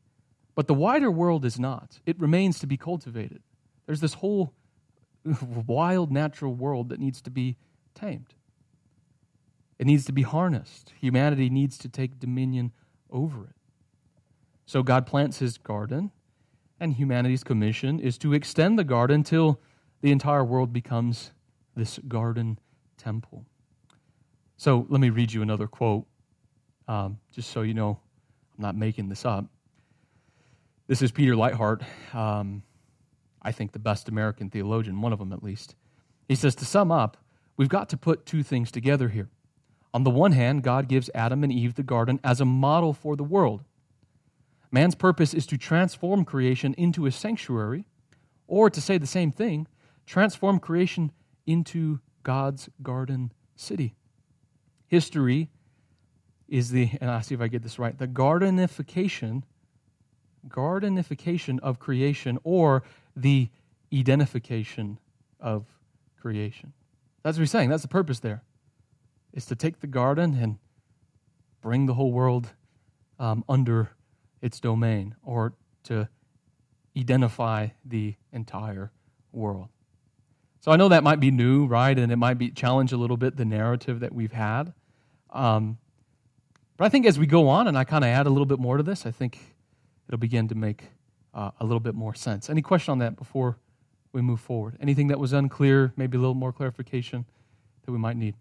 but 0.56 0.68
the 0.68 0.74
wider 0.74 1.10
world 1.10 1.46
is 1.46 1.60
not. 1.60 2.00
It 2.06 2.20
remains 2.20 2.60
to 2.60 2.68
be 2.68 2.78
cultivated. 2.78 3.42
There's 3.86 4.02
this 4.02 4.16
whole 4.16 4.54
wild 5.68 6.12
natural 6.12 6.54
world 6.54 6.90
that 6.90 7.00
needs 7.00 7.22
to 7.22 7.30
be 7.30 7.58
tamed. 7.96 8.34
It 9.80 9.88
needs 9.88 10.06
to 10.06 10.12
be 10.12 10.22
harnessed. 10.22 10.94
Humanity 11.00 11.50
needs 11.50 11.78
to 11.80 11.90
take 11.90 12.20
dominion 12.20 12.72
over 13.10 13.46
it. 13.46 13.56
So 14.66 14.84
God 14.84 15.06
plants 15.06 15.40
his 15.40 15.58
garden, 15.58 16.12
and 16.80 16.94
humanity's 16.94 17.44
commission 17.44 18.00
is 18.00 18.18
to 18.20 18.34
extend 18.34 18.80
the 18.80 18.84
garden 18.84 19.24
till 19.24 19.60
the 20.02 20.12
entire 20.12 20.44
world 20.44 20.74
becomes 20.74 21.32
this 21.76 22.00
garden 22.08 22.60
temple. 22.98 23.46
So 24.58 24.86
let 24.90 25.02
me 25.02 25.10
read 25.10 25.34
you 25.34 25.42
another 25.42 25.68
quote, 25.68 26.06
um, 26.88 27.20
just 27.32 27.50
so 27.50 27.62
you 27.62 27.74
know 27.74 28.00
I'm 28.58 28.62
not 28.62 28.76
making 28.76 29.10
this 29.10 29.26
up. 29.26 29.46
This 30.88 31.02
is 31.02 31.12
Peter 31.12 31.34
Leithart, 31.34 31.84
um, 32.14 32.64
I 33.42 33.52
think 33.52 33.72
the 33.72 33.80
best 33.80 34.10
American 34.10 34.50
theologian, 34.50 35.02
one 35.02 35.14
of 35.14 35.20
them 35.20 35.34
at 35.34 35.44
least. 35.44 35.76
He 36.28 36.36
says, 36.36 36.56
To 36.56 36.66
sum 36.66 36.92
up, 36.92 37.18
we've 37.58 37.70
got 37.70 37.90
to 37.90 37.98
put 37.98 38.26
two 38.26 38.44
things 38.44 38.72
together 38.72 39.10
here. 39.10 39.30
On 39.94 40.04
the 40.04 40.10
one 40.10 40.32
hand, 40.32 40.64
God 40.64 40.88
gives 40.88 41.10
Adam 41.14 41.44
and 41.44 41.52
Eve 41.52 41.76
the 41.76 41.84
garden 41.84 42.20
as 42.24 42.40
a 42.40 42.46
model 42.46 42.94
for 42.94 43.16
the 43.16 43.24
world. 43.24 43.64
Man's 44.72 44.96
purpose 44.96 45.34
is 45.34 45.46
to 45.48 45.58
transform 45.58 46.24
creation 46.24 46.74
into 46.76 47.06
a 47.06 47.12
sanctuary, 47.12 47.86
or 48.48 48.70
to 48.70 48.82
say 48.82 48.98
the 48.98 49.08
same 49.08 49.32
thing, 49.32 49.68
transform 50.06 50.60
creation 50.60 51.12
into 51.46 52.00
God's 52.24 52.70
garden 52.82 53.32
city. 53.56 53.96
History 54.88 55.50
is 56.48 56.72
the, 56.72 56.90
and 57.00 57.10
I'll 57.10 57.22
see 57.22 57.36
if 57.36 57.42
I 57.42 57.48
get 57.48 57.64
this 57.64 57.80
right, 57.80 57.98
the 57.98 58.08
gardenification, 58.08 59.44
gardenification 60.48 61.60
of 61.60 61.80
creation, 61.80 62.40
or 62.44 62.84
the 63.16 63.50
Edenification 63.92 64.98
of 65.40 65.66
creation. 66.20 66.72
That's 67.24 67.38
what 67.38 67.42
he's 67.42 67.52
saying. 67.52 67.70
That's 67.70 67.82
the 67.82 67.90
purpose 67.90 68.20
there, 68.20 68.42
is 69.34 69.46
to 69.48 69.56
take 69.56 69.82
the 69.82 69.88
garden 69.88 70.34
and 70.36 70.60
bring 71.62 71.88
the 71.88 71.94
whole 71.94 72.12
world 72.12 72.54
um, 73.20 73.44
under 73.50 73.92
its 74.42 74.60
domain 74.60 75.16
or 75.24 75.54
to 75.84 76.08
Edenify 76.96 77.72
the 77.86 78.16
entire 78.32 78.92
world. 79.32 79.70
So 80.60 80.72
I 80.72 80.76
know 80.76 80.90
that 80.90 81.04
might 81.04 81.20
be 81.20 81.32
new, 81.32 81.66
right? 81.66 81.98
And 81.98 82.12
it 82.12 82.18
might 82.18 82.38
be 82.38 82.52
challenge 82.52 82.92
a 82.92 82.98
little 82.98 83.18
bit 83.18 83.38
the 83.38 83.46
narrative 83.46 84.00
that 84.02 84.14
we've 84.14 84.34
had. 84.34 84.74
Um, 85.30 85.78
But 86.78 86.86
I 86.86 86.90
think 86.90 87.06
as 87.06 87.20
we 87.20 87.28
go 87.28 87.48
on 87.48 87.68
and 87.68 87.78
I 87.78 87.84
kind 87.84 88.04
of 88.04 88.10
add 88.10 88.26
a 88.26 88.30
little 88.30 88.46
bit 88.46 88.60
more 88.60 88.78
to 88.78 88.84
this, 88.84 89.06
I 89.06 89.12
think 89.12 89.38
it'll 90.08 90.20
begin 90.20 90.48
to 90.48 90.56
make 90.56 90.90
uh, 91.34 91.52
a 91.60 91.64
little 91.64 91.80
bit 91.80 91.96
more 91.96 92.16
sense. 92.16 92.50
Any 92.50 92.62
question 92.62 92.92
on 92.92 93.00
that 93.00 93.16
before 93.16 93.58
we 94.14 94.22
move 94.22 94.40
forward? 94.40 94.78
Anything 94.82 95.08
that 95.10 95.20
was 95.20 95.32
unclear, 95.32 95.94
maybe 95.96 96.18
a 96.18 96.20
little 96.20 96.34
more 96.34 96.52
clarification 96.52 97.26
that 97.86 97.92
we 97.92 97.98
might 97.98 98.18
need? 98.18 98.36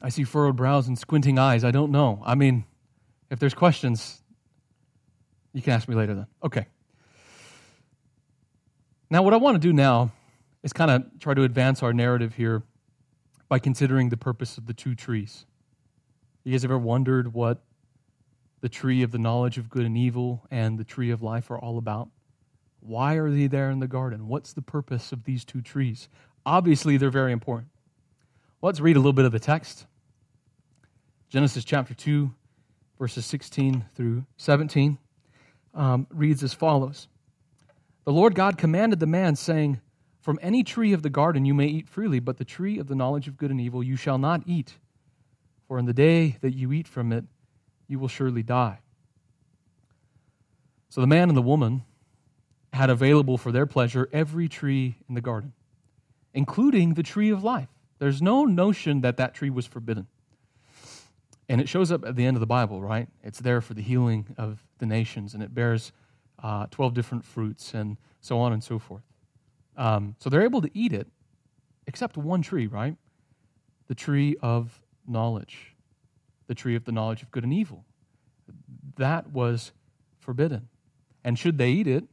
I 0.00 0.08
see 0.08 0.24
furrowed 0.24 0.56
brows 0.56 0.88
and 0.88 0.98
squinting 0.98 1.38
eyes. 1.38 1.64
I 1.64 1.70
don't 1.70 1.90
know. 1.90 2.22
I 2.24 2.34
mean, 2.34 2.64
if 3.30 3.38
there's 3.38 3.54
questions, 3.54 4.22
you 5.52 5.62
can 5.62 5.72
ask 5.72 5.88
me 5.88 5.94
later 5.94 6.14
then. 6.14 6.26
Okay. 6.44 6.66
Now, 9.10 9.22
what 9.22 9.32
I 9.32 9.36
want 9.36 9.54
to 9.54 9.58
do 9.58 9.72
now 9.72 10.12
is 10.62 10.72
kind 10.72 10.90
of 10.90 11.04
try 11.20 11.32
to 11.34 11.44
advance 11.44 11.82
our 11.82 11.92
narrative 11.92 12.34
here 12.34 12.62
by 13.48 13.58
considering 13.58 14.08
the 14.08 14.16
purpose 14.16 14.58
of 14.58 14.66
the 14.66 14.74
two 14.74 14.94
trees. 14.94 15.46
You 16.44 16.52
guys 16.52 16.64
ever 16.64 16.78
wondered 16.78 17.32
what 17.32 17.62
the 18.60 18.68
tree 18.68 19.02
of 19.02 19.12
the 19.12 19.18
knowledge 19.18 19.58
of 19.58 19.70
good 19.70 19.86
and 19.86 19.96
evil 19.96 20.46
and 20.50 20.78
the 20.78 20.84
tree 20.84 21.10
of 21.10 21.22
life 21.22 21.50
are 21.50 21.58
all 21.58 21.78
about? 21.78 22.08
Why 22.80 23.14
are 23.14 23.30
they 23.30 23.46
there 23.46 23.70
in 23.70 23.80
the 23.80 23.88
garden? 23.88 24.28
What's 24.28 24.52
the 24.52 24.62
purpose 24.62 25.12
of 25.12 25.24
these 25.24 25.44
two 25.44 25.60
trees? 25.60 26.08
Obviously, 26.44 26.96
they're 26.96 27.10
very 27.10 27.32
important. 27.32 27.68
Let's 28.62 28.80
read 28.80 28.96
a 28.96 29.00
little 29.00 29.12
bit 29.12 29.26
of 29.26 29.32
the 29.32 29.38
text. 29.38 29.86
Genesis 31.28 31.62
chapter 31.62 31.92
2, 31.92 32.32
verses 32.98 33.26
16 33.26 33.84
through 33.94 34.24
17, 34.38 34.96
um, 35.74 36.06
reads 36.10 36.42
as 36.42 36.54
follows 36.54 37.06
The 38.06 38.12
Lord 38.12 38.34
God 38.34 38.56
commanded 38.56 38.98
the 38.98 39.06
man, 39.06 39.36
saying, 39.36 39.82
From 40.22 40.38
any 40.40 40.64
tree 40.64 40.94
of 40.94 41.02
the 41.02 41.10
garden 41.10 41.44
you 41.44 41.52
may 41.52 41.66
eat 41.66 41.86
freely, 41.86 42.18
but 42.18 42.38
the 42.38 42.46
tree 42.46 42.78
of 42.78 42.86
the 42.86 42.94
knowledge 42.94 43.28
of 43.28 43.36
good 43.36 43.50
and 43.50 43.60
evil 43.60 43.82
you 43.82 43.94
shall 43.94 44.16
not 44.16 44.42
eat, 44.46 44.78
for 45.68 45.78
in 45.78 45.84
the 45.84 45.92
day 45.92 46.38
that 46.40 46.54
you 46.54 46.72
eat 46.72 46.88
from 46.88 47.12
it, 47.12 47.24
you 47.88 47.98
will 47.98 48.08
surely 48.08 48.42
die. 48.42 48.78
So 50.88 51.02
the 51.02 51.06
man 51.06 51.28
and 51.28 51.36
the 51.36 51.42
woman 51.42 51.82
had 52.72 52.88
available 52.88 53.36
for 53.36 53.52
their 53.52 53.66
pleasure 53.66 54.08
every 54.14 54.48
tree 54.48 54.96
in 55.10 55.14
the 55.14 55.20
garden, 55.20 55.52
including 56.32 56.94
the 56.94 57.02
tree 57.02 57.28
of 57.28 57.44
life. 57.44 57.68
There's 57.98 58.20
no 58.20 58.44
notion 58.44 59.00
that 59.00 59.16
that 59.16 59.34
tree 59.34 59.50
was 59.50 59.66
forbidden. 59.66 60.06
And 61.48 61.60
it 61.60 61.68
shows 61.68 61.92
up 61.92 62.04
at 62.04 62.16
the 62.16 62.24
end 62.24 62.36
of 62.36 62.40
the 62.40 62.46
Bible, 62.46 62.82
right? 62.82 63.08
It's 63.22 63.38
there 63.40 63.60
for 63.60 63.74
the 63.74 63.82
healing 63.82 64.34
of 64.36 64.64
the 64.78 64.86
nations, 64.86 65.32
and 65.32 65.42
it 65.42 65.54
bears 65.54 65.92
uh, 66.42 66.66
12 66.70 66.92
different 66.94 67.24
fruits, 67.24 67.72
and 67.72 67.96
so 68.20 68.38
on 68.38 68.52
and 68.52 68.62
so 68.62 68.78
forth. 68.78 69.02
Um, 69.76 70.16
so 70.18 70.28
they're 70.28 70.42
able 70.42 70.60
to 70.62 70.70
eat 70.74 70.92
it, 70.92 71.06
except 71.86 72.16
one 72.16 72.42
tree, 72.42 72.66
right? 72.66 72.96
The 73.86 73.94
tree 73.94 74.36
of 74.42 74.80
knowledge, 75.06 75.74
the 76.48 76.54
tree 76.54 76.74
of 76.74 76.84
the 76.84 76.92
knowledge 76.92 77.22
of 77.22 77.30
good 77.30 77.44
and 77.44 77.52
evil. 77.52 77.84
That 78.96 79.30
was 79.30 79.72
forbidden. 80.18 80.68
And 81.22 81.38
should 81.38 81.58
they 81.58 81.70
eat 81.70 81.86
it, 81.86 82.04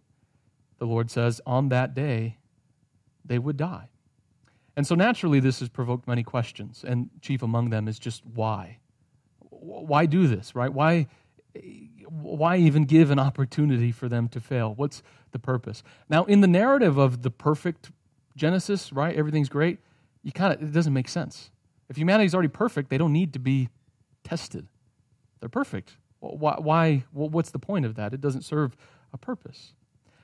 the 0.77 0.86
Lord 0.86 1.09
says, 1.09 1.41
on 1.45 1.69
that 1.69 1.95
day 1.95 2.38
they 3.25 3.39
would 3.39 3.57
die. 3.57 3.89
And 4.76 4.88
so 4.88 4.95
naturally, 4.95 5.39
this 5.39 5.59
has 5.59 5.69
provoked 5.69 6.07
many 6.07 6.24
questions, 6.24 6.84
and 6.88 7.09
chief 7.21 7.43
among 7.43 7.69
them 7.69 7.88
is 7.88 7.99
just 7.99 8.26
why? 8.26 8.80
why 9.63 10.05
do 10.05 10.28
this, 10.28 10.55
right? 10.55 10.71
Why, 10.71 11.07
why 12.09 12.57
even 12.57 12.84
give 12.86 13.11
an 13.11 13.19
opportunity 13.19 13.91
for 13.91 14.09
them 14.09 14.28
to 14.30 14.39
fail? 14.39 14.74
What's 14.76 15.01
the 15.32 15.39
purpose? 15.39 15.84
Now, 16.09 16.26
in 16.26 16.41
the 16.41 16.47
narrative 16.47 16.97
of 16.97 17.21
the 17.21 17.32
perfect 17.32 17.91
Genesis, 18.36 18.91
right? 18.91 19.15
Everything's 19.15 19.49
great. 19.49 19.80
You 20.24 20.32
kind 20.32 20.53
of 20.53 20.61
it 20.61 20.71
doesn't 20.71 20.93
make 20.93 21.07
sense. 21.07 21.51
If 21.89 21.97
humanity's 21.97 22.34
already 22.34 22.49
perfect, 22.49 22.89
they 22.89 22.97
don't 22.97 23.13
need 23.13 23.34
to 23.34 23.39
be 23.39 23.69
tested. 24.24 24.67
They're 25.39 25.49
perfect. 25.49 25.97
Why, 26.19 26.55
why? 26.57 27.03
What's 27.11 27.51
the 27.51 27.59
point 27.59 27.86
of 27.86 27.95
that? 27.95 28.13
It 28.13 28.21
doesn't 28.21 28.43
serve 28.43 28.76
a 29.11 29.17
purpose. 29.17 29.74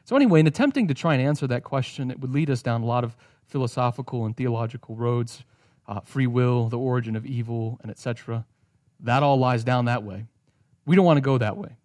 So 0.05 0.15
anyway, 0.15 0.39
in 0.39 0.47
attempting 0.47 0.87
to 0.87 0.93
try 0.93 1.13
and 1.13 1.21
answer 1.21 1.45
that 1.47 1.63
question, 1.63 2.09
it 2.09 2.19
would 2.19 2.31
lead 2.31 2.49
us 2.49 2.63
down 2.63 2.81
a 2.81 2.85
lot 2.85 3.03
of 3.03 3.15
philosophical 3.49 4.25
and 4.25 4.37
theological 4.37 4.95
roads, 4.95 5.43
uh, 5.87 5.99
free 6.01 6.27
will, 6.27 6.69
the 6.69 6.77
origin 6.77 7.15
of 7.15 7.25
evil, 7.25 7.79
and 7.81 7.91
etc. 7.91 8.45
That 9.01 9.23
all 9.23 9.37
lies 9.37 9.63
down 9.63 9.85
that 9.85 10.03
way. 10.03 10.27
We 10.85 10.95
don't 10.95 11.05
want 11.05 11.17
to 11.17 11.21
go 11.21 11.37
that 11.37 11.57
way. 11.57 11.75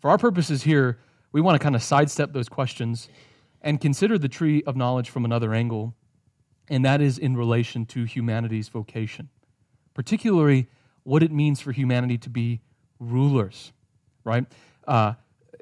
For 0.00 0.10
our 0.10 0.18
purposes 0.18 0.62
here, 0.62 0.98
we 1.32 1.40
want 1.40 1.56
to 1.56 1.62
kind 1.62 1.74
of 1.74 1.82
sidestep 1.82 2.32
those 2.32 2.48
questions 2.48 3.08
and 3.60 3.80
consider 3.80 4.18
the 4.18 4.28
tree 4.28 4.62
of 4.66 4.76
knowledge 4.76 5.10
from 5.10 5.24
another 5.24 5.52
angle, 5.52 5.94
and 6.68 6.84
that 6.84 7.00
is 7.00 7.18
in 7.18 7.36
relation 7.36 7.84
to 7.86 8.04
humanity's 8.04 8.68
vocation, 8.68 9.28
particularly 9.94 10.68
what 11.02 11.22
it 11.22 11.32
means 11.32 11.60
for 11.60 11.72
humanity 11.72 12.18
to 12.18 12.30
be 12.30 12.60
rulers, 13.00 13.72
right? 14.24 14.44
Uh, 14.86 15.14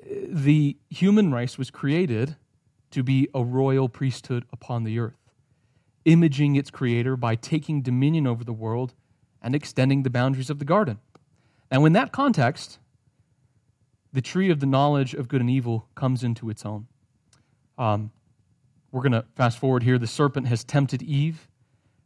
the 0.07 0.77
human 0.91 1.33
race 1.33 1.57
was 1.57 1.71
created 1.71 2.37
to 2.95 3.03
be 3.03 3.29
a 3.35 3.43
royal 3.43 3.89
priesthood 3.89 4.45
upon 4.53 4.85
the 4.85 5.01
earth, 5.01 5.19
imaging 6.05 6.55
its 6.55 6.71
creator 6.71 7.17
by 7.17 7.35
taking 7.35 7.83
dominion 7.83 8.25
over 8.27 8.45
the 8.45 8.53
world 8.53 8.95
and 9.43 9.55
extending 9.55 10.05
the 10.05 10.11
boundaries 10.11 10.49
of 10.49 10.61
the 10.61 10.65
garden. 10.65 11.01
Now, 11.73 11.85
in 11.85 11.93
that 11.95 12.13
context, 12.13 12.79
the 14.13 14.23
tree 14.23 14.49
of 14.49 14.61
the 14.61 14.67
knowledge 14.67 15.13
of 15.13 15.27
good 15.27 15.41
and 15.41 15.51
evil 15.51 15.89
comes 15.97 16.23
into 16.23 16.49
its 16.51 16.65
own. 16.65 16.87
Um, 17.77 18.13
we're 18.93 19.03
going 19.03 19.13
to 19.13 19.25
fast 19.35 19.59
forward 19.59 19.83
here. 19.83 19.99
The 19.99 20.07
serpent 20.07 20.47
has 20.47 20.63
tempted 20.63 21.03
Eve. 21.03 21.49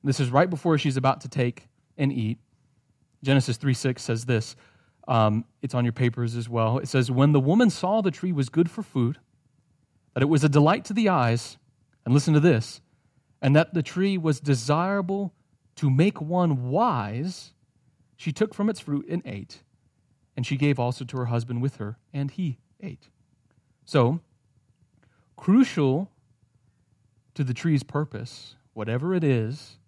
This 0.02 0.18
is 0.18 0.30
right 0.30 0.48
before 0.48 0.78
she's 0.78 0.96
about 0.96 1.20
to 1.20 1.28
take 1.28 1.68
and 1.98 2.10
eat. 2.10 2.38
Genesis 3.22 3.58
3 3.58 3.74
6 3.74 4.02
says 4.02 4.24
this. 4.24 4.56
Um, 5.06 5.44
it's 5.60 5.74
on 5.74 5.84
your 5.84 5.92
papers 5.92 6.34
as 6.34 6.48
well. 6.48 6.78
It 6.78 6.88
says, 6.88 7.10
When 7.10 7.32
the 7.32 7.40
woman 7.40 7.68
saw 7.68 8.00
the 8.00 8.10
tree 8.10 8.32
was 8.32 8.48
good 8.48 8.70
for 8.70 8.82
food, 8.82 9.18
that 10.18 10.24
it 10.24 10.28
was 10.28 10.42
a 10.42 10.48
delight 10.48 10.84
to 10.84 10.92
the 10.92 11.08
eyes, 11.08 11.58
and 12.04 12.12
listen 12.12 12.34
to 12.34 12.40
this, 12.40 12.80
and 13.40 13.54
that 13.54 13.72
the 13.72 13.84
tree 13.84 14.18
was 14.18 14.40
desirable 14.40 15.32
to 15.76 15.88
make 15.88 16.20
one 16.20 16.70
wise, 16.70 17.52
she 18.16 18.32
took 18.32 18.52
from 18.52 18.68
its 18.68 18.80
fruit 18.80 19.06
and 19.08 19.22
ate, 19.24 19.62
and 20.36 20.44
she 20.44 20.56
gave 20.56 20.76
also 20.76 21.04
to 21.04 21.16
her 21.16 21.26
husband 21.26 21.62
with 21.62 21.76
her, 21.76 21.98
and 22.12 22.32
he 22.32 22.58
ate. 22.82 23.10
So, 23.84 24.18
crucial 25.36 26.10
to 27.34 27.44
the 27.44 27.54
tree's 27.54 27.84
purpose, 27.84 28.56
whatever 28.72 29.14
it 29.14 29.22
is, 29.22 29.78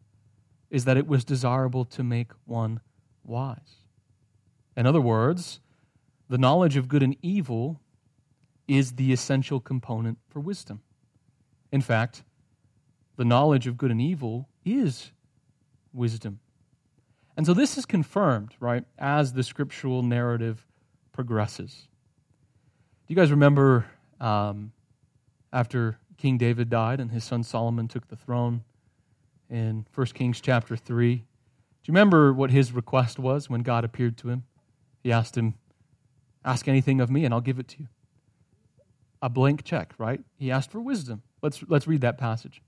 is 0.70 0.84
that 0.84 0.96
it 0.96 1.08
was 1.08 1.24
desirable 1.24 1.84
to 1.86 2.04
make 2.04 2.30
one 2.44 2.78
wise. 3.24 3.78
In 4.76 4.86
other 4.86 5.00
words, 5.00 5.58
the 6.28 6.38
knowledge 6.38 6.76
of 6.76 6.86
good 6.86 7.02
and 7.02 7.16
evil 7.20 7.80
is 8.70 8.92
the 8.92 9.12
essential 9.12 9.58
component 9.58 10.16
for 10.28 10.38
wisdom. 10.38 10.80
In 11.72 11.80
fact, 11.80 12.22
the 13.16 13.24
knowledge 13.24 13.66
of 13.66 13.76
good 13.76 13.90
and 13.90 14.00
evil 14.00 14.48
is 14.64 15.10
wisdom. 15.92 16.38
And 17.36 17.44
so 17.44 17.52
this 17.52 17.76
is 17.76 17.84
confirmed, 17.84 18.54
right, 18.60 18.84
as 18.96 19.32
the 19.32 19.42
scriptural 19.42 20.04
narrative 20.04 20.68
progresses. 21.12 21.88
Do 23.06 23.12
you 23.12 23.16
guys 23.16 23.32
remember 23.32 23.86
um, 24.20 24.70
after 25.52 25.98
King 26.16 26.38
David 26.38 26.70
died 26.70 27.00
and 27.00 27.10
his 27.10 27.24
son 27.24 27.42
Solomon 27.42 27.88
took 27.88 28.06
the 28.06 28.14
throne 28.16 28.62
in 29.48 29.84
1 29.92 30.06
Kings 30.08 30.40
chapter 30.40 30.76
3? 30.76 31.16
Do 31.16 31.22
you 31.86 31.92
remember 31.92 32.32
what 32.32 32.52
his 32.52 32.70
request 32.70 33.18
was 33.18 33.50
when 33.50 33.62
God 33.62 33.84
appeared 33.84 34.16
to 34.18 34.28
him? 34.28 34.44
He 35.02 35.10
asked 35.10 35.36
him, 35.36 35.54
Ask 36.44 36.68
anything 36.68 37.00
of 37.00 37.10
me 37.10 37.24
and 37.24 37.34
I'll 37.34 37.40
give 37.40 37.58
it 37.58 37.66
to 37.68 37.80
you. 37.80 37.88
A 39.22 39.28
blank 39.28 39.64
check, 39.64 39.92
right? 39.98 40.20
He 40.38 40.50
asked 40.50 40.70
for 40.70 40.80
wisdom. 40.80 41.22
Let's, 41.42 41.62
let's 41.68 41.86
read 41.86 42.00
that 42.00 42.18
passage. 42.18 42.62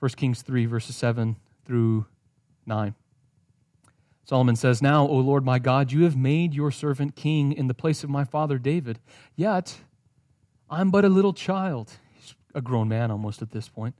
1 0.00 0.10
Kings 0.10 0.42
3, 0.42 0.66
verses 0.66 0.96
7 0.96 1.36
through 1.64 2.06
9. 2.66 2.94
Solomon 4.24 4.56
says, 4.56 4.82
Now, 4.82 5.06
O 5.06 5.16
Lord 5.16 5.44
my 5.44 5.58
God, 5.58 5.92
you 5.92 6.04
have 6.04 6.16
made 6.16 6.54
your 6.54 6.70
servant 6.70 7.16
king 7.16 7.52
in 7.52 7.66
the 7.66 7.74
place 7.74 8.04
of 8.04 8.10
my 8.10 8.24
father 8.24 8.58
David. 8.58 8.98
Yet, 9.36 9.78
I'm 10.70 10.90
but 10.90 11.04
a 11.04 11.08
little 11.08 11.32
child. 11.32 11.92
He's 12.14 12.34
a 12.54 12.60
grown 12.60 12.88
man 12.88 13.10
almost 13.10 13.42
at 13.42 13.50
this 13.50 13.68
point. 13.68 13.94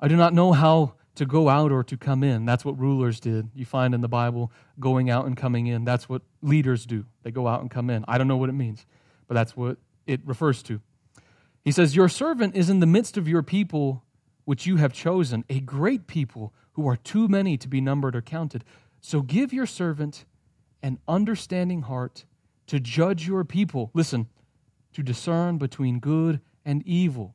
I 0.00 0.08
do 0.08 0.16
not 0.16 0.34
know 0.34 0.52
how 0.52 0.94
to 1.14 1.26
go 1.26 1.48
out 1.48 1.72
or 1.72 1.84
to 1.84 1.96
come 1.96 2.24
in. 2.24 2.46
That's 2.46 2.64
what 2.64 2.78
rulers 2.78 3.20
did. 3.20 3.48
You 3.54 3.64
find 3.64 3.94
in 3.94 4.00
the 4.00 4.08
Bible 4.08 4.50
going 4.80 5.10
out 5.10 5.26
and 5.26 5.36
coming 5.36 5.66
in. 5.66 5.84
That's 5.84 6.08
what 6.08 6.22
leaders 6.40 6.86
do. 6.86 7.04
They 7.22 7.30
go 7.30 7.46
out 7.46 7.60
and 7.60 7.70
come 7.70 7.90
in. 7.90 8.04
I 8.08 8.18
don't 8.18 8.28
know 8.28 8.38
what 8.38 8.48
it 8.48 8.54
means, 8.54 8.86
but 9.28 9.34
that's 9.34 9.56
what 9.56 9.76
it 10.06 10.20
refers 10.24 10.62
to. 10.64 10.80
He 11.64 11.72
says, 11.72 11.96
Your 11.96 12.08
servant 12.08 12.56
is 12.56 12.68
in 12.68 12.80
the 12.80 12.86
midst 12.86 13.16
of 13.16 13.28
your 13.28 13.42
people, 13.42 14.04
which 14.44 14.66
you 14.66 14.76
have 14.76 14.92
chosen, 14.92 15.44
a 15.48 15.60
great 15.60 16.06
people 16.06 16.52
who 16.72 16.88
are 16.88 16.96
too 16.96 17.28
many 17.28 17.56
to 17.56 17.68
be 17.68 17.80
numbered 17.80 18.16
or 18.16 18.22
counted. 18.22 18.64
So 19.00 19.20
give 19.20 19.52
your 19.52 19.66
servant 19.66 20.24
an 20.82 20.98
understanding 21.06 21.82
heart 21.82 22.24
to 22.66 22.80
judge 22.80 23.26
your 23.26 23.44
people. 23.44 23.90
Listen, 23.94 24.28
to 24.92 25.02
discern 25.02 25.58
between 25.58 26.00
good 26.00 26.40
and 26.64 26.82
evil. 26.86 27.34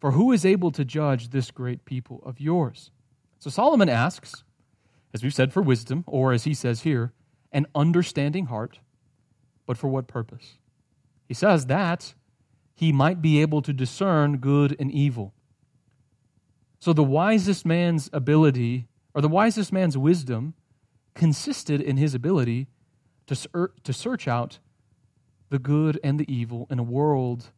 For 0.00 0.12
who 0.12 0.32
is 0.32 0.46
able 0.46 0.70
to 0.72 0.84
judge 0.84 1.30
this 1.30 1.50
great 1.50 1.84
people 1.84 2.22
of 2.24 2.40
yours? 2.40 2.90
So 3.38 3.50
Solomon 3.50 3.88
asks, 3.88 4.44
as 5.12 5.22
we've 5.22 5.34
said, 5.34 5.52
for 5.52 5.62
wisdom, 5.62 6.04
or 6.06 6.32
as 6.32 6.44
he 6.44 6.54
says 6.54 6.82
here, 6.82 7.12
an 7.52 7.66
understanding 7.74 8.46
heart, 8.46 8.78
but 9.66 9.76
for 9.76 9.88
what 9.88 10.06
purpose? 10.06 10.56
He 11.30 11.34
says 11.34 11.66
that 11.66 12.14
he 12.74 12.90
might 12.90 13.22
be 13.22 13.40
able 13.40 13.62
to 13.62 13.72
discern 13.72 14.38
good 14.38 14.74
and 14.80 14.90
evil. 14.90 15.32
So 16.80 16.92
the 16.92 17.04
wisest 17.04 17.64
man's 17.64 18.10
ability, 18.12 18.88
or 19.14 19.22
the 19.22 19.28
wisest 19.28 19.72
man's 19.72 19.96
wisdom, 19.96 20.54
consisted 21.14 21.80
in 21.80 21.98
his 21.98 22.16
ability 22.16 22.66
to, 23.28 23.36
ser- 23.36 23.72
to 23.84 23.92
search 23.92 24.26
out 24.26 24.58
the 25.50 25.60
good 25.60 26.00
and 26.02 26.18
the 26.18 26.28
evil 26.28 26.66
in 26.68 26.80
a 26.80 26.82
world 26.82 27.52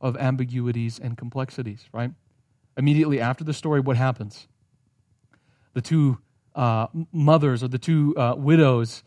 of 0.00 0.16
ambiguities 0.16 0.98
and 0.98 1.18
complexities, 1.18 1.90
right? 1.92 2.12
Immediately 2.78 3.20
after 3.20 3.44
the 3.44 3.52
story, 3.52 3.80
what 3.80 3.98
happens? 3.98 4.48
The 5.74 5.82
two 5.82 6.20
uh, 6.54 6.86
mothers 7.12 7.62
or 7.62 7.68
the 7.68 7.78
two 7.78 8.14
uh, 8.16 8.34
widows, 8.38 9.02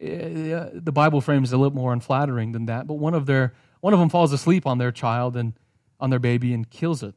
the 0.00 0.92
Bible 0.92 1.20
frames 1.20 1.52
it 1.52 1.56
a 1.56 1.58
little 1.58 1.74
more 1.74 1.92
unflattering 1.92 2.52
than 2.52 2.66
that, 2.66 2.86
but 2.86 2.94
one 2.94 3.14
of, 3.14 3.26
their, 3.26 3.54
one 3.80 3.92
of 3.92 3.98
them 3.98 4.08
falls 4.08 4.32
asleep 4.32 4.66
on 4.66 4.78
their 4.78 4.92
child 4.92 5.36
and 5.36 5.54
on 6.00 6.10
their 6.10 6.18
baby 6.18 6.52
and 6.52 6.70
kills 6.70 7.02
it. 7.02 7.14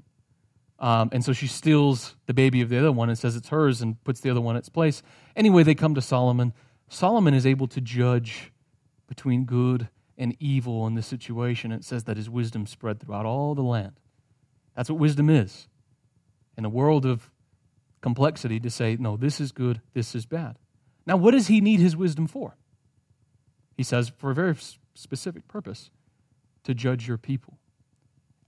Um, 0.80 1.10
and 1.12 1.24
so 1.24 1.32
she 1.32 1.46
steals 1.46 2.16
the 2.26 2.34
baby 2.34 2.62
of 2.62 2.70
the 2.70 2.80
other 2.80 2.92
one 2.92 3.10
and 3.10 3.18
says 3.18 3.36
it's 3.36 3.50
hers 3.50 3.82
and 3.82 4.04
puts 4.04 4.22
the 4.22 4.32
other 4.32 4.42
one 4.42 4.56
in 4.56 4.60
its 4.60 4.70
place. 4.70 5.04
Anyway, 5.36 5.62
they 5.62 5.76
come 5.76 5.94
to 5.94 6.02
Solomon. 6.02 6.54
Solomon 6.90 7.36
is 7.36 7.46
able 7.46 7.68
to 7.68 7.80
judge 7.80 8.52
between 9.08 9.46
good 9.46 9.90
and 10.18 10.36
evil 10.40 10.88
in 10.88 10.96
this 10.96 11.06
situation. 11.06 11.72
It 11.72 11.84
says 11.84 12.06
that 12.06 12.18
his 12.18 12.30
wisdom 12.30 12.66
spread 12.66 13.00
throughout 13.00 13.28
all 13.28 13.54
the 13.54 13.62
land. 13.62 14.00
That's 14.76 14.90
what 14.90 15.00
wisdom 15.00 15.30
is. 15.30 15.68
In 16.58 16.66
a 16.66 16.70
world 16.70 17.06
of 17.06 17.30
complexity, 18.02 18.60
to 18.60 18.70
say, 18.72 18.98
no, 19.00 19.18
this 19.18 19.40
is 19.40 19.52
good, 19.52 19.82
this 19.94 20.16
is 20.16 20.26
bad. 20.26 20.58
Now, 21.06 21.18
what 21.18 21.32
does 21.32 21.48
he 21.48 21.62
need 21.62 21.80
his 21.80 21.96
wisdom 21.96 22.26
for? 22.26 22.58
He 23.82 23.84
says, 23.84 24.12
for 24.16 24.30
a 24.30 24.36
very 24.36 24.56
specific 24.94 25.48
purpose 25.48 25.90
to 26.66 26.76
judge 26.76 27.08
your 27.08 27.18
people. 27.18 27.58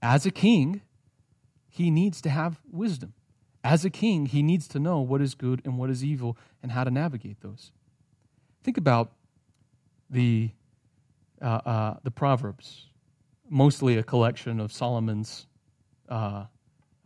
As 0.00 0.24
a 0.24 0.30
king, 0.30 0.82
he 1.66 1.90
needs 1.90 2.20
to 2.20 2.30
have 2.30 2.60
wisdom. 2.70 3.14
As 3.64 3.84
a 3.84 3.90
king, 3.90 4.26
he 4.26 4.44
needs 4.44 4.68
to 4.68 4.78
know 4.78 5.00
what 5.00 5.20
is 5.20 5.34
good 5.34 5.60
and 5.64 5.76
what 5.76 5.90
is 5.90 6.04
evil 6.04 6.36
and 6.62 6.70
how 6.70 6.84
to 6.84 6.90
navigate 6.92 7.40
those. 7.40 7.72
Think 8.62 8.78
about 8.78 9.10
the 10.08 10.50
uh, 11.42 11.46
uh, 11.66 11.96
the 12.04 12.12
Proverbs, 12.12 12.86
mostly 13.50 13.98
a 13.98 14.04
collection 14.04 14.60
of 14.60 14.72
Solomon's 14.72 15.48
uh, 16.08 16.44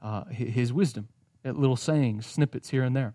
uh 0.02 0.24
his 0.26 0.70
wisdom, 0.70 1.08
little 1.46 1.76
sayings, 1.76 2.26
snippets 2.26 2.68
here 2.68 2.84
and 2.84 2.94
there. 2.94 3.14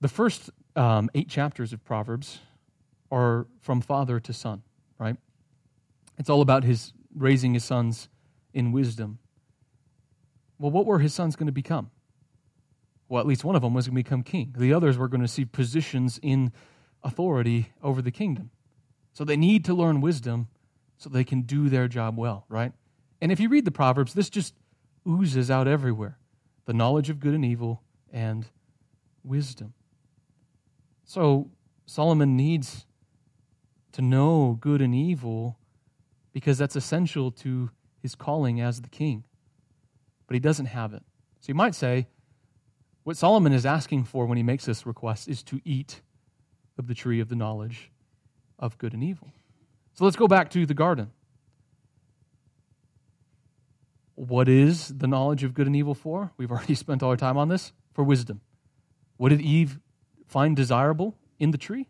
The 0.00 0.08
first 0.08 0.50
um, 0.74 1.08
eight 1.14 1.28
chapters 1.28 1.72
of 1.72 1.84
Proverbs 1.84 2.40
are 3.10 3.46
from 3.60 3.80
father 3.80 4.20
to 4.20 4.32
son, 4.32 4.62
right? 4.98 5.16
It's 6.18 6.30
all 6.30 6.40
about 6.40 6.64
his 6.64 6.92
raising 7.14 7.54
his 7.54 7.64
sons 7.64 8.08
in 8.52 8.72
wisdom. 8.72 9.18
Well, 10.58 10.70
what 10.70 10.86
were 10.86 10.98
his 10.98 11.14
sons 11.14 11.36
going 11.36 11.46
to 11.46 11.52
become? 11.52 11.90
Well, 13.08 13.20
at 13.20 13.26
least 13.26 13.44
one 13.44 13.56
of 13.56 13.62
them 13.62 13.74
was 13.74 13.86
going 13.86 13.96
to 13.96 14.04
become 14.04 14.22
king. 14.22 14.54
The 14.56 14.72
others 14.72 14.96
were 14.96 15.08
going 15.08 15.22
to 15.22 15.28
see 15.28 15.44
positions 15.44 16.20
in 16.22 16.52
authority 17.02 17.72
over 17.82 18.02
the 18.02 18.10
kingdom. 18.10 18.50
So 19.12 19.24
they 19.24 19.36
need 19.36 19.64
to 19.64 19.74
learn 19.74 20.00
wisdom 20.00 20.48
so 20.98 21.08
they 21.08 21.24
can 21.24 21.42
do 21.42 21.68
their 21.68 21.88
job 21.88 22.16
well, 22.16 22.44
right? 22.48 22.72
And 23.20 23.32
if 23.32 23.40
you 23.40 23.48
read 23.48 23.64
the 23.64 23.70
Proverbs, 23.70 24.14
this 24.14 24.30
just 24.30 24.54
oozes 25.08 25.50
out 25.50 25.66
everywhere 25.66 26.18
the 26.66 26.72
knowledge 26.72 27.10
of 27.10 27.18
good 27.18 27.34
and 27.34 27.44
evil 27.44 27.82
and 28.12 28.46
wisdom. 29.24 29.72
So 31.04 31.50
Solomon 31.86 32.36
needs 32.36 32.86
to 33.92 34.02
know 34.02 34.58
good 34.60 34.80
and 34.80 34.94
evil 34.94 35.58
because 36.32 36.58
that's 36.58 36.76
essential 36.76 37.30
to 37.30 37.70
his 38.00 38.14
calling 38.14 38.60
as 38.60 38.82
the 38.82 38.88
king. 38.88 39.24
But 40.26 40.34
he 40.34 40.40
doesn't 40.40 40.66
have 40.66 40.94
it. 40.94 41.02
So 41.40 41.46
you 41.48 41.54
might 41.54 41.74
say, 41.74 42.06
what 43.02 43.16
Solomon 43.16 43.52
is 43.52 43.66
asking 43.66 44.04
for 44.04 44.26
when 44.26 44.36
he 44.36 44.42
makes 44.42 44.64
this 44.64 44.86
request 44.86 45.28
is 45.28 45.42
to 45.44 45.60
eat 45.64 46.02
of 46.78 46.86
the 46.86 46.94
tree 46.94 47.20
of 47.20 47.28
the 47.28 47.36
knowledge 47.36 47.90
of 48.58 48.78
good 48.78 48.92
and 48.92 49.02
evil. 49.02 49.32
So 49.94 50.04
let's 50.04 50.16
go 50.16 50.28
back 50.28 50.50
to 50.50 50.66
the 50.66 50.74
garden. 50.74 51.10
What 54.14 54.48
is 54.48 54.88
the 54.88 55.06
knowledge 55.06 55.44
of 55.44 55.54
good 55.54 55.66
and 55.66 55.74
evil 55.74 55.94
for? 55.94 56.32
We've 56.36 56.50
already 56.50 56.74
spent 56.76 57.02
all 57.02 57.10
our 57.10 57.16
time 57.16 57.36
on 57.36 57.48
this. 57.48 57.72
For 57.92 58.04
wisdom. 58.04 58.40
What 59.16 59.30
did 59.30 59.40
Eve 59.40 59.80
find 60.26 60.54
desirable 60.54 61.16
in 61.38 61.50
the 61.50 61.58
tree? 61.58 61.88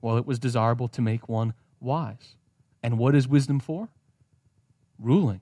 Well, 0.00 0.16
it 0.16 0.26
was 0.26 0.38
desirable 0.38 0.88
to 0.88 1.02
make 1.02 1.28
one 1.28 1.54
wise. 1.80 2.36
And 2.82 2.98
what 2.98 3.14
is 3.14 3.28
wisdom 3.28 3.60
for? 3.60 3.88
Ruling. 4.98 5.40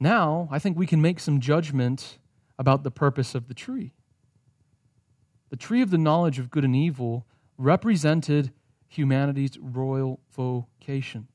Now, 0.00 0.48
I 0.50 0.58
think 0.58 0.76
we 0.76 0.86
can 0.86 1.00
make 1.00 1.20
some 1.20 1.40
judgment 1.40 2.18
about 2.58 2.82
the 2.82 2.90
purpose 2.90 3.34
of 3.34 3.48
the 3.48 3.54
tree. 3.54 3.92
The 5.50 5.56
tree 5.56 5.82
of 5.82 5.90
the 5.90 5.98
knowledge 5.98 6.38
of 6.38 6.50
good 6.50 6.64
and 6.64 6.74
evil 6.74 7.26
represented 7.58 8.52
humanity's 8.88 9.58
royal 9.58 10.20
vocation. 10.34 11.28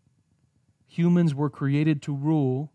Humans 0.88 1.36
were 1.36 1.50
created 1.50 2.02
to 2.04 2.16
rule, 2.16 2.72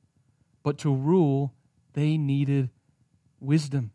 but 0.62 0.78
to 0.78 0.94
rule, 0.94 1.52
they 1.94 2.16
needed 2.16 2.70
wisdom. 3.40 3.90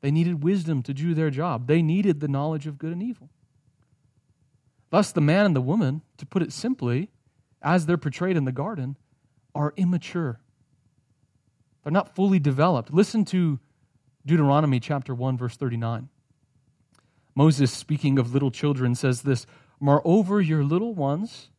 They 0.00 0.10
needed 0.10 0.42
wisdom 0.42 0.82
to 0.84 0.94
do 0.94 1.14
their 1.14 1.30
job. 1.30 1.66
They 1.66 1.82
needed 1.82 2.20
the 2.20 2.28
knowledge 2.28 2.66
of 2.66 2.78
good 2.78 2.92
and 2.92 3.02
evil. 3.02 3.30
Thus, 4.90 5.12
the 5.12 5.20
man 5.20 5.46
and 5.46 5.56
the 5.56 5.60
woman, 5.60 6.02
to 6.16 6.26
put 6.26 6.42
it 6.42 6.52
simply, 6.52 7.10
as 7.62 7.86
they're 7.86 7.98
portrayed 7.98 8.36
in 8.36 8.44
the 8.44 8.52
garden, 8.52 8.96
are 9.54 9.74
immature. 9.76 10.40
They're 11.82 11.92
not 11.92 12.14
fully 12.14 12.38
developed. 12.38 12.92
Listen 12.92 13.24
to 13.26 13.58
Deuteronomy 14.24 14.80
chapter 14.80 15.14
1, 15.14 15.36
verse 15.36 15.56
39. 15.56 16.08
Moses, 17.34 17.72
speaking 17.72 18.18
of 18.18 18.32
little 18.32 18.50
children, 18.50 18.94
says 18.94 19.22
this 19.22 19.46
Moreover, 19.80 20.40
your 20.40 20.64
little 20.64 20.94
ones, 20.94 21.50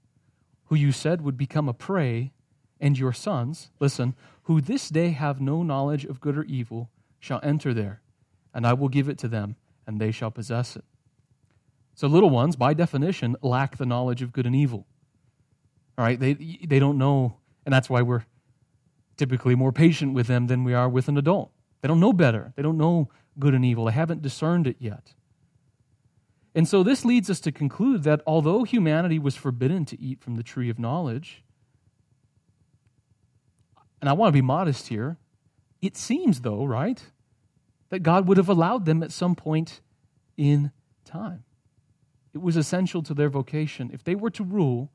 who 0.66 0.76
you 0.76 0.92
said 0.92 1.22
would 1.22 1.38
become 1.38 1.70
a 1.70 1.74
prey, 1.74 2.32
and 2.80 2.98
your 2.98 3.14
sons, 3.14 3.70
listen, 3.80 4.16
who 4.44 4.62
this 4.62 4.90
day 4.90 5.10
have 5.12 5.42
no 5.42 5.64
knowledge 5.64 6.06
of 6.06 6.20
good 6.20 6.38
or 6.38 6.44
evil, 6.44 6.90
shall 7.20 7.40
enter 7.44 7.74
there, 7.74 8.02
and 8.54 8.66
I 8.66 8.74
will 8.74 8.90
give 8.90 9.10
it 9.10 9.18
to 9.20 9.28
them, 9.28 9.56
and 9.86 10.00
they 10.00 10.12
shall 10.12 10.32
possess 10.32 10.76
it. 10.76 10.86
So, 12.00 12.08
little 12.08 12.30
ones, 12.30 12.56
by 12.56 12.74
definition, 12.74 13.36
lack 13.42 13.76
the 13.76 13.86
knowledge 13.86 14.22
of 14.22 14.32
good 14.32 14.46
and 14.46 14.56
evil. 14.56 14.88
All 15.98 16.06
right, 16.06 16.18
they, 16.18 16.34
they 16.34 16.80
don't 16.80 16.98
know, 16.98 17.40
and 17.66 17.74
that's 17.74 17.90
why 17.90 18.04
we're 18.04 18.24
typically 19.18 19.54
more 19.54 19.74
patient 19.74 20.14
with 20.14 20.28
them 20.28 20.48
than 20.48 20.64
we 20.64 20.74
are 20.74 20.88
with 20.88 21.10
an 21.10 21.18
adult. 21.18 21.52
They 21.82 21.90
don't 21.90 22.00
know 22.00 22.14
better. 22.14 22.54
They 22.56 22.62
don't 22.62 22.78
know 22.78 23.10
good 23.38 23.54
and 23.54 23.66
evil. 23.66 23.84
They 23.84 23.92
haven't 23.92 24.22
discerned 24.22 24.66
it 24.66 24.78
yet. 24.80 25.14
And 26.56 26.70
so 26.70 26.84
this 26.84 27.04
leads 27.04 27.30
us 27.30 27.42
to 27.42 27.52
conclude 27.52 28.04
that 28.04 28.22
although 28.26 28.64
humanity 28.64 29.20
was 29.20 29.36
forbidden 29.36 29.84
to 29.84 30.00
eat 30.00 30.22
from 30.22 30.38
the 30.38 30.44
tree 30.44 30.70
of 30.70 30.80
knowledge, 30.80 31.44
and 34.00 34.10
I 34.10 34.14
want 34.14 34.30
to 34.30 34.38
be 34.38 34.42
modest 34.42 34.88
here, 34.88 35.18
it 35.82 35.98
seems, 35.98 36.40
though, 36.40 36.64
right, 36.64 37.04
that 37.90 38.04
God 38.04 38.26
would 38.26 38.38
have 38.38 38.48
allowed 38.48 38.86
them 38.86 39.04
at 39.04 39.12
some 39.12 39.36
point 39.36 39.82
in 40.38 40.72
time. 41.04 41.44
It 42.34 42.42
was 42.42 42.56
essential 42.56 43.02
to 43.04 43.14
their 43.14 43.30
vocation. 43.30 43.90
If 43.94 44.04
they 44.04 44.16
were 44.16 44.30
to 44.32 44.44
rule, 44.44 44.92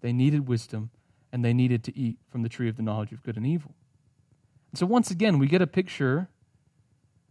they 0.00 0.12
needed 0.12 0.48
wisdom 0.48 0.90
and 1.32 1.44
they 1.44 1.52
needed 1.52 1.84
to 1.84 1.96
eat 1.96 2.18
from 2.30 2.42
the 2.42 2.48
tree 2.48 2.68
of 2.68 2.76
the 2.76 2.82
knowledge 2.82 3.12
of 3.12 3.22
good 3.22 3.36
and 3.36 3.46
evil. 3.46 3.74
And 4.70 4.78
so, 4.78 4.86
once 4.86 5.10
again, 5.10 5.38
we 5.38 5.46
get 5.46 5.62
a 5.62 5.66
picture 5.66 6.28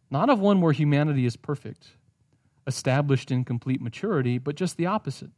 not 0.10 0.30
of 0.30 0.40
one 0.40 0.62
where 0.62 0.72
humanity 0.72 1.26
is 1.26 1.36
perfect, 1.36 1.90
established 2.66 3.30
in 3.30 3.44
complete 3.44 3.82
maturity, 3.82 4.38
but 4.38 4.56
just 4.56 4.78
the 4.78 4.86
opposite. 4.86 5.32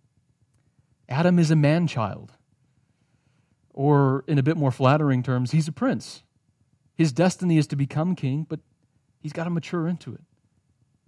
Adam 1.08 1.40
is 1.40 1.50
a 1.50 1.56
man 1.56 1.88
child. 1.88 2.34
Or, 3.74 4.24
in 4.28 4.38
a 4.38 4.44
bit 4.44 4.58
more 4.58 4.72
flattering 4.72 5.24
terms, 5.24 5.52
he's 5.52 5.68
a 5.68 5.72
prince. 5.72 6.24
His 6.96 7.12
destiny 7.12 7.58
is 7.58 7.66
to 7.68 7.76
become 7.76 8.16
king, 8.16 8.46
but 8.48 8.60
he's 9.20 9.34
got 9.34 9.46
to 9.46 9.50
mature 9.50 9.88
into 9.88 10.14
it. 10.14 10.22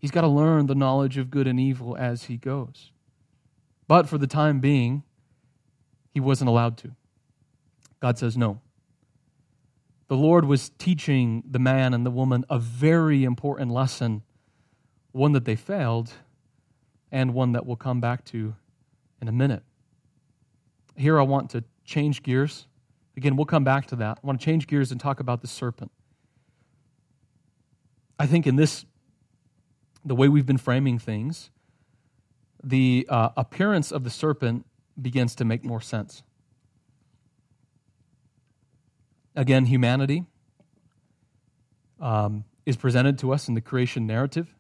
He's 0.02 0.12
got 0.12 0.22
to 0.22 0.28
learn 0.28 0.66
the 0.66 0.76
knowledge 0.76 1.20
of 1.20 1.30
good 1.30 1.46
and 1.46 1.60
evil 1.60 1.96
as 1.96 2.24
he 2.24 2.36
goes. 2.36 2.92
But 3.88 4.10
for 4.10 4.18
the 4.18 4.26
time 4.26 4.60
being, 4.60 5.04
he 6.10 6.20
wasn't 6.20 6.50
allowed 6.50 6.78
to. 6.80 6.96
God 8.00 8.18
says 8.18 8.36
no. 8.36 8.60
The 10.08 10.18
Lord 10.18 10.46
was 10.46 10.72
teaching 10.72 11.44
the 11.50 11.60
man 11.60 11.94
and 11.94 12.04
the 12.04 12.12
woman 12.12 12.44
a 12.50 12.58
very 12.58 13.24
important 13.24 13.72
lesson 13.72 14.24
one 15.12 15.34
that 15.34 15.46
they 15.46 15.56
failed, 15.56 16.12
and 17.12 17.34
one 17.34 17.52
that 17.52 17.66
we'll 17.66 17.76
come 17.76 18.00
back 18.00 18.24
to 18.24 18.56
in 19.22 19.28
a 19.28 19.32
minute. 19.32 19.64
Here, 20.96 21.20
I 21.20 21.24
want 21.24 21.50
to 21.52 21.64
change 21.84 22.24
gears. 22.24 22.66
Again, 23.18 23.36
we'll 23.36 23.46
come 23.46 23.64
back 23.64 23.88
to 23.88 23.98
that. 23.98 24.20
I 24.24 24.28
want 24.28 24.40
to 24.40 24.46
change 24.46 24.68
gears 24.68 24.92
and 24.92 25.00
talk 25.00 25.20
about 25.20 25.42
the 25.42 25.48
serpent. 25.48 25.92
I 28.18 28.26
think 28.26 28.48
in 28.48 28.56
this 28.56 28.86
the 30.04 30.16
way 30.16 30.28
we've 30.28 30.46
been 30.46 30.58
framing 30.58 31.00
things, 31.00 31.52
the 32.64 33.06
uh, 33.10 33.30
appearance 33.38 33.92
of 33.92 34.04
the 34.04 34.10
serpent 34.10 34.66
begins 35.00 35.36
to 35.36 35.46
make 35.46 35.64
more 35.64 35.82
sense. 35.82 36.24
Again, 39.36 39.66
humanity 39.66 40.26
um, 42.00 42.44
is 42.66 42.76
presented 42.76 43.18
to 43.20 43.32
us 43.32 43.48
in 43.48 43.54
the 43.54 43.62
creation 43.62 44.06
narrative 44.06 44.56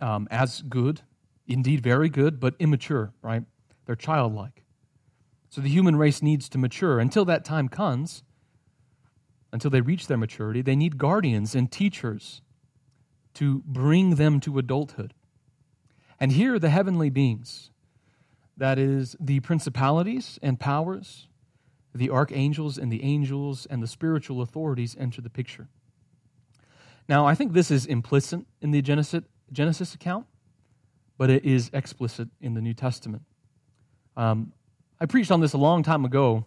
um, 0.00 0.26
as 0.30 0.62
good, 0.62 1.02
indeed 1.46 1.80
very 1.80 2.08
good, 2.08 2.40
but 2.40 2.54
immature, 2.58 3.12
right? 3.22 3.44
They're 3.86 3.96
childlike. 3.96 4.64
So 5.50 5.60
the 5.60 5.68
human 5.68 5.96
race 5.96 6.22
needs 6.22 6.48
to 6.50 6.58
mature. 6.58 6.98
Until 6.98 7.24
that 7.26 7.44
time 7.44 7.68
comes, 7.68 8.22
until 9.52 9.70
they 9.70 9.80
reach 9.80 10.06
their 10.06 10.18
maturity, 10.18 10.60
they 10.60 10.76
need 10.76 10.98
guardians 10.98 11.54
and 11.54 11.70
teachers 11.70 12.42
to 13.34 13.62
bring 13.66 14.16
them 14.16 14.40
to 14.40 14.58
adulthood. 14.58 15.14
And 16.20 16.32
here, 16.32 16.58
the 16.58 16.70
heavenly 16.70 17.10
beings, 17.10 17.70
that 18.56 18.78
is, 18.78 19.16
the 19.20 19.40
principalities 19.40 20.38
and 20.42 20.58
powers, 20.58 21.28
the 21.94 22.10
archangels 22.10 22.78
and 22.78 22.92
the 22.92 23.04
angels, 23.04 23.66
and 23.66 23.82
the 23.82 23.86
spiritual 23.86 24.42
authorities 24.42 24.96
enter 24.98 25.20
the 25.20 25.30
picture. 25.30 25.68
Now, 27.08 27.26
I 27.26 27.34
think 27.34 27.52
this 27.52 27.70
is 27.70 27.86
implicit 27.86 28.40
in 28.60 28.70
the 28.70 28.82
Genesis, 28.82 29.22
Genesis 29.52 29.94
account, 29.94 30.26
but 31.16 31.30
it 31.30 31.44
is 31.44 31.70
explicit 31.72 32.28
in 32.40 32.54
the 32.54 32.60
New 32.60 32.74
Testament. 32.74 33.22
Um, 34.16 34.52
I 35.00 35.06
preached 35.06 35.30
on 35.30 35.40
this 35.40 35.52
a 35.52 35.58
long 35.58 35.82
time 35.82 36.04
ago. 36.04 36.44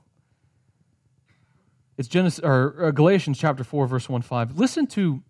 It's 1.97 2.07
Genesis 2.07 2.39
or, 2.43 2.75
or 2.77 2.91
Galatians 2.91 3.39
chapter 3.39 3.63
4 3.63 3.87
verse 3.87 4.09
1 4.09 4.21
5. 4.21 4.57
Listen 4.57 4.87
to 4.87 5.23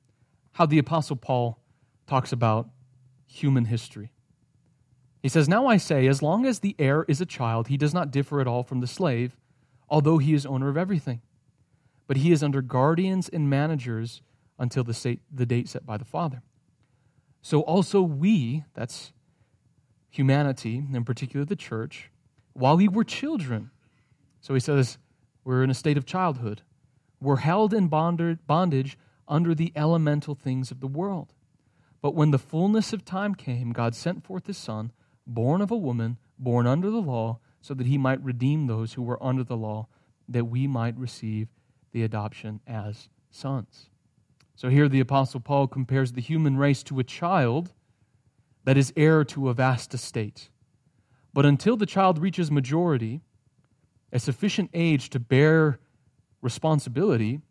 how 0.54 0.66
the 0.66 0.80
apostle 0.80 1.16
Paul 1.16 1.60
talks 2.08 2.32
about 2.32 2.70
human 3.26 3.66
history. 3.66 4.12
He 5.22 5.30
says, 5.30 5.48
"Now 5.48 5.68
I 5.68 5.78
say, 5.78 6.08
as 6.08 6.22
long 6.22 6.46
as 6.46 6.60
the 6.60 6.76
heir 6.80 7.06
is 7.08 7.22
a 7.22 7.26
child, 7.26 7.68
he 7.68 7.78
does 7.78 7.94
not 7.94 8.12
differ 8.12 8.42
at 8.42 8.48
all 8.48 8.64
from 8.64 8.80
the 8.80 8.88
slave, 8.88 9.38
although 9.90 10.18
he 10.18 10.34
is 10.34 10.46
owner 10.46 10.70
of 10.70 10.78
everything. 10.78 11.22
But 12.08 12.18
he 12.18 12.32
is 12.32 12.42
under 12.42 12.62
guardians 12.62 13.30
and 13.30 13.50
managers 13.50 14.22
until 14.58 14.84
the, 14.84 14.94
state, 14.94 15.22
the 15.32 15.46
date 15.46 15.70
set 15.70 15.86
by 15.86 15.98
the 15.98 16.06
Father. 16.06 16.42
So 17.42 17.62
also 17.62 18.02
we, 18.02 18.64
that's 18.74 19.14
humanity, 20.10 20.84
in 20.94 21.04
particular 21.04 21.46
the 21.46 21.56
church, 21.56 22.12
while 22.54 22.78
we 22.78 22.88
were 22.88 23.04
children. 23.04 23.72
So 24.40 24.54
he 24.54 24.60
says, 24.60 24.98
we're 25.44 25.64
in 25.64 25.70
a 25.70 25.76
state 25.76 25.98
of 25.98 26.06
childhood. 26.06 26.62
We're 27.20 27.38
held 27.38 27.74
in 27.74 27.88
bondage 27.88 28.98
under 29.28 29.54
the 29.56 29.72
elemental 29.76 30.36
things 30.36 30.72
of 30.72 30.80
the 30.80 30.88
world. 30.88 31.34
But 32.02 32.16
when 32.16 32.32
the 32.32 32.40
fullness 32.40 32.94
of 32.94 33.06
time 33.06 33.36
came, 33.36 33.72
God 33.72 33.96
sent 33.96 34.24
forth 34.24 34.48
his 34.48 34.58
Son, 34.58 34.92
born 35.28 35.62
of 35.62 35.72
a 35.72 35.78
woman, 35.78 36.18
born 36.40 36.66
under 36.66 36.90
the 36.90 37.02
law, 37.02 37.40
so 37.62 37.74
that 37.76 37.88
he 37.88 37.98
might 37.98 38.24
redeem 38.24 38.66
those 38.66 38.94
who 38.94 39.04
were 39.04 39.22
under 39.24 39.44
the 39.44 39.58
law, 39.58 39.88
that 40.28 40.46
we 40.46 40.66
might 40.66 40.98
receive 40.98 41.48
the 41.92 42.04
adoption 42.04 42.60
as 42.66 43.10
sons. 43.30 43.90
So 44.56 44.70
here 44.70 44.90
the 44.90 45.00
Apostle 45.00 45.40
Paul 45.40 45.68
compares 45.68 46.12
the 46.12 46.22
human 46.22 46.58
race 46.58 46.84
to 46.84 47.00
a 47.00 47.04
child 47.04 47.74
that 48.64 48.78
is 48.78 48.94
heir 48.96 49.24
to 49.26 49.50
a 49.50 49.54
vast 49.54 49.94
estate. 49.94 50.50
But 51.34 51.46
until 51.46 51.78
the 51.78 51.86
child 51.86 52.20
reaches 52.20 52.52
majority, 52.52 53.22
a 54.12 54.20
sufficient 54.20 54.70
age 54.74 55.10
to 55.12 55.20
bear 55.20 55.80
responsibility, 56.42 57.42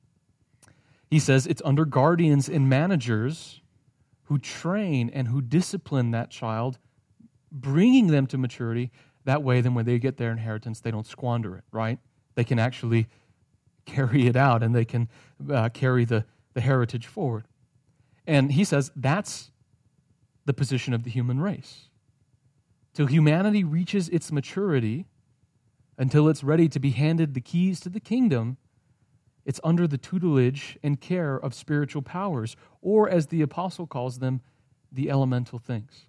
he 1.11 1.19
says 1.19 1.47
it's 1.47 1.63
under 1.65 1.85
guardians 1.85 2.49
and 2.49 2.69
managers 2.69 3.61
who 4.25 4.39
train 4.39 5.11
and 5.13 5.29
who 5.29 5.41
discipline 5.43 6.13
that 6.13 6.31
child, 6.31 6.79
bringing 7.51 8.09
them 8.09 8.27
to 8.29 8.39
maturity. 8.39 8.91
That 9.25 9.43
way, 9.43 9.61
then 9.61 9.75
when 9.75 9.85
they 9.85 9.99
get 9.99 10.17
their 10.17 10.31
inheritance, 10.31 10.81
they 10.81 10.91
don't 10.91 11.07
squander 11.07 11.57
it, 11.57 11.65
right? 11.73 11.99
They 12.37 12.45
can 12.45 12.59
actually 12.59 13.09
carry 13.87 14.27
it 14.27 14.37
out 14.37 14.63
and 14.63 14.75
they 14.75 14.85
can 14.85 15.09
uh, 15.51 15.69
carry 15.71 16.05
the, 16.05 16.25
the 16.55 16.61
heritage 16.61 17.07
forward. 17.07 17.47
And 18.27 18.53
he 18.53 18.65
says 18.65 18.93
that's 18.95 19.51
the 20.45 20.55
position 20.55 20.95
of 20.95 21.03
the 21.03 21.11
human 21.11 21.41
race 21.41 21.91
till 22.95 23.07
humanity 23.07 23.65
reaches 23.65 24.09
its 24.09 24.33
maturity, 24.33 25.07
until 25.97 26.29
it's 26.29 26.43
ready 26.43 26.69
to 26.69 26.81
be 26.81 26.91
handed 26.91 27.35
the 27.35 27.41
keys 27.41 27.81
to 27.81 27.89
the 27.89 28.01
kingdom, 28.01 28.57
it's 29.45 29.61
under 29.65 29.87
the 29.87 29.99
tutelage 29.99 30.79
and 30.83 31.01
care 31.01 31.37
of 31.37 31.55
spiritual 31.55 32.03
powers, 32.03 32.57
or 32.83 33.09
as 33.09 33.29
the 33.29 33.43
apostle 33.43 33.87
calls 33.87 34.19
them, 34.19 34.41
the 34.93 35.11
elemental 35.11 35.59
things. 35.59 36.07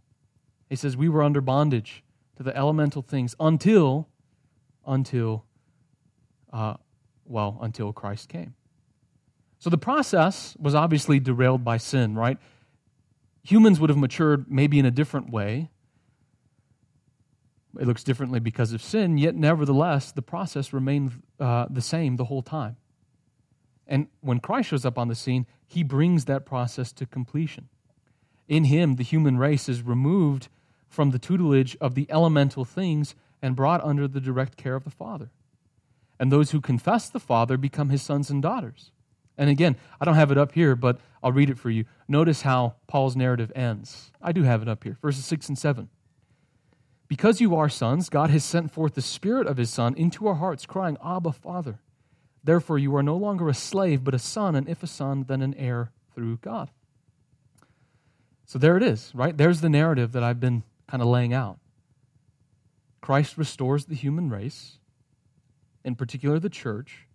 He 0.69 0.75
says, 0.75 0.97
We 0.97 1.09
were 1.09 1.23
under 1.23 1.41
bondage 1.41 2.03
to 2.37 2.43
the 2.43 2.55
elemental 2.55 3.01
things 3.01 3.35
until, 3.39 4.07
until, 4.85 5.45
uh, 6.51 6.75
well, 7.25 7.57
until 7.61 7.93
Christ 7.93 8.29
came. 8.29 8.55
So 9.59 9.69
the 9.69 9.77
process 9.77 10.55
was 10.59 10.73
obviously 10.73 11.19
derailed 11.19 11.63
by 11.63 11.77
sin, 11.77 12.15
right? 12.15 12.37
Humans 13.43 13.79
would 13.79 13.89
have 13.89 13.97
matured 13.97 14.51
maybe 14.51 14.79
in 14.79 14.85
a 14.85 14.91
different 14.91 15.29
way 15.29 15.69
it 17.79 17.87
looks 17.87 18.03
differently 18.03 18.39
because 18.39 18.73
of 18.73 18.81
sin, 18.81 19.17
yet 19.17 19.35
nevertheless, 19.35 20.11
the 20.11 20.21
process 20.21 20.73
remained 20.73 21.21
uh, 21.39 21.67
the 21.69 21.81
same 21.81 22.17
the 22.17 22.25
whole 22.25 22.41
time. 22.41 22.75
And 23.91 24.07
when 24.21 24.39
Christ 24.39 24.69
shows 24.69 24.85
up 24.85 24.97
on 24.97 25.09
the 25.09 25.15
scene, 25.15 25.45
he 25.67 25.83
brings 25.83 26.23
that 26.23 26.45
process 26.45 26.93
to 26.93 27.05
completion. 27.05 27.67
In 28.47 28.63
him, 28.63 28.95
the 28.95 29.03
human 29.03 29.37
race 29.37 29.67
is 29.67 29.83
removed 29.83 30.47
from 30.87 31.11
the 31.11 31.19
tutelage 31.19 31.75
of 31.81 31.93
the 31.93 32.07
elemental 32.09 32.63
things 32.63 33.15
and 33.41 33.53
brought 33.53 33.83
under 33.83 34.07
the 34.07 34.21
direct 34.21 34.55
care 34.55 34.75
of 34.75 34.85
the 34.85 34.89
Father. 34.89 35.29
And 36.17 36.31
those 36.31 36.51
who 36.51 36.61
confess 36.61 37.09
the 37.09 37.19
Father 37.19 37.57
become 37.57 37.89
his 37.89 38.01
sons 38.01 38.29
and 38.29 38.41
daughters. 38.41 38.91
And 39.37 39.49
again, 39.49 39.75
I 39.99 40.05
don't 40.05 40.15
have 40.15 40.31
it 40.31 40.37
up 40.37 40.53
here, 40.53 40.77
but 40.77 41.01
I'll 41.21 41.33
read 41.33 41.49
it 41.49 41.59
for 41.59 41.69
you. 41.69 41.83
Notice 42.07 42.43
how 42.43 42.75
Paul's 42.87 43.17
narrative 43.17 43.51
ends. 43.55 44.11
I 44.21 44.31
do 44.31 44.43
have 44.43 44.61
it 44.61 44.69
up 44.69 44.85
here, 44.85 44.99
verses 45.01 45.25
6 45.25 45.49
and 45.49 45.57
7. 45.57 45.89
Because 47.09 47.41
you 47.41 47.57
are 47.57 47.67
sons, 47.67 48.07
God 48.07 48.29
has 48.29 48.45
sent 48.45 48.71
forth 48.71 48.93
the 48.93 49.01
Spirit 49.01 49.47
of 49.47 49.57
His 49.57 49.69
Son 49.69 49.95
into 49.95 50.27
our 50.27 50.35
hearts, 50.35 50.65
crying, 50.65 50.95
Abba, 51.03 51.33
Father. 51.33 51.79
Therefore, 52.43 52.77
you 52.77 52.95
are 52.95 53.03
no 53.03 53.15
longer 53.15 53.49
a 53.49 53.53
slave, 53.53 54.03
but 54.03 54.15
a 54.15 54.19
son, 54.19 54.55
and 54.55 54.67
if 54.67 54.81
a 54.81 54.87
son, 54.87 55.25
then 55.27 55.41
an 55.41 55.53
heir 55.55 55.91
through 56.13 56.37
God. 56.37 56.71
So 58.45 58.59
there 58.59 58.75
it 58.77 58.83
is, 58.83 59.11
right? 59.13 59.37
There's 59.37 59.61
the 59.61 59.69
narrative 59.69 60.11
that 60.11 60.23
I've 60.23 60.39
been 60.39 60.63
kind 60.87 61.01
of 61.01 61.07
laying 61.07 61.33
out. 61.33 61.59
Christ 62.99 63.37
restores 63.37 63.85
the 63.85 63.95
human 63.95 64.29
race, 64.29 64.77
in 65.83 65.95
particular 65.95 66.39
the 66.39 66.49
church, 66.49 67.07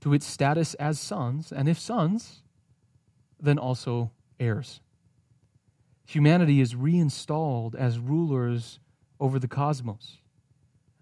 to 0.00 0.12
its 0.12 0.26
status 0.26 0.74
as 0.74 1.00
sons, 1.00 1.52
and 1.52 1.68
if 1.68 1.78
sons, 1.78 2.42
then 3.40 3.58
also 3.58 4.10
heirs. 4.38 4.80
Humanity 6.06 6.60
is 6.60 6.76
reinstalled 6.76 7.74
as 7.74 7.98
rulers 7.98 8.78
over 9.18 9.38
the 9.38 9.48
cosmos. 9.48 10.18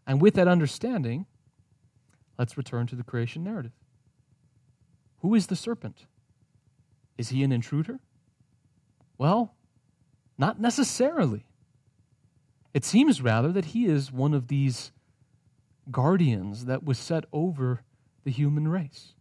And 0.07 0.21
with 0.21 0.35
that 0.35 0.49
understanding, 0.49 1.27
let's 2.39 2.57
return 2.57 2.87
to 2.89 2.97
the 2.97 3.05
creation 3.05 3.45
narrative. 3.45 3.72
Who 5.20 5.35
is 5.35 5.47
the 5.47 5.57
serpent? 5.57 6.07
Is 7.16 7.30
he 7.30 7.43
an 7.43 7.53
intruder? 7.53 8.01
Well, 9.16 9.55
not 10.37 10.61
necessarily. 10.61 11.47
It 12.72 12.85
seems 12.85 13.22
rather 13.22 13.53
that 13.53 13.66
he 13.66 13.87
is 13.87 14.12
one 14.12 14.35
of 14.35 14.49
these 14.49 14.91
guardians 15.91 16.64
that 16.64 16.85
was 16.85 16.99
set 16.99 17.24
over 17.32 17.82
the 18.24 18.30
human 18.30 18.68
race. 18.68 19.14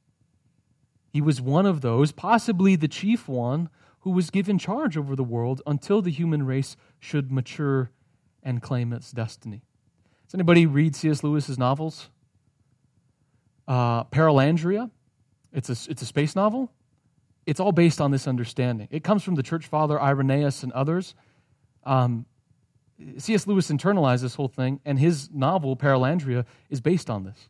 He 1.10 1.22
was 1.22 1.40
one 1.40 1.68
of 1.68 1.82
those, 1.82 2.12
possibly 2.12 2.76
the 2.76 2.88
chief 2.88 3.28
one, 3.28 3.70
who 4.00 4.10
was 4.10 4.32
given 4.32 4.58
charge 4.58 4.98
over 4.98 5.16
the 5.16 5.24
world 5.24 5.62
until 5.68 6.02
the 6.02 6.12
human 6.12 6.44
race 6.44 6.76
should 7.00 7.32
mature 7.32 7.92
and 8.42 8.62
claim 8.62 8.92
its 8.92 9.12
destiny. 9.12 9.62
Does 10.26 10.34
anybody 10.34 10.66
read 10.66 10.96
C.S. 10.96 11.24
Lewis's 11.24 11.60
novels? 11.60 12.10
Uh, 13.68 14.04
Perelandra, 14.06 14.90
it's 15.52 15.70
a, 15.70 15.92
it's 15.92 16.02
a 16.02 16.06
space 16.06 16.36
novel. 16.36 16.72
It's 17.46 17.60
all 17.60 17.72
based 17.72 18.00
on 18.00 18.12
this 18.12 18.28
understanding. 18.28 18.88
It 18.92 19.04
comes 19.04 19.24
from 19.24 19.36
the 19.36 19.44
church 19.44 19.68
father 19.68 20.02
Irenaeus 20.02 20.64
and 20.64 20.72
others. 20.74 21.16
Um, 21.84 22.26
C.S. 23.18 23.48
Lewis 23.48 23.70
internalized 23.70 24.22
this 24.22 24.36
whole 24.36 24.48
thing, 24.48 24.80
and 24.86 24.98
his 24.98 25.30
novel, 25.32 25.76
Perelandra 25.76 26.46
is 26.70 26.80
based 26.80 27.10
on 27.10 27.24
this. 27.26 27.50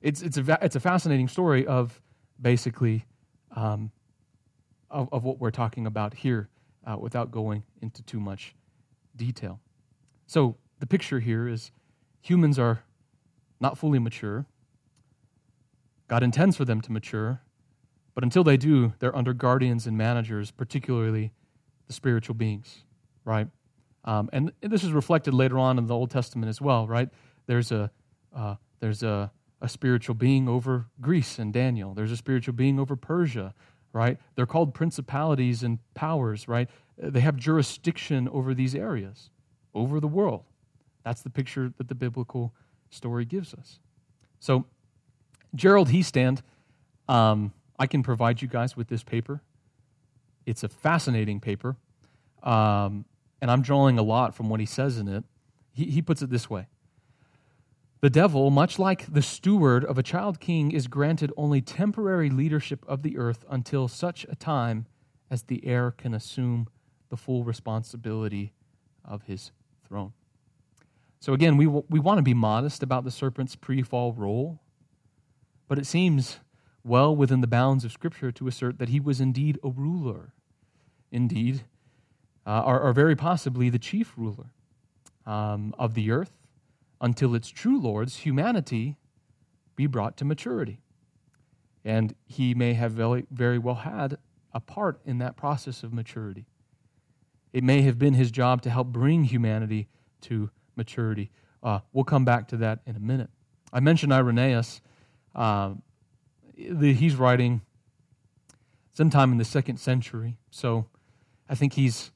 It's, 0.00 0.22
it's, 0.22 0.38
a, 0.38 0.58
it's 0.62 0.76
a 0.76 0.80
fascinating 0.80 1.28
story 1.28 1.66
of 1.66 2.00
basically 2.40 3.04
um, 3.54 3.90
of, 4.90 5.08
of 5.12 5.24
what 5.24 5.38
we're 5.38 5.50
talking 5.50 5.86
about 5.86 6.14
here 6.14 6.48
uh, 6.86 6.96
without 6.98 7.30
going 7.30 7.64
into 7.82 8.02
too 8.02 8.20
much 8.20 8.54
detail. 9.16 9.60
So 10.26 10.56
the 10.78 10.86
picture 10.86 11.20
here 11.20 11.48
is 11.48 11.72
humans 12.20 12.58
are 12.58 12.82
not 13.60 13.78
fully 13.78 13.98
mature. 13.98 14.46
God 16.08 16.22
intends 16.22 16.56
for 16.56 16.64
them 16.64 16.80
to 16.82 16.92
mature, 16.92 17.42
but 18.14 18.24
until 18.24 18.44
they 18.44 18.56
do, 18.56 18.94
they're 18.98 19.16
under 19.16 19.34
guardians 19.34 19.86
and 19.86 19.96
managers, 19.96 20.50
particularly 20.50 21.32
the 21.86 21.92
spiritual 21.92 22.34
beings, 22.34 22.84
right? 23.24 23.48
Um, 24.04 24.30
and 24.32 24.52
this 24.60 24.84
is 24.84 24.92
reflected 24.92 25.34
later 25.34 25.58
on 25.58 25.78
in 25.78 25.86
the 25.86 25.94
Old 25.94 26.10
Testament 26.10 26.48
as 26.48 26.60
well, 26.60 26.86
right? 26.86 27.08
There's 27.46 27.72
a 27.72 27.90
uh, 28.34 28.56
there's 28.80 29.02
a, 29.02 29.32
a 29.60 29.68
spiritual 29.68 30.14
being 30.14 30.48
over 30.48 30.86
Greece 31.00 31.38
and 31.38 31.52
Daniel. 31.52 31.94
There's 31.94 32.12
a 32.12 32.16
spiritual 32.16 32.54
being 32.54 32.78
over 32.78 32.94
Persia, 32.94 33.54
right? 33.92 34.18
They're 34.34 34.46
called 34.46 34.74
principalities 34.74 35.62
and 35.62 35.78
powers, 35.94 36.46
right? 36.46 36.68
They 36.98 37.20
have 37.20 37.36
jurisdiction 37.36 38.28
over 38.28 38.54
these 38.54 38.74
areas, 38.74 39.30
over 39.74 40.00
the 40.00 40.08
world. 40.08 40.44
That's 41.04 41.22
the 41.22 41.30
picture 41.30 41.72
that 41.78 41.88
the 41.88 41.94
biblical 41.94 42.54
story 42.90 43.24
gives 43.24 43.54
us. 43.54 43.80
So, 44.38 44.66
Gerald 45.54 45.88
Hiestand, 45.88 46.42
um, 47.08 47.52
I 47.78 47.86
can 47.86 48.02
provide 48.02 48.42
you 48.42 48.48
guys 48.48 48.76
with 48.76 48.88
this 48.88 49.02
paper. 49.02 49.42
It's 50.44 50.62
a 50.62 50.68
fascinating 50.68 51.40
paper. 51.40 51.76
Um, 52.42 53.04
and 53.40 53.50
I'm 53.50 53.62
drawing 53.62 53.98
a 53.98 54.02
lot 54.02 54.34
from 54.34 54.48
what 54.48 54.60
he 54.60 54.66
says 54.66 54.98
in 54.98 55.08
it. 55.08 55.24
He, 55.72 55.86
he 55.86 56.02
puts 56.02 56.22
it 56.22 56.30
this 56.30 56.48
way 56.48 56.68
The 58.00 58.10
devil, 58.10 58.50
much 58.50 58.78
like 58.78 59.12
the 59.12 59.22
steward 59.22 59.84
of 59.84 59.98
a 59.98 60.02
child 60.02 60.40
king, 60.40 60.70
is 60.70 60.86
granted 60.86 61.32
only 61.36 61.60
temporary 61.60 62.30
leadership 62.30 62.84
of 62.88 63.02
the 63.02 63.18
earth 63.18 63.44
until 63.50 63.88
such 63.88 64.24
a 64.28 64.36
time 64.36 64.86
as 65.30 65.44
the 65.44 65.64
heir 65.66 65.90
can 65.90 66.14
assume 66.14 66.68
the 67.10 67.16
full 67.16 67.44
responsibility 67.44 68.52
of 69.04 69.24
his 69.24 69.50
throne. 69.86 70.12
So, 71.20 71.32
again, 71.32 71.56
we, 71.56 71.66
we 71.66 71.98
want 71.98 72.18
to 72.18 72.22
be 72.22 72.34
modest 72.34 72.82
about 72.82 73.04
the 73.04 73.10
serpent's 73.10 73.56
pre 73.56 73.82
fall 73.82 74.12
role, 74.12 74.60
but 75.68 75.78
it 75.78 75.86
seems 75.86 76.38
well 76.84 77.14
within 77.14 77.40
the 77.40 77.46
bounds 77.46 77.84
of 77.84 77.92
Scripture 77.92 78.30
to 78.32 78.46
assert 78.46 78.78
that 78.78 78.88
he 78.88 79.00
was 79.00 79.20
indeed 79.20 79.58
a 79.62 79.68
ruler, 79.68 80.32
indeed, 81.10 81.64
uh, 82.46 82.62
or, 82.64 82.80
or, 82.80 82.92
very 82.92 83.16
possibly 83.16 83.68
the 83.68 83.78
chief 83.78 84.12
ruler 84.16 84.46
um, 85.26 85.74
of 85.78 85.94
the 85.94 86.12
earth 86.12 86.30
until 87.00 87.34
its 87.34 87.48
true 87.48 87.80
lords, 87.80 88.18
humanity, 88.18 88.96
be 89.74 89.86
brought 89.86 90.16
to 90.16 90.24
maturity. 90.24 90.78
And 91.84 92.14
he 92.26 92.54
may 92.54 92.74
have 92.74 92.92
very, 92.92 93.26
very 93.30 93.58
well 93.58 93.74
had 93.74 94.18
a 94.52 94.60
part 94.60 95.00
in 95.04 95.18
that 95.18 95.36
process 95.36 95.82
of 95.82 95.92
maturity. 95.92 96.46
It 97.52 97.64
may 97.64 97.82
have 97.82 97.98
been 97.98 98.14
his 98.14 98.30
job 98.30 98.62
to 98.62 98.70
help 98.70 98.88
bring 98.88 99.24
humanity 99.24 99.88
to 100.22 100.50
maturity. 100.76 101.30
Uh, 101.62 101.80
we'll 101.92 102.04
come 102.04 102.24
back 102.24 102.48
to 102.48 102.56
that 102.58 102.80
in 102.86 102.96
a 102.96 103.00
minute. 103.00 103.30
I 103.72 103.80
mentioned 103.80 104.12
Irenaeus. 104.12 104.80
Uh, 105.36 105.74
the, 106.56 106.94
he's 106.94 107.14
writing 107.14 107.60
sometime 108.94 109.30
in 109.30 109.38
the 109.38 109.44
second 109.44 109.76
century. 109.76 110.38
So 110.50 110.86
I 111.48 111.54
think 111.54 111.74
he's 111.74 112.10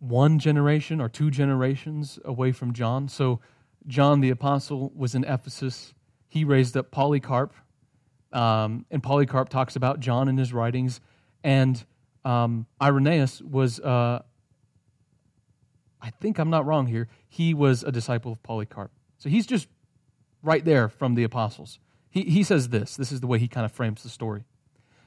one 0.00 0.40
generation 0.40 1.00
or 1.00 1.08
two 1.08 1.30
generations 1.30 2.18
away 2.24 2.50
from 2.50 2.72
John. 2.72 3.08
So 3.08 3.40
John 3.86 4.20
the 4.20 4.30
Apostle 4.30 4.92
was 4.96 5.14
in 5.14 5.22
Ephesus. 5.24 5.94
He 6.28 6.44
raised 6.44 6.76
up 6.76 6.90
Polycarp. 6.90 7.54
Um, 8.32 8.84
and 8.90 9.00
Polycarp 9.02 9.48
talks 9.48 9.76
about 9.76 10.00
John 10.00 10.28
in 10.28 10.36
his 10.36 10.52
writings. 10.52 11.00
And 11.44 11.84
um, 12.24 12.66
Irenaeus 12.82 13.40
was, 13.42 13.78
uh, 13.78 14.22
I 16.00 16.10
think 16.10 16.38
I'm 16.40 16.50
not 16.50 16.66
wrong 16.66 16.88
here, 16.88 17.08
he 17.28 17.54
was 17.54 17.84
a 17.84 17.92
disciple 17.92 18.32
of 18.32 18.42
Polycarp. 18.42 18.90
So 19.18 19.28
he's 19.28 19.46
just 19.46 19.68
right 20.42 20.64
there 20.64 20.88
from 20.88 21.14
the 21.14 21.24
apostles. 21.24 21.78
He, 22.10 22.22
he 22.22 22.42
says 22.42 22.68
this 22.68 22.96
this 22.96 23.12
is 23.12 23.20
the 23.20 23.26
way 23.26 23.38
he 23.38 23.48
kind 23.48 23.64
of 23.64 23.72
frames 23.72 24.02
the 24.02 24.08
story. 24.08 24.44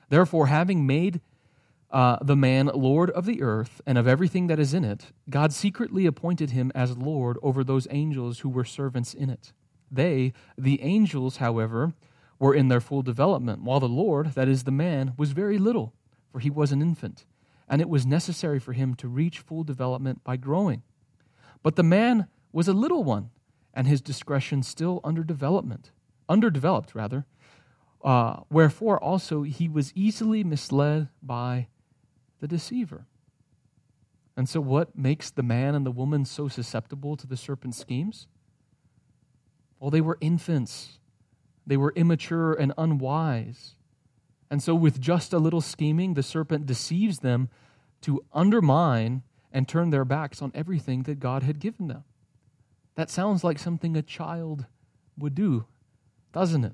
Therefore, 0.10 0.48
having 0.48 0.86
made 0.86 1.22
uh, 1.92 2.18
the 2.22 2.36
man 2.36 2.70
Lord 2.74 3.10
of 3.12 3.26
the 3.26 3.42
earth 3.42 3.82
and 3.86 3.98
of 3.98 4.08
everything 4.08 4.48
that 4.48 4.60
is 4.60 4.74
in 4.74 4.84
it, 4.84 5.08
God 5.30 5.54
secretly 5.54 6.06
appointed 6.06 6.52
him 6.52 6.72
as 6.76 6.98
Lord 6.98 7.38
over 7.42 7.64
those 7.64 7.88
angels 7.90 8.40
who 8.40 8.50
were 8.50 8.66
servants 8.66 9.14
in 9.14 9.30
it. 9.30 9.54
They, 9.92 10.34
the 10.58 10.82
angels, 10.82 11.38
however, 11.38 11.94
were 12.40 12.54
in 12.54 12.68
their 12.68 12.82
full 12.82 13.02
development, 13.02 13.62
while 13.62 13.80
the 13.80 13.88
Lord, 13.88 14.34
that 14.34 14.48
is 14.48 14.64
the 14.64 14.72
man, 14.72 15.14
was 15.18 15.32
very 15.32 15.58
little, 15.58 15.94
for 16.32 16.40
he 16.40 16.50
was 16.50 16.72
an 16.72 16.82
infant, 16.82 17.26
and 17.70 17.82
it 17.82 17.90
was 17.90 18.06
necessary 18.06 18.60
for 18.60 18.74
him 18.74 18.96
to 18.96 19.08
reach 19.08 19.40
full 19.40 19.64
development 19.64 20.24
by 20.24 20.36
growing. 20.36 20.84
But 21.64 21.76
the 21.76 21.84
man 21.84 22.28
was 22.52 22.68
a 22.68 22.74
little 22.74 23.04
one, 23.04 23.30
and 23.76 23.88
his 23.88 24.02
discretion 24.02 24.64
still 24.64 25.02
under 25.04 25.24
development 25.24 25.92
underdeveloped 26.30 26.96
rather. 26.96 27.26
Uh, 28.04 28.42
wherefore 28.50 29.04
also 29.04 29.44
he 29.44 29.68
was 29.68 29.92
easily 29.96 30.44
misled 30.44 31.10
by 31.22 31.68
the 32.40 32.48
deceiver. 32.48 33.08
And 34.38 34.50
so, 34.50 34.60
what 34.60 34.98
makes 34.98 35.32
the 35.32 35.44
man 35.44 35.76
and 35.76 35.86
the 35.86 35.92
woman 35.92 36.26
so 36.26 36.48
susceptible 36.48 37.16
to 37.16 37.26
the 37.26 37.38
serpent's 37.38 37.78
schemes? 37.78 38.28
Well, 39.80 39.90
they 39.90 40.02
were 40.02 40.18
infants, 40.20 41.00
they 41.66 41.78
were 41.78 41.94
immature 41.96 42.54
and 42.54 42.74
unwise. 42.78 43.76
And 44.52 44.62
so, 44.62 44.76
with 44.76 45.00
just 45.00 45.34
a 45.34 45.40
little 45.40 45.62
scheming, 45.62 46.14
the 46.14 46.22
serpent 46.22 46.66
deceives 46.66 47.20
them 47.20 47.50
to 48.02 48.24
undermine 48.34 49.24
and 49.52 49.68
turn 49.68 49.90
their 49.90 50.06
backs 50.06 50.42
on 50.42 50.52
everything 50.54 51.04
that 51.04 51.20
God 51.20 51.44
had 51.44 51.60
given 51.60 51.88
them. 51.88 52.04
That 52.96 53.10
sounds 53.10 53.44
like 53.44 53.60
something 53.60 53.96
a 53.96 54.02
child 54.02 54.66
would 55.18 55.36
do 55.36 55.66
doesn't 56.36 56.66
it? 56.66 56.74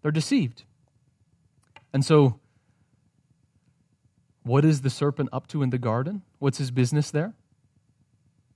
They're 0.00 0.10
deceived. 0.10 0.64
And 1.92 2.02
so, 2.02 2.40
what 4.42 4.64
is 4.64 4.80
the 4.80 4.88
serpent 4.88 5.28
up 5.34 5.46
to 5.48 5.62
in 5.62 5.68
the 5.68 5.76
garden? 5.76 6.22
What's 6.38 6.56
his 6.56 6.70
business 6.70 7.10
there? 7.10 7.34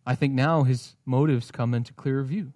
I 0.06 0.14
think 0.14 0.32
now 0.32 0.62
his 0.62 0.96
motives 1.04 1.50
come 1.50 1.74
into 1.74 1.92
clear 1.92 2.22
view. 2.22 2.54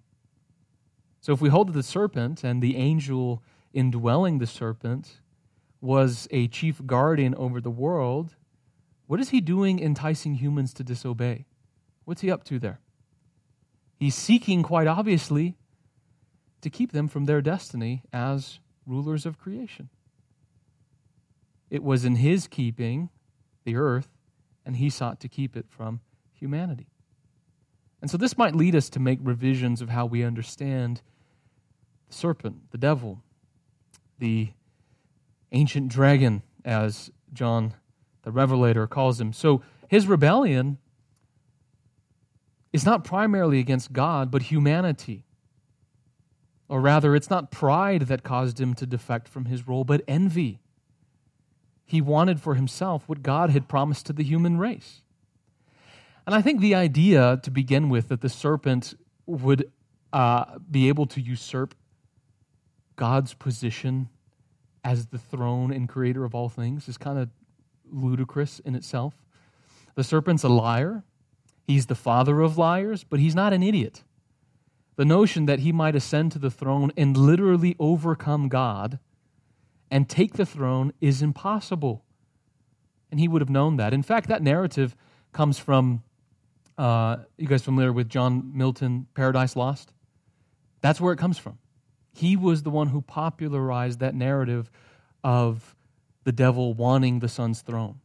So, 1.21 1.31
if 1.31 1.41
we 1.41 1.49
hold 1.49 1.67
that 1.67 1.73
the 1.73 1.83
serpent 1.83 2.43
and 2.43 2.59
the 2.59 2.75
angel 2.75 3.43
indwelling 3.71 4.39
the 4.39 4.47
serpent 4.47 5.19
was 5.79 6.27
a 6.31 6.47
chief 6.47 6.81
guardian 6.87 7.35
over 7.35 7.61
the 7.61 7.69
world, 7.69 8.35
what 9.05 9.19
is 9.19 9.29
he 9.29 9.41
doing 9.41 9.79
enticing 9.79 10.35
humans 10.35 10.73
to 10.73 10.83
disobey? 10.83 11.45
What's 12.05 12.21
he 12.21 12.31
up 12.31 12.43
to 12.45 12.57
there? 12.57 12.79
He's 13.95 14.15
seeking, 14.15 14.63
quite 14.63 14.87
obviously, 14.87 15.55
to 16.61 16.69
keep 16.69 16.91
them 16.91 17.07
from 17.07 17.25
their 17.25 17.41
destiny 17.41 18.03
as 18.11 18.59
rulers 18.85 19.25
of 19.25 19.37
creation. 19.37 19.89
It 21.69 21.83
was 21.83 22.05
in 22.05 22.17
his 22.17 22.47
keeping 22.47 23.09
the 23.63 23.75
earth, 23.75 24.09
and 24.65 24.75
he 24.75 24.89
sought 24.89 25.19
to 25.21 25.27
keep 25.27 25.55
it 25.55 25.65
from 25.69 26.01
humanity. 26.33 26.87
And 28.01 28.11
so 28.11 28.17
this 28.17 28.37
might 28.37 28.55
lead 28.55 28.75
us 28.75 28.89
to 28.89 28.99
make 28.99 29.19
revisions 29.21 29.81
of 29.81 29.89
how 29.89 30.05
we 30.05 30.23
understand 30.23 31.01
the 32.07 32.13
serpent, 32.13 32.71
the 32.71 32.77
devil, 32.77 33.23
the 34.19 34.49
ancient 35.51 35.87
dragon, 35.87 36.43
as 36.65 37.11
John 37.31 37.73
the 38.23 38.31
Revelator 38.31 38.87
calls 38.87 39.19
him. 39.21 39.33
So 39.33 39.61
his 39.87 40.07
rebellion 40.07 40.79
is 42.73 42.85
not 42.85 43.03
primarily 43.03 43.59
against 43.59 43.93
God, 43.93 44.31
but 44.31 44.43
humanity. 44.43 45.23
Or 46.67 46.81
rather, 46.81 47.15
it's 47.15 47.29
not 47.29 47.51
pride 47.51 48.03
that 48.03 48.23
caused 48.23 48.59
him 48.59 48.73
to 48.75 48.85
defect 48.85 49.27
from 49.27 49.45
his 49.45 49.67
role, 49.67 49.83
but 49.83 50.01
envy. 50.07 50.59
He 51.85 52.01
wanted 52.01 52.41
for 52.41 52.55
himself 52.55 53.07
what 53.07 53.21
God 53.21 53.51
had 53.51 53.67
promised 53.67 54.07
to 54.07 54.13
the 54.13 54.23
human 54.23 54.57
race. 54.57 55.03
And 56.25 56.33
I 56.33 56.41
think 56.41 56.61
the 56.61 56.73
idea, 56.73 57.39
to 57.43 57.51
begin 57.51 57.89
with, 57.89 58.07
that 58.07 58.21
the 58.21 58.29
serpent 58.29 58.95
would 59.25 59.71
uh, 60.11 60.57
be 60.69 60.87
able 60.87 61.05
to 61.07 61.21
usurp 61.21 61.75
God's 62.95 63.33
position 63.33 64.09
as 64.83 65.07
the 65.07 65.17
throne 65.17 65.71
and 65.71 65.87
creator 65.87 66.23
of 66.23 66.33
all 66.33 66.49
things 66.49 66.87
is 66.87 66.97
kind 66.97 67.19
of 67.19 67.29
ludicrous 67.91 68.59
in 68.59 68.75
itself. 68.75 69.13
The 69.95 70.03
serpent's 70.03 70.43
a 70.43 70.49
liar. 70.49 71.03
He's 71.65 71.85
the 71.85 71.95
father 71.95 72.41
of 72.41 72.57
liars, 72.57 73.03
but 73.03 73.19
he's 73.19 73.35
not 73.35 73.53
an 73.53 73.63
idiot 73.63 74.03
the 74.95 75.05
notion 75.05 75.45
that 75.45 75.59
he 75.59 75.71
might 75.71 75.95
ascend 75.95 76.31
to 76.33 76.39
the 76.39 76.51
throne 76.51 76.91
and 76.95 77.17
literally 77.17 77.75
overcome 77.79 78.47
God 78.47 78.99
and 79.89 80.07
take 80.07 80.33
the 80.33 80.45
throne 80.45 80.93
is 81.01 81.21
impossible. 81.21 82.03
And 83.11 83.19
he 83.19 83.27
would 83.27 83.41
have 83.41 83.49
known 83.49 83.77
that. 83.77 83.93
In 83.93 84.03
fact, 84.03 84.27
that 84.27 84.41
narrative 84.41 84.95
comes 85.31 85.59
from, 85.59 86.03
uh, 86.77 87.17
you 87.37 87.47
guys 87.47 87.63
familiar 87.63 87.93
with 87.93 88.09
John 88.09 88.51
Milton, 88.55 89.07
Paradise 89.13 89.55
Lost? 89.55 89.93
That's 90.81 90.99
where 90.99 91.13
it 91.13 91.17
comes 91.17 91.37
from. 91.37 91.57
He 92.13 92.35
was 92.35 92.63
the 92.63 92.69
one 92.69 92.87
who 92.87 93.01
popularized 93.01 93.99
that 93.99 94.13
narrative 94.13 94.69
of 95.23 95.75
the 96.23 96.31
devil 96.31 96.73
wanting 96.73 97.19
the 97.19 97.29
son's 97.29 97.61
throne. 97.61 97.99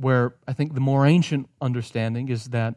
Where 0.00 0.34
I 0.48 0.52
think 0.52 0.74
the 0.74 0.80
more 0.80 1.06
ancient 1.06 1.48
understanding 1.60 2.28
is 2.28 2.46
that 2.46 2.76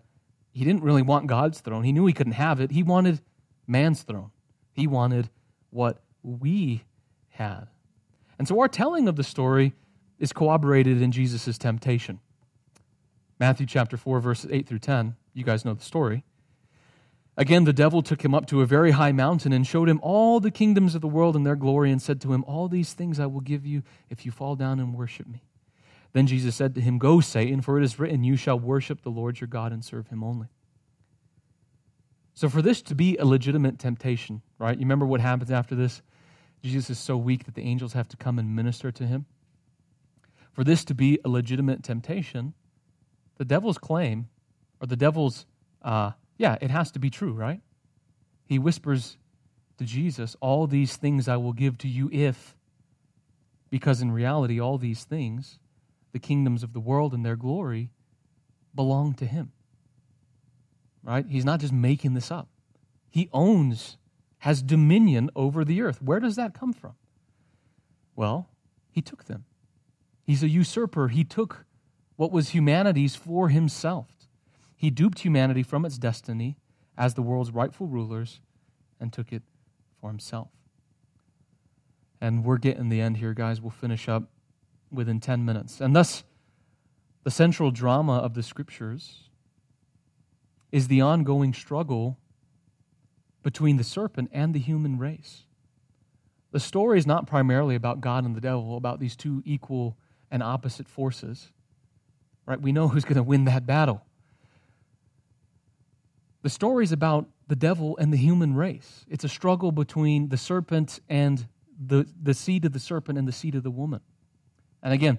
he 0.51 0.63
didn't 0.65 0.83
really 0.83 1.01
want 1.01 1.27
God's 1.27 1.61
throne. 1.61 1.83
He 1.83 1.91
knew 1.91 2.05
he 2.05 2.13
couldn't 2.13 2.33
have 2.33 2.59
it. 2.59 2.71
He 2.71 2.83
wanted 2.83 3.21
man's 3.65 4.03
throne. 4.03 4.31
He 4.73 4.87
wanted 4.87 5.29
what 5.69 6.01
we 6.21 6.83
had. 7.29 7.67
And 8.37 8.47
so 8.47 8.59
our 8.59 8.67
telling 8.67 9.07
of 9.07 9.15
the 9.15 9.23
story 9.23 9.73
is 10.19 10.33
corroborated 10.33 11.01
in 11.01 11.11
Jesus' 11.11 11.57
temptation. 11.57 12.19
Matthew 13.39 13.65
chapter 13.65 13.97
4, 13.97 14.19
verses 14.19 14.49
8 14.51 14.67
through 14.67 14.79
10. 14.79 15.15
You 15.33 15.43
guys 15.43 15.65
know 15.65 15.73
the 15.73 15.83
story. 15.83 16.23
Again, 17.35 17.63
the 17.63 17.73
devil 17.73 18.03
took 18.03 18.23
him 18.23 18.35
up 18.35 18.45
to 18.47 18.61
a 18.61 18.65
very 18.65 18.91
high 18.91 19.11
mountain 19.11 19.51
and 19.53 19.65
showed 19.65 19.89
him 19.89 19.99
all 20.03 20.39
the 20.39 20.51
kingdoms 20.51 20.93
of 20.93 21.01
the 21.01 21.07
world 21.07 21.35
and 21.35 21.45
their 21.45 21.55
glory, 21.55 21.91
and 21.91 21.99
said 21.99 22.21
to 22.21 22.33
him, 22.33 22.43
All 22.45 22.67
these 22.67 22.93
things 22.93 23.19
I 23.19 23.25
will 23.25 23.41
give 23.41 23.65
you 23.65 23.81
if 24.09 24.23
you 24.25 24.31
fall 24.31 24.55
down 24.55 24.79
and 24.79 24.93
worship 24.93 25.27
me. 25.27 25.41
Then 26.13 26.27
Jesus 26.27 26.55
said 26.55 26.75
to 26.75 26.81
him, 26.81 26.99
Go, 26.99 27.19
Satan, 27.19 27.61
for 27.61 27.79
it 27.79 27.83
is 27.83 27.99
written, 27.99 28.23
You 28.23 28.35
shall 28.35 28.59
worship 28.59 29.01
the 29.01 29.09
Lord 29.09 29.41
your 29.41 29.47
God 29.47 29.73
and 29.73 29.83
serve 29.83 30.07
him 30.07 30.23
only. 30.23 30.47
So, 32.35 32.49
for 32.49 32.61
this 32.61 32.81
to 32.83 32.95
be 32.95 33.17
a 33.17 33.25
legitimate 33.25 33.79
temptation, 33.79 34.41
right? 34.57 34.75
You 34.75 34.85
remember 34.85 35.05
what 35.05 35.21
happens 35.21 35.51
after 35.51 35.75
this? 35.75 36.01
Jesus 36.63 36.91
is 36.91 36.99
so 36.99 37.17
weak 37.17 37.45
that 37.45 37.55
the 37.55 37.63
angels 37.63 37.93
have 37.93 38.07
to 38.09 38.17
come 38.17 38.39
and 38.39 38.55
minister 38.55 38.91
to 38.91 39.05
him. 39.05 39.25
For 40.53 40.63
this 40.63 40.85
to 40.85 40.95
be 40.95 41.19
a 41.25 41.29
legitimate 41.29 41.83
temptation, 41.83 42.53
the 43.37 43.45
devil's 43.45 43.77
claim, 43.77 44.29
or 44.79 44.87
the 44.87 44.95
devil's, 44.95 45.45
uh, 45.81 46.11
yeah, 46.37 46.57
it 46.61 46.69
has 46.69 46.91
to 46.91 46.99
be 46.99 47.09
true, 47.09 47.33
right? 47.33 47.59
He 48.45 48.59
whispers 48.59 49.17
to 49.77 49.85
Jesus, 49.85 50.35
All 50.41 50.67
these 50.67 50.95
things 50.95 51.27
I 51.27 51.37
will 51.37 51.53
give 51.53 51.79
to 51.79 51.87
you 51.87 52.09
if, 52.11 52.55
because 53.71 54.01
in 54.01 54.11
reality, 54.11 54.59
all 54.59 54.77
these 54.77 55.03
things, 55.03 55.59
the 56.13 56.19
kingdoms 56.19 56.63
of 56.63 56.73
the 56.73 56.79
world 56.79 57.13
and 57.13 57.25
their 57.25 57.35
glory, 57.35 57.89
belong 58.73 59.13
to 59.15 59.25
him 59.25 59.51
right? 61.03 61.25
He's 61.27 61.45
not 61.45 61.59
just 61.59 61.73
making 61.73 62.13
this 62.13 62.31
up. 62.31 62.47
He 63.09 63.29
owns, 63.31 63.97
has 64.39 64.61
dominion 64.61 65.29
over 65.35 65.63
the 65.63 65.81
earth. 65.81 66.01
Where 66.01 66.19
does 66.19 66.35
that 66.37 66.53
come 66.53 66.73
from? 66.73 66.93
Well, 68.15 68.49
he 68.89 69.01
took 69.01 69.25
them. 69.25 69.45
He's 70.23 70.41
a 70.41 70.49
usurper. 70.49 71.09
He 71.09 71.23
took 71.23 71.65
what 72.15 72.31
was 72.31 72.49
humanity's 72.49 73.15
for 73.15 73.49
himself. 73.49 74.07
He 74.75 74.89
duped 74.89 75.19
humanity 75.19 75.63
from 75.63 75.85
its 75.85 75.97
destiny 75.97 76.57
as 76.97 77.13
the 77.13 77.21
world's 77.21 77.51
rightful 77.51 77.87
rulers 77.87 78.39
and 78.99 79.11
took 79.11 79.31
it 79.31 79.43
for 79.99 80.09
himself. 80.09 80.49
And 82.21 82.45
we're 82.45 82.57
getting 82.57 82.89
the 82.89 83.01
end 83.01 83.17
here, 83.17 83.33
guys. 83.33 83.59
We'll 83.59 83.71
finish 83.71 84.07
up 84.07 84.29
within 84.93 85.19
10 85.19 85.43
minutes. 85.43 85.81
And 85.81 85.95
thus, 85.95 86.23
the 87.23 87.31
central 87.31 87.71
drama 87.71 88.17
of 88.17 88.33
the 88.33 88.43
scriptures 88.43 89.29
is 90.71 90.87
the 90.87 91.01
ongoing 91.01 91.53
struggle 91.53 92.17
between 93.43 93.77
the 93.77 93.83
serpent 93.83 94.29
and 94.33 94.53
the 94.53 94.59
human 94.59 94.97
race. 94.97 95.43
The 96.51 96.59
story 96.59 96.97
is 96.99 97.07
not 97.07 97.27
primarily 97.27 97.75
about 97.75 98.01
God 98.01 98.25
and 98.25 98.35
the 98.35 98.41
devil, 98.41 98.77
about 98.77 98.99
these 98.99 99.15
two 99.15 99.41
equal 99.45 99.97
and 100.31 100.43
opposite 100.43 100.87
forces. 100.87 101.51
Right? 102.45 102.61
We 102.61 102.71
know 102.71 102.87
who's 102.87 103.05
going 103.05 103.15
to 103.15 103.23
win 103.23 103.45
that 103.45 103.65
battle. 103.65 104.03
The 106.41 106.49
story 106.49 106.83
is 106.83 106.91
about 106.91 107.27
the 107.47 107.55
devil 107.55 107.97
and 107.97 108.11
the 108.11 108.17
human 108.17 108.53
race. 108.53 109.05
It's 109.09 109.23
a 109.23 109.29
struggle 109.29 109.71
between 109.71 110.29
the 110.29 110.37
serpent 110.37 110.99
and 111.09 111.47
the, 111.79 112.05
the 112.21 112.33
seed 112.33 112.65
of 112.65 112.73
the 112.73 112.79
serpent 112.79 113.17
and 113.17 113.27
the 113.27 113.31
seed 113.31 113.55
of 113.55 113.63
the 113.63 113.71
woman. 113.71 114.01
And 114.83 114.93
again, 114.93 115.17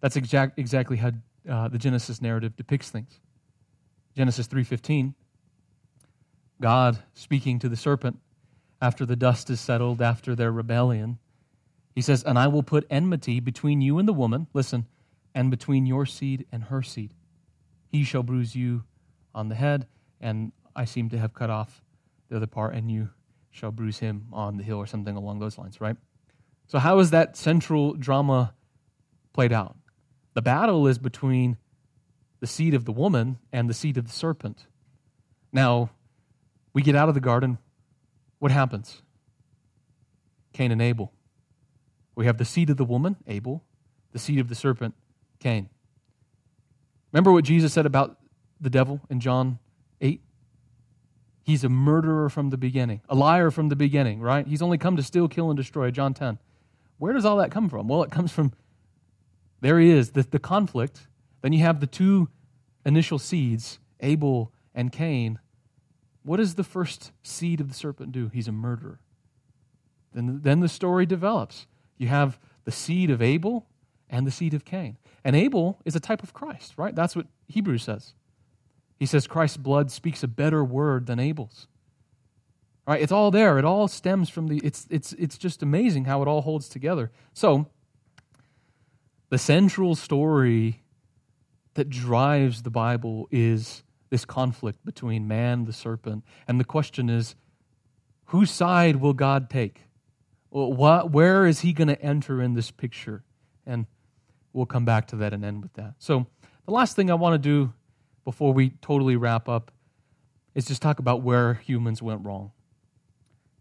that's 0.00 0.16
exact, 0.16 0.58
exactly 0.58 0.98
how 0.98 1.12
uh, 1.48 1.68
the 1.68 1.78
Genesis 1.78 2.20
narrative 2.20 2.56
depicts 2.56 2.90
things. 2.90 3.20
Genesis 4.16 4.46
3:15 4.46 5.14
God 6.60 6.98
speaking 7.14 7.58
to 7.58 7.68
the 7.68 7.76
serpent 7.76 8.20
after 8.80 9.04
the 9.04 9.16
dust 9.16 9.50
is 9.50 9.60
settled 9.60 10.00
after 10.00 10.34
their 10.34 10.52
rebellion. 10.52 11.18
He 11.94 12.00
says 12.00 12.22
and 12.22 12.38
I 12.38 12.46
will 12.48 12.62
put 12.62 12.86
enmity 12.90 13.40
between 13.40 13.80
you 13.80 13.98
and 13.98 14.06
the 14.06 14.12
woman 14.12 14.46
listen 14.52 14.86
and 15.34 15.50
between 15.50 15.86
your 15.86 16.06
seed 16.06 16.46
and 16.52 16.64
her 16.64 16.82
seed. 16.82 17.12
He 17.88 18.04
shall 18.04 18.22
bruise 18.22 18.54
you 18.54 18.84
on 19.34 19.48
the 19.48 19.54
head 19.54 19.86
and 20.20 20.52
I 20.76 20.84
seem 20.84 21.08
to 21.10 21.18
have 21.18 21.34
cut 21.34 21.50
off 21.50 21.82
the 22.28 22.36
other 22.36 22.46
part 22.46 22.74
and 22.74 22.90
you 22.90 23.10
shall 23.50 23.70
bruise 23.70 23.98
him 23.98 24.26
on 24.32 24.56
the 24.56 24.64
heel 24.64 24.76
or 24.76 24.86
something 24.86 25.16
along 25.16 25.40
those 25.40 25.58
lines 25.58 25.80
right? 25.80 25.96
So 26.66 26.78
how 26.78 26.98
is 27.00 27.10
that 27.10 27.36
central 27.36 27.94
drama 27.94 28.54
played 29.34 29.52
out 29.52 29.76
the 30.34 30.42
battle 30.42 30.86
is 30.86 30.98
between 30.98 31.56
the 32.40 32.46
seed 32.46 32.74
of 32.74 32.84
the 32.84 32.92
woman 32.92 33.38
and 33.52 33.70
the 33.70 33.74
seed 33.74 33.96
of 33.96 34.06
the 34.06 34.12
serpent. 34.12 34.66
Now, 35.52 35.90
we 36.72 36.82
get 36.82 36.96
out 36.96 37.08
of 37.08 37.14
the 37.14 37.20
garden. 37.20 37.58
What 38.40 38.50
happens? 38.50 39.00
Cain 40.52 40.72
and 40.72 40.82
Abel. 40.82 41.12
We 42.16 42.26
have 42.26 42.38
the 42.38 42.44
seed 42.44 42.68
of 42.68 42.76
the 42.76 42.84
woman, 42.84 43.16
Abel, 43.26 43.64
the 44.12 44.18
seed 44.18 44.40
of 44.40 44.48
the 44.48 44.54
serpent, 44.54 44.94
Cain. 45.40 45.68
Remember 47.12 47.32
what 47.32 47.44
Jesus 47.44 47.72
said 47.72 47.86
about 47.86 48.18
the 48.60 48.70
devil 48.70 49.00
in 49.08 49.20
John 49.20 49.58
8? 50.00 50.20
He's 51.44 51.62
a 51.62 51.68
murderer 51.68 52.28
from 52.28 52.50
the 52.50 52.56
beginning, 52.56 53.02
a 53.08 53.14
liar 53.14 53.50
from 53.50 53.68
the 53.68 53.76
beginning, 53.76 54.20
right? 54.20 54.46
He's 54.46 54.62
only 54.62 54.78
come 54.78 54.96
to 54.96 55.02
steal, 55.02 55.28
kill, 55.28 55.50
and 55.50 55.56
destroy, 55.56 55.90
John 55.90 56.14
10. 56.14 56.38
Where 56.98 57.12
does 57.12 57.24
all 57.24 57.36
that 57.38 57.50
come 57.50 57.68
from? 57.68 57.88
Well, 57.88 58.02
it 58.02 58.10
comes 58.10 58.32
from, 58.32 58.52
there 59.64 59.80
he 59.80 59.90
is, 59.90 60.10
the, 60.10 60.22
the 60.22 60.38
conflict 60.38 61.06
then 61.44 61.52
you 61.52 61.60
have 61.60 61.80
the 61.80 61.86
two 61.86 62.30
initial 62.86 63.18
seeds, 63.18 63.78
Abel 64.00 64.50
and 64.74 64.90
Cain. 64.90 65.38
What 66.22 66.38
does 66.38 66.54
the 66.54 66.64
first 66.64 67.12
seed 67.22 67.60
of 67.60 67.68
the 67.68 67.74
serpent 67.74 68.12
do? 68.12 68.30
He's 68.32 68.48
a 68.48 68.52
murderer. 68.52 68.98
Then, 70.14 70.40
then 70.42 70.60
the 70.60 70.70
story 70.70 71.04
develops. 71.04 71.66
You 71.98 72.08
have 72.08 72.38
the 72.64 72.72
seed 72.72 73.10
of 73.10 73.20
Abel 73.20 73.66
and 74.08 74.26
the 74.26 74.30
seed 74.30 74.54
of 74.54 74.64
Cain. 74.64 74.96
And 75.22 75.36
Abel 75.36 75.78
is 75.84 75.94
a 75.94 76.00
type 76.00 76.22
of 76.22 76.32
Christ, 76.32 76.72
right? 76.78 76.94
That's 76.94 77.14
what 77.14 77.26
Hebrews 77.48 77.82
says. 77.82 78.14
He 78.98 79.04
says 79.04 79.26
Christ's 79.26 79.58
blood 79.58 79.90
speaks 79.90 80.22
a 80.22 80.28
better 80.28 80.64
word 80.64 81.04
than 81.04 81.20
Abel's. 81.20 81.68
Right? 82.86 83.02
It's 83.02 83.12
all 83.12 83.30
there. 83.30 83.58
It 83.58 83.66
all 83.66 83.88
stems 83.88 84.30
from 84.30 84.46
the 84.46 84.62
it's 84.64 84.86
it's 84.88 85.12
it's 85.14 85.36
just 85.36 85.62
amazing 85.62 86.06
how 86.06 86.22
it 86.22 86.28
all 86.28 86.40
holds 86.40 86.70
together. 86.70 87.10
So, 87.34 87.66
the 89.34 89.38
central 89.38 89.96
story 89.96 90.84
that 91.74 91.90
drives 91.90 92.62
the 92.62 92.70
Bible 92.70 93.26
is 93.32 93.82
this 94.08 94.24
conflict 94.24 94.84
between 94.84 95.26
man, 95.26 95.64
the 95.64 95.72
serpent. 95.72 96.22
And 96.46 96.60
the 96.60 96.64
question 96.64 97.10
is 97.10 97.34
whose 98.26 98.52
side 98.52 98.94
will 98.94 99.12
God 99.12 99.50
take? 99.50 99.80
Where 100.50 101.46
is 101.46 101.62
he 101.62 101.72
going 101.72 101.88
to 101.88 102.00
enter 102.00 102.40
in 102.40 102.54
this 102.54 102.70
picture? 102.70 103.24
And 103.66 103.86
we'll 104.52 104.66
come 104.66 104.84
back 104.84 105.08
to 105.08 105.16
that 105.16 105.32
and 105.34 105.44
end 105.44 105.62
with 105.62 105.72
that. 105.72 105.94
So, 105.98 106.28
the 106.66 106.72
last 106.72 106.94
thing 106.94 107.10
I 107.10 107.14
want 107.14 107.34
to 107.34 107.38
do 107.38 107.72
before 108.24 108.52
we 108.52 108.70
totally 108.82 109.16
wrap 109.16 109.48
up 109.48 109.72
is 110.54 110.64
just 110.64 110.80
talk 110.80 111.00
about 111.00 111.22
where 111.22 111.54
humans 111.54 112.00
went 112.00 112.24
wrong. 112.24 112.52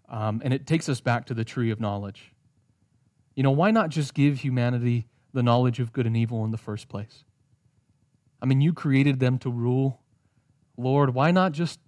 Um, 0.08 0.40
and 0.46 0.54
it 0.54 0.68
takes 0.68 0.88
us 0.88 1.02
back 1.02 1.26
to 1.26 1.34
the 1.34 1.44
tree 1.44 1.72
of 1.72 1.80
knowledge. 1.80 2.32
You 3.34 3.42
know, 3.42 3.50
why 3.50 3.72
not 3.72 3.90
just 3.90 4.14
give 4.14 4.42
humanity 4.42 5.08
the 5.34 5.44
knowledge 5.44 5.80
of 5.80 5.92
good 5.92 6.06
and 6.06 6.16
evil 6.16 6.46
in 6.46 6.52
the 6.52 6.58
first 6.58 6.88
place? 6.88 7.24
I 8.42 8.46
mean, 8.46 8.62
you 8.62 8.74
created 8.74 9.20
them 9.20 9.38
to 9.40 9.50
rule. 9.50 10.02
Lord, 10.78 11.14
why 11.14 11.32
not 11.32 11.52
just 11.52 11.80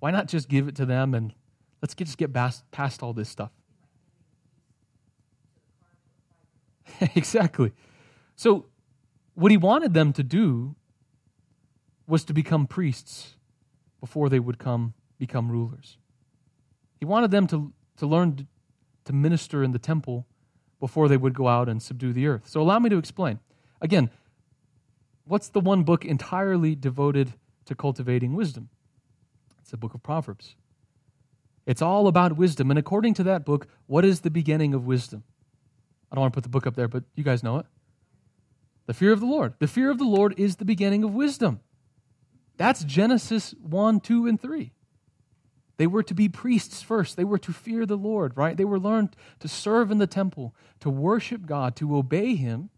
why 0.00 0.10
not 0.10 0.26
just 0.26 0.48
give 0.48 0.66
it 0.66 0.74
to 0.76 0.86
them 0.86 1.14
and 1.14 1.32
let's 1.80 1.94
get, 1.94 2.06
just 2.06 2.18
get 2.18 2.32
past, 2.32 2.68
past 2.70 3.02
all 3.02 3.12
this 3.12 3.28
stuff? 3.28 3.50
exactly. 7.14 7.72
So, 8.34 8.66
what 9.34 9.50
he 9.50 9.56
wanted 9.56 9.94
them 9.94 10.12
to 10.14 10.22
do 10.22 10.74
was 12.06 12.24
to 12.24 12.32
become 12.32 12.66
priests 12.66 13.36
before 14.00 14.28
they 14.28 14.40
would 14.40 14.58
come 14.58 14.94
become 15.18 15.50
rulers. 15.50 15.98
He 16.98 17.04
wanted 17.04 17.30
them 17.30 17.46
to, 17.48 17.72
to 17.98 18.06
learn 18.06 18.48
to 19.04 19.12
minister 19.12 19.62
in 19.62 19.72
the 19.72 19.78
temple 19.78 20.26
before 20.80 21.08
they 21.08 21.16
would 21.16 21.34
go 21.34 21.46
out 21.46 21.68
and 21.68 21.82
subdue 21.82 22.12
the 22.12 22.26
earth. 22.26 22.48
So, 22.48 22.60
allow 22.60 22.78
me 22.78 22.88
to 22.88 22.98
explain. 22.98 23.38
Again, 23.80 24.10
what's 25.24 25.48
the 25.48 25.60
one 25.60 25.84
book 25.84 26.04
entirely 26.04 26.74
devoted 26.74 27.34
to 27.66 27.74
cultivating 27.74 28.34
wisdom? 28.34 28.70
It's 29.60 29.70
the 29.70 29.76
book 29.76 29.94
of 29.94 30.02
Proverbs. 30.02 30.56
It's 31.66 31.82
all 31.82 32.08
about 32.08 32.36
wisdom. 32.36 32.70
And 32.70 32.78
according 32.78 33.14
to 33.14 33.22
that 33.24 33.44
book, 33.44 33.68
what 33.86 34.04
is 34.04 34.20
the 34.20 34.30
beginning 34.30 34.74
of 34.74 34.86
wisdom? 34.86 35.22
I 36.10 36.16
don't 36.16 36.22
want 36.22 36.32
to 36.32 36.36
put 36.36 36.42
the 36.42 36.50
book 36.50 36.66
up 36.66 36.74
there, 36.74 36.88
but 36.88 37.04
you 37.14 37.22
guys 37.22 37.42
know 37.42 37.58
it. 37.58 37.66
The 38.86 38.94
fear 38.94 39.12
of 39.12 39.20
the 39.20 39.26
Lord. 39.26 39.54
The 39.60 39.68
fear 39.68 39.90
of 39.90 39.98
the 39.98 40.04
Lord 40.04 40.34
is 40.36 40.56
the 40.56 40.64
beginning 40.64 41.04
of 41.04 41.14
wisdom. 41.14 41.60
That's 42.56 42.82
Genesis 42.82 43.54
1, 43.62 44.00
2, 44.00 44.26
and 44.26 44.40
3. 44.40 44.72
They 45.80 45.86
were 45.86 46.02
to 46.02 46.14
be 46.14 46.28
priests 46.28 46.82
first. 46.82 47.16
They 47.16 47.24
were 47.24 47.38
to 47.38 47.54
fear 47.54 47.86
the 47.86 47.96
Lord, 47.96 48.36
right? 48.36 48.54
They 48.54 48.66
were 48.66 48.78
learned 48.78 49.16
to 49.38 49.48
serve 49.48 49.90
in 49.90 49.96
the 49.96 50.06
temple, 50.06 50.54
to 50.80 50.90
worship 50.90 51.46
God, 51.46 51.74
to 51.76 51.96
obey 51.96 52.34
Him, 52.34 52.68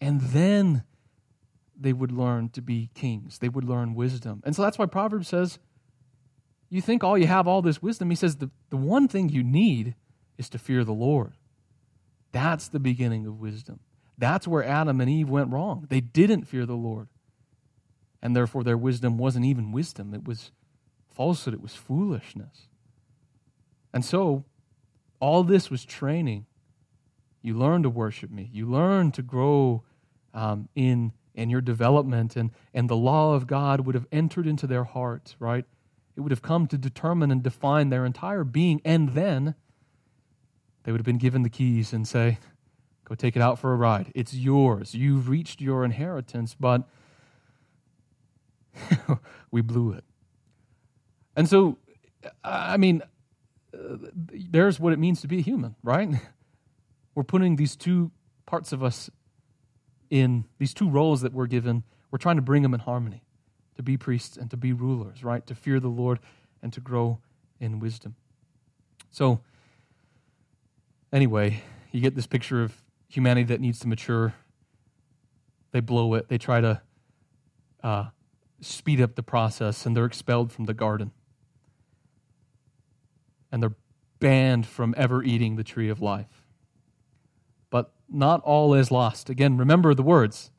and 0.00 0.18
then 0.22 0.84
they 1.78 1.92
would 1.92 2.10
learn 2.10 2.48
to 2.54 2.62
be 2.62 2.88
kings. 2.94 3.36
They 3.36 3.50
would 3.50 3.64
learn 3.64 3.94
wisdom. 3.94 4.42
And 4.46 4.56
so 4.56 4.62
that's 4.62 4.78
why 4.78 4.86
Proverbs 4.86 5.28
says, 5.28 5.58
you 6.70 6.80
think 6.80 7.04
all 7.04 7.18
you 7.18 7.26
have 7.26 7.46
all 7.46 7.60
this 7.60 7.82
wisdom. 7.82 8.08
He 8.08 8.16
says 8.16 8.36
the, 8.36 8.50
the 8.70 8.78
one 8.78 9.06
thing 9.06 9.28
you 9.28 9.44
need 9.44 9.94
is 10.38 10.48
to 10.48 10.58
fear 10.58 10.84
the 10.84 10.92
Lord. 10.94 11.34
That's 12.32 12.68
the 12.68 12.80
beginning 12.80 13.26
of 13.26 13.38
wisdom. 13.38 13.78
That's 14.16 14.48
where 14.48 14.64
Adam 14.64 15.02
and 15.02 15.10
Eve 15.10 15.28
went 15.28 15.52
wrong. 15.52 15.84
They 15.90 16.00
didn't 16.00 16.44
fear 16.46 16.64
the 16.64 16.72
Lord. 16.72 17.08
And 18.22 18.34
therefore, 18.34 18.64
their 18.64 18.78
wisdom 18.78 19.18
wasn't 19.18 19.44
even 19.44 19.70
wisdom, 19.70 20.14
it 20.14 20.24
was 20.24 20.50
falsehood, 21.10 21.54
it 21.54 21.60
was 21.60 21.74
foolishness. 21.74 22.68
And 23.92 24.04
so, 24.04 24.44
all 25.18 25.42
this 25.42 25.70
was 25.70 25.84
training. 25.84 26.46
You 27.42 27.56
learn 27.56 27.82
to 27.82 27.90
worship 27.90 28.30
me, 28.30 28.50
you 28.52 28.66
learn 28.66 29.12
to 29.12 29.22
grow 29.22 29.82
um, 30.34 30.68
in, 30.74 31.12
in 31.34 31.50
your 31.50 31.60
development, 31.60 32.36
and, 32.36 32.50
and 32.74 32.88
the 32.88 32.96
law 32.96 33.34
of 33.34 33.46
God 33.46 33.80
would 33.86 33.94
have 33.94 34.06
entered 34.12 34.46
into 34.46 34.66
their 34.66 34.84
hearts, 34.84 35.36
right? 35.38 35.64
It 36.16 36.20
would 36.20 36.32
have 36.32 36.42
come 36.42 36.66
to 36.68 36.78
determine 36.78 37.30
and 37.30 37.42
define 37.42 37.88
their 37.88 38.04
entire 38.04 38.44
being, 38.44 38.80
and 38.84 39.10
then 39.10 39.54
they 40.82 40.92
would 40.92 41.00
have 41.00 41.06
been 41.06 41.18
given 41.18 41.42
the 41.42 41.50
keys 41.50 41.92
and 41.92 42.06
say, 42.06 42.38
Go 43.04 43.16
take 43.16 43.34
it 43.34 43.42
out 43.42 43.58
for 43.58 43.72
a 43.72 43.76
ride. 43.76 44.12
It's 44.14 44.34
yours. 44.34 44.94
You've 44.94 45.28
reached 45.28 45.60
your 45.60 45.84
inheritance, 45.84 46.54
but 46.58 46.88
we 49.50 49.62
blew 49.62 49.90
it. 49.90 50.04
And 51.36 51.48
so, 51.48 51.78
I 52.44 52.76
mean, 52.76 53.02
uh, 53.72 53.96
there's 54.22 54.80
what 54.80 54.92
it 54.92 54.98
means 54.98 55.20
to 55.22 55.28
be 55.28 55.38
a 55.38 55.42
human, 55.42 55.76
right? 55.82 56.08
We're 57.14 57.24
putting 57.24 57.56
these 57.56 57.76
two 57.76 58.10
parts 58.46 58.72
of 58.72 58.82
us 58.82 59.10
in, 60.10 60.44
these 60.58 60.74
two 60.74 60.88
roles 60.88 61.20
that 61.20 61.32
we're 61.32 61.46
given, 61.46 61.84
we're 62.10 62.18
trying 62.18 62.36
to 62.36 62.42
bring 62.42 62.62
them 62.62 62.74
in 62.74 62.80
harmony 62.80 63.22
to 63.76 63.82
be 63.82 63.96
priests 63.96 64.36
and 64.36 64.50
to 64.50 64.56
be 64.56 64.72
rulers, 64.72 65.22
right? 65.22 65.46
To 65.46 65.54
fear 65.54 65.78
the 65.80 65.88
Lord 65.88 66.18
and 66.62 66.72
to 66.72 66.80
grow 66.80 67.20
in 67.60 67.78
wisdom. 67.78 68.16
So, 69.10 69.40
anyway, 71.12 71.62
you 71.92 72.00
get 72.00 72.14
this 72.14 72.26
picture 72.26 72.62
of 72.62 72.74
humanity 73.08 73.44
that 73.44 73.60
needs 73.60 73.78
to 73.80 73.88
mature. 73.88 74.34
They 75.72 75.80
blow 75.80 76.14
it. 76.14 76.28
They 76.28 76.38
try 76.38 76.60
to 76.60 76.80
uh, 77.82 78.06
speed 78.60 79.00
up 79.00 79.14
the 79.14 79.22
process, 79.22 79.86
and 79.86 79.96
they're 79.96 80.04
expelled 80.04 80.52
from 80.52 80.64
the 80.66 80.74
garden. 80.74 81.12
And 83.50 83.62
they're 83.62 83.74
banned 84.18 84.66
from 84.66 84.94
ever 84.96 85.22
eating 85.22 85.56
the 85.56 85.64
tree 85.64 85.88
of 85.88 86.00
life. 86.00 86.44
But 87.70 87.92
not 88.08 88.42
all 88.42 88.74
is 88.74 88.90
lost. 88.90 89.30
Again, 89.30 89.56
remember 89.56 89.94
the 89.94 90.02
words. 90.02 90.50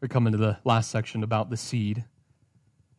We're 0.00 0.08
coming 0.08 0.32
to 0.32 0.38
the 0.38 0.58
last 0.64 0.90
section 0.90 1.22
about 1.22 1.50
the 1.50 1.56
seed. 1.56 2.04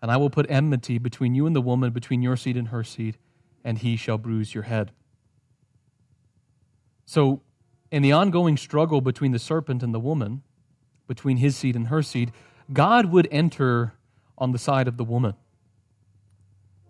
And 0.01 0.11
I 0.11 0.18
will 0.18 0.30
put 0.30 0.49
enmity 0.49 0.97
between 0.97 1.34
you 1.34 1.45
and 1.45 1.55
the 1.55 1.61
woman, 1.61 1.91
between 1.91 2.22
your 2.22 2.36
seed 2.36 2.57
and 2.57 2.68
her 2.70 2.84
seed, 2.84 3.18
and 3.64 3.78
he 3.78 3.95
shall 3.95 4.18
bruise 4.18 4.53
your 4.53 4.64
head. 4.64 4.91
So 7.05 7.41
in 7.91 8.01
the 8.01 8.11
ongoing 8.11 8.57
struggle 8.57 9.01
between 9.01 9.32
the 9.32 9.39
serpent 9.39 9.84
and 9.84 9.93
the 9.93 9.99
woman, 9.99 10.43
between 11.07 11.38
his 11.38 11.55
seed 11.55 11.76
and 11.76 11.88
her 11.88 12.01
seed, 12.01 12.32
God 12.72 13.07
would 13.07 13.28
enter 13.32 13.93
on 14.38 14.51
the 14.51 14.57
side 14.57 14.88
of 14.88 14.97
the 14.97 15.03
woman. 15.03 15.36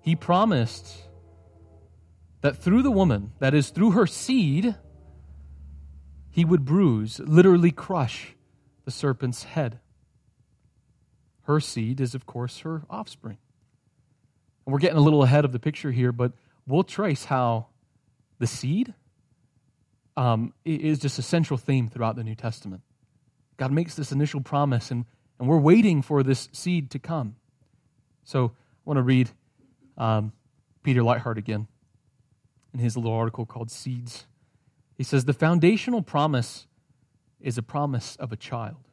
He 0.01 0.15
promised 0.15 1.03
that 2.43 2.57
through 2.57 2.81
the 2.81 2.91
woman, 2.91 3.31
that 3.39 3.53
is, 3.53 3.69
through 3.69 3.91
her 3.91 4.05
seed, 4.05 4.75
he 6.29 6.43
would 6.43 6.65
bruise, 6.65 7.19
literally 7.19 7.71
crush 7.71 8.35
the 8.83 8.91
serpent's 8.91 9.43
head. 9.43 9.79
Her 11.43 11.61
seed 11.61 12.01
is, 12.01 12.13
of 12.13 12.25
course, 12.25 12.59
her 12.59 12.83
offspring. 12.89 13.37
And 14.65 14.73
we're 14.73 14.79
getting 14.79 14.97
a 14.97 15.01
little 15.01 15.23
ahead 15.23 15.45
of 15.45 15.53
the 15.53 15.59
picture 15.59 15.91
here, 15.91 16.11
but 16.11 16.33
we'll 16.67 16.83
trace 16.83 17.25
how 17.25 17.67
the 18.39 18.47
seed 18.47 18.93
um, 20.17 20.53
is 20.65 20.99
just 20.99 21.17
a 21.17 21.23
central 21.23 21.57
theme 21.57 21.87
throughout 21.87 22.17
the 22.17 22.25
New 22.25 22.35
Testament. 22.35 22.81
God 23.55 23.71
makes 23.71 23.95
this 23.95 24.11
initial 24.11 24.41
promise, 24.41 24.91
and, 24.91 25.05
and 25.39 25.47
we're 25.47 25.59
waiting 25.59 26.01
for 26.01 26.23
this 26.23 26.49
seed 26.51 26.91
to 26.91 26.99
come. 26.99 27.37
So 28.25 28.47
I 28.47 28.51
want 28.83 28.97
to 28.97 29.03
read 29.03 29.29
um, 29.97 30.33
Peter 30.83 31.01
Leithart 31.03 31.37
again 31.37 31.67
in 32.73 32.79
his 32.79 32.97
little 32.97 33.13
article 33.13 33.45
called 33.45 33.71
Seeds. 33.71 34.25
He 34.95 35.03
says, 35.03 35.25
The 35.25 35.33
foundational 35.33 36.01
promise 36.01 36.67
is 37.39 37.57
a 37.57 37.63
promise 37.63 38.15
of 38.17 38.31
a 38.31 38.37
child. 38.37 38.87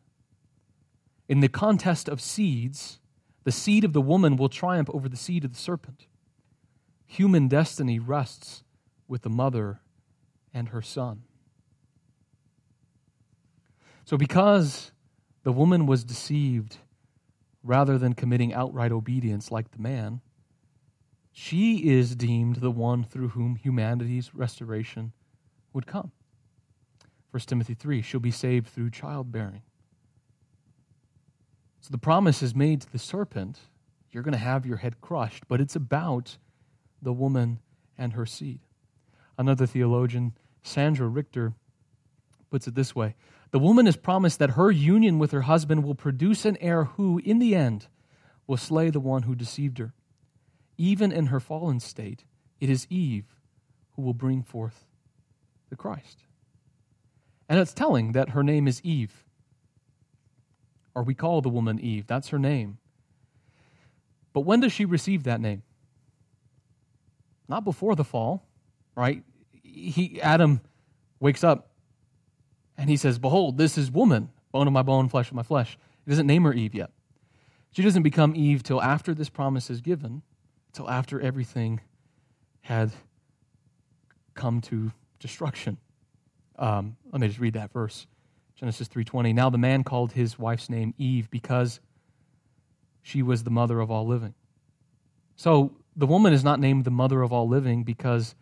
In 1.28 1.40
the 1.40 1.48
contest 1.48 2.08
of 2.08 2.20
seeds, 2.20 2.98
the 3.44 3.52
seed 3.52 3.84
of 3.84 3.92
the 3.92 4.00
woman 4.00 4.36
will 4.36 4.48
triumph 4.48 4.90
over 4.92 5.08
the 5.08 5.16
seed 5.16 5.44
of 5.44 5.52
the 5.52 5.58
serpent. 5.58 6.06
Human 7.06 7.48
destiny 7.48 7.98
rests 7.98 8.64
with 9.08 9.22
the 9.22 9.30
mother 9.30 9.80
and 10.52 10.70
her 10.70 10.82
son. 10.82 11.22
So, 14.04 14.16
because 14.16 14.90
the 15.44 15.52
woman 15.52 15.86
was 15.86 16.02
deceived 16.04 16.78
rather 17.62 17.98
than 17.98 18.14
committing 18.14 18.52
outright 18.52 18.92
obedience 18.92 19.50
like 19.50 19.70
the 19.70 19.78
man, 19.78 20.20
she 21.32 21.90
is 21.90 22.16
deemed 22.16 22.56
the 22.56 22.70
one 22.70 23.04
through 23.04 23.28
whom 23.28 23.56
humanity's 23.56 24.34
restoration 24.34 25.12
would 25.72 25.86
come. 25.86 26.12
1 27.30 27.40
Timothy 27.42 27.74
3 27.74 28.02
she'll 28.02 28.20
be 28.20 28.30
saved 28.30 28.68
through 28.68 28.90
childbearing. 28.90 29.62
So 31.80 31.88
the 31.90 31.98
promise 31.98 32.42
is 32.42 32.54
made 32.54 32.80
to 32.82 32.92
the 32.92 32.98
serpent 32.98 33.60
you're 34.12 34.22
going 34.22 34.32
to 34.32 34.38
have 34.38 34.66
your 34.66 34.78
head 34.78 35.00
crushed, 35.00 35.46
but 35.48 35.60
it's 35.60 35.76
about 35.76 36.36
the 37.00 37.12
woman 37.12 37.60
and 37.96 38.12
her 38.14 38.26
seed. 38.26 38.60
Another 39.38 39.66
theologian, 39.66 40.36
Sandra 40.62 41.06
Richter, 41.06 41.54
puts 42.50 42.66
it 42.66 42.74
this 42.74 42.94
way 42.94 43.14
The 43.52 43.58
woman 43.58 43.86
is 43.86 43.96
promised 43.96 44.38
that 44.40 44.50
her 44.50 44.70
union 44.70 45.18
with 45.18 45.30
her 45.30 45.42
husband 45.42 45.84
will 45.84 45.94
produce 45.94 46.44
an 46.44 46.56
heir 46.60 46.84
who, 46.84 47.20
in 47.24 47.38
the 47.38 47.54
end, 47.54 47.86
will 48.46 48.56
slay 48.56 48.90
the 48.90 49.00
one 49.00 49.22
who 49.22 49.34
deceived 49.34 49.78
her. 49.78 49.94
Even 50.80 51.12
in 51.12 51.26
her 51.26 51.40
fallen 51.40 51.78
state, 51.78 52.24
it 52.58 52.70
is 52.70 52.86
Eve 52.88 53.26
who 53.90 54.02
will 54.02 54.14
bring 54.14 54.42
forth 54.42 54.86
the 55.68 55.76
Christ. 55.76 56.24
And 57.50 57.60
it's 57.60 57.74
telling 57.74 58.12
that 58.12 58.30
her 58.30 58.42
name 58.42 58.66
is 58.66 58.80
Eve. 58.82 59.24
Or 60.94 61.02
we 61.02 61.12
call 61.12 61.42
the 61.42 61.50
woman 61.50 61.78
Eve. 61.78 62.06
That's 62.06 62.28
her 62.28 62.38
name. 62.38 62.78
But 64.32 64.40
when 64.40 64.60
does 64.60 64.72
she 64.72 64.86
receive 64.86 65.24
that 65.24 65.42
name? 65.42 65.62
Not 67.46 67.62
before 67.62 67.94
the 67.94 68.04
fall, 68.04 68.46
right? 68.96 69.22
he, 69.62 70.18
Adam 70.22 70.62
wakes 71.18 71.44
up 71.44 71.72
and 72.78 72.88
he 72.88 72.96
says, 72.96 73.18
Behold, 73.18 73.58
this 73.58 73.76
is 73.76 73.90
woman, 73.90 74.30
bone 74.50 74.66
of 74.66 74.72
my 74.72 74.80
bone, 74.80 75.11
flesh 75.11 75.28
of 75.28 75.34
my 75.34 75.42
flesh. 75.42 75.76
He 76.07 76.11
doesn't 76.11 76.26
name 76.26 76.44
her 76.44 76.54
Eve 76.54 76.74
yet. 76.74 76.90
She 77.72 77.82
doesn't 77.82 78.02
become 78.02 78.34
Eve 78.34 78.62
till 78.62 78.80
after 78.80 79.12
this 79.12 79.28
promise 79.28 79.68
is 79.68 79.82
given, 79.82 80.22
till 80.72 80.88
after 80.88 81.21
everything 81.21 81.80
had 82.63 82.91
come 84.34 84.61
to 84.61 84.92
destruction. 85.18 85.79
Um, 86.59 86.97
let 87.11 87.21
me 87.21 87.29
just 87.29 87.41
read 87.41 87.55
that 87.55 87.72
verse. 87.72 88.07
Genesis 88.57 88.88
3:20. 88.88 89.33
Now 89.33 89.51
the 89.51 89.59
man 89.59 89.84
called 89.84 90.13
his 90.13 90.38
wife's 90.38 90.68
name 90.68 90.95
Eve 90.99 91.30
because 91.30 91.80
she 93.03 93.22
was 93.22 93.45
the 93.45 93.51
mother 93.51 93.80
of 93.80 93.91
all 93.91 94.07
living. 94.07 94.34
So 95.37 95.76
the 95.97 96.07
woman 96.07 96.33
is 96.33 96.45
not 96.45 96.61
named 96.61 96.84
the 96.84 96.91
mother 96.91 97.22
of 97.22 97.33
all 97.33 97.49
living 97.49 97.83
because 97.84 98.34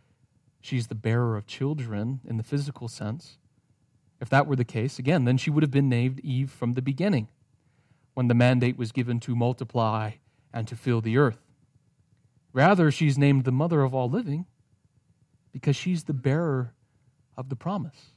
She's 0.61 0.89
the 0.89 0.95
bearer 0.95 1.37
of 1.37 1.47
children 1.47 2.21
in 2.25 2.37
the 2.37 2.43
physical 2.43 2.89
sense. 2.89 3.39
If 4.21 4.29
that 4.31 4.47
were 4.47 4.57
the 4.57 4.65
case, 4.65 4.99
again, 4.99 5.25
then 5.25 5.37
she 5.37 5.51
would 5.51 5.63
have 5.63 5.71
been 5.71 5.89
named 5.89 6.21
Eve 6.21 6.51
from 6.51 6.75
the 6.75 6.83
beginning, 6.83 7.29
when 8.15 8.29
the 8.29 8.35
mandate 8.35 8.77
was 8.77 8.91
given 8.91 9.21
to 9.21 9.37
multiply 9.37 10.13
and 10.53 10.67
to 10.67 10.77
fill 10.77 11.01
the 11.01 11.17
earth. 11.17 11.39
Rather, 12.53 12.91
she's 12.91 13.19
named 13.19 13.45
the 13.45 13.53
mother 13.53 13.83
of 13.83 13.95
all 13.95 14.09
living 14.09 14.47
because 15.53 15.77
she's 15.77 16.05
the 16.05 16.15
bearer 16.15 16.75
of 17.37 17.49
the 17.49 17.57
promise. 17.57 18.12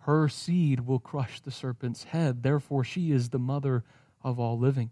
Her 0.00 0.28
seed 0.28 0.80
will 0.80 0.98
crush 0.98 1.40
the 1.40 1.50
serpent's 1.50 2.04
head. 2.04 2.42
Therefore, 2.42 2.84
she 2.84 3.12
is 3.12 3.28
the 3.28 3.38
mother 3.38 3.84
of 4.22 4.38
all 4.40 4.58
living, 4.58 4.90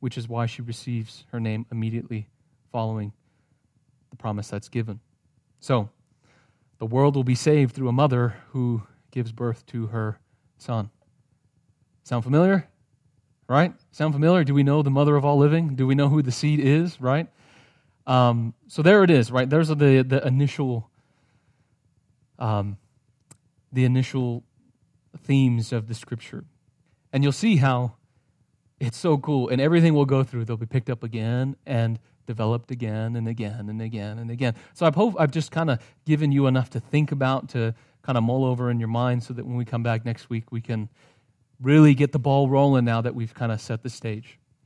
which 0.00 0.18
is 0.18 0.28
why 0.28 0.46
she 0.46 0.62
receives 0.62 1.24
her 1.32 1.40
name 1.40 1.66
immediately 1.72 2.28
following 2.70 3.12
the 4.10 4.16
promise 4.16 4.48
that's 4.48 4.68
given. 4.68 5.00
So, 5.60 5.88
the 6.78 6.86
world 6.86 7.16
will 7.16 7.24
be 7.24 7.34
saved 7.34 7.74
through 7.74 7.88
a 7.88 7.92
mother 7.92 8.34
who 8.50 8.82
gives 9.10 9.32
birth 9.32 9.64
to 9.66 9.86
her 9.86 10.18
son. 10.58 10.90
Sound 12.02 12.24
familiar? 12.24 12.68
Right? 13.46 13.74
Sound 13.92 14.14
familiar? 14.14 14.44
Do 14.44 14.54
we 14.54 14.62
know 14.62 14.82
the 14.82 14.90
mother 14.90 15.16
of 15.16 15.24
all 15.24 15.36
living? 15.36 15.74
Do 15.74 15.86
we 15.86 15.94
know 15.94 16.08
who 16.08 16.22
the 16.22 16.32
seed 16.32 16.60
is? 16.60 17.00
Right? 17.00 17.28
Um, 18.06 18.54
so 18.68 18.82
there 18.82 19.04
it 19.04 19.10
is. 19.10 19.30
Right? 19.30 19.48
There's 19.48 19.68
the 19.68 19.74
the 19.74 20.26
initial, 20.26 20.90
um, 22.38 22.78
the 23.72 23.84
initial 23.84 24.44
themes 25.18 25.72
of 25.72 25.88
the 25.88 25.94
scripture, 25.94 26.44
and 27.12 27.22
you'll 27.22 27.32
see 27.32 27.56
how 27.56 27.94
it's 28.80 28.96
so 28.96 29.18
cool. 29.18 29.48
And 29.48 29.60
everything 29.60 29.94
we'll 29.94 30.04
go 30.04 30.22
through, 30.22 30.44
they'll 30.44 30.56
be 30.56 30.66
picked 30.66 30.90
up 30.90 31.02
again 31.02 31.56
and 31.66 31.98
developed 32.26 32.70
again 32.70 33.16
and 33.16 33.28
again 33.28 33.68
and 33.68 33.80
again 33.80 34.18
and 34.18 34.30
again. 34.30 34.54
So 34.72 34.86
I 34.86 34.90
hope 34.90 35.14
I've 35.18 35.30
just 35.30 35.50
kind 35.50 35.70
of 35.70 35.78
given 36.04 36.32
you 36.32 36.46
enough 36.46 36.70
to 36.70 36.80
think 36.80 37.12
about, 37.12 37.48
to 37.50 37.74
kind 38.02 38.18
of 38.18 38.24
mull 38.24 38.44
over 38.44 38.70
in 38.70 38.78
your 38.78 38.88
mind 38.88 39.22
so 39.22 39.34
that 39.34 39.46
when 39.46 39.56
we 39.56 39.64
come 39.64 39.82
back 39.82 40.04
next 40.04 40.30
week, 40.30 40.50
we 40.50 40.60
can 40.60 40.88
really 41.60 41.94
get 41.94 42.12
the 42.12 42.18
ball 42.18 42.48
rolling 42.48 42.84
now 42.84 43.00
that 43.00 43.14
we've 43.14 43.34
kind 43.34 43.52
of 43.52 43.60
set 43.60 43.82
the 43.82 43.90
stage. 43.90 44.38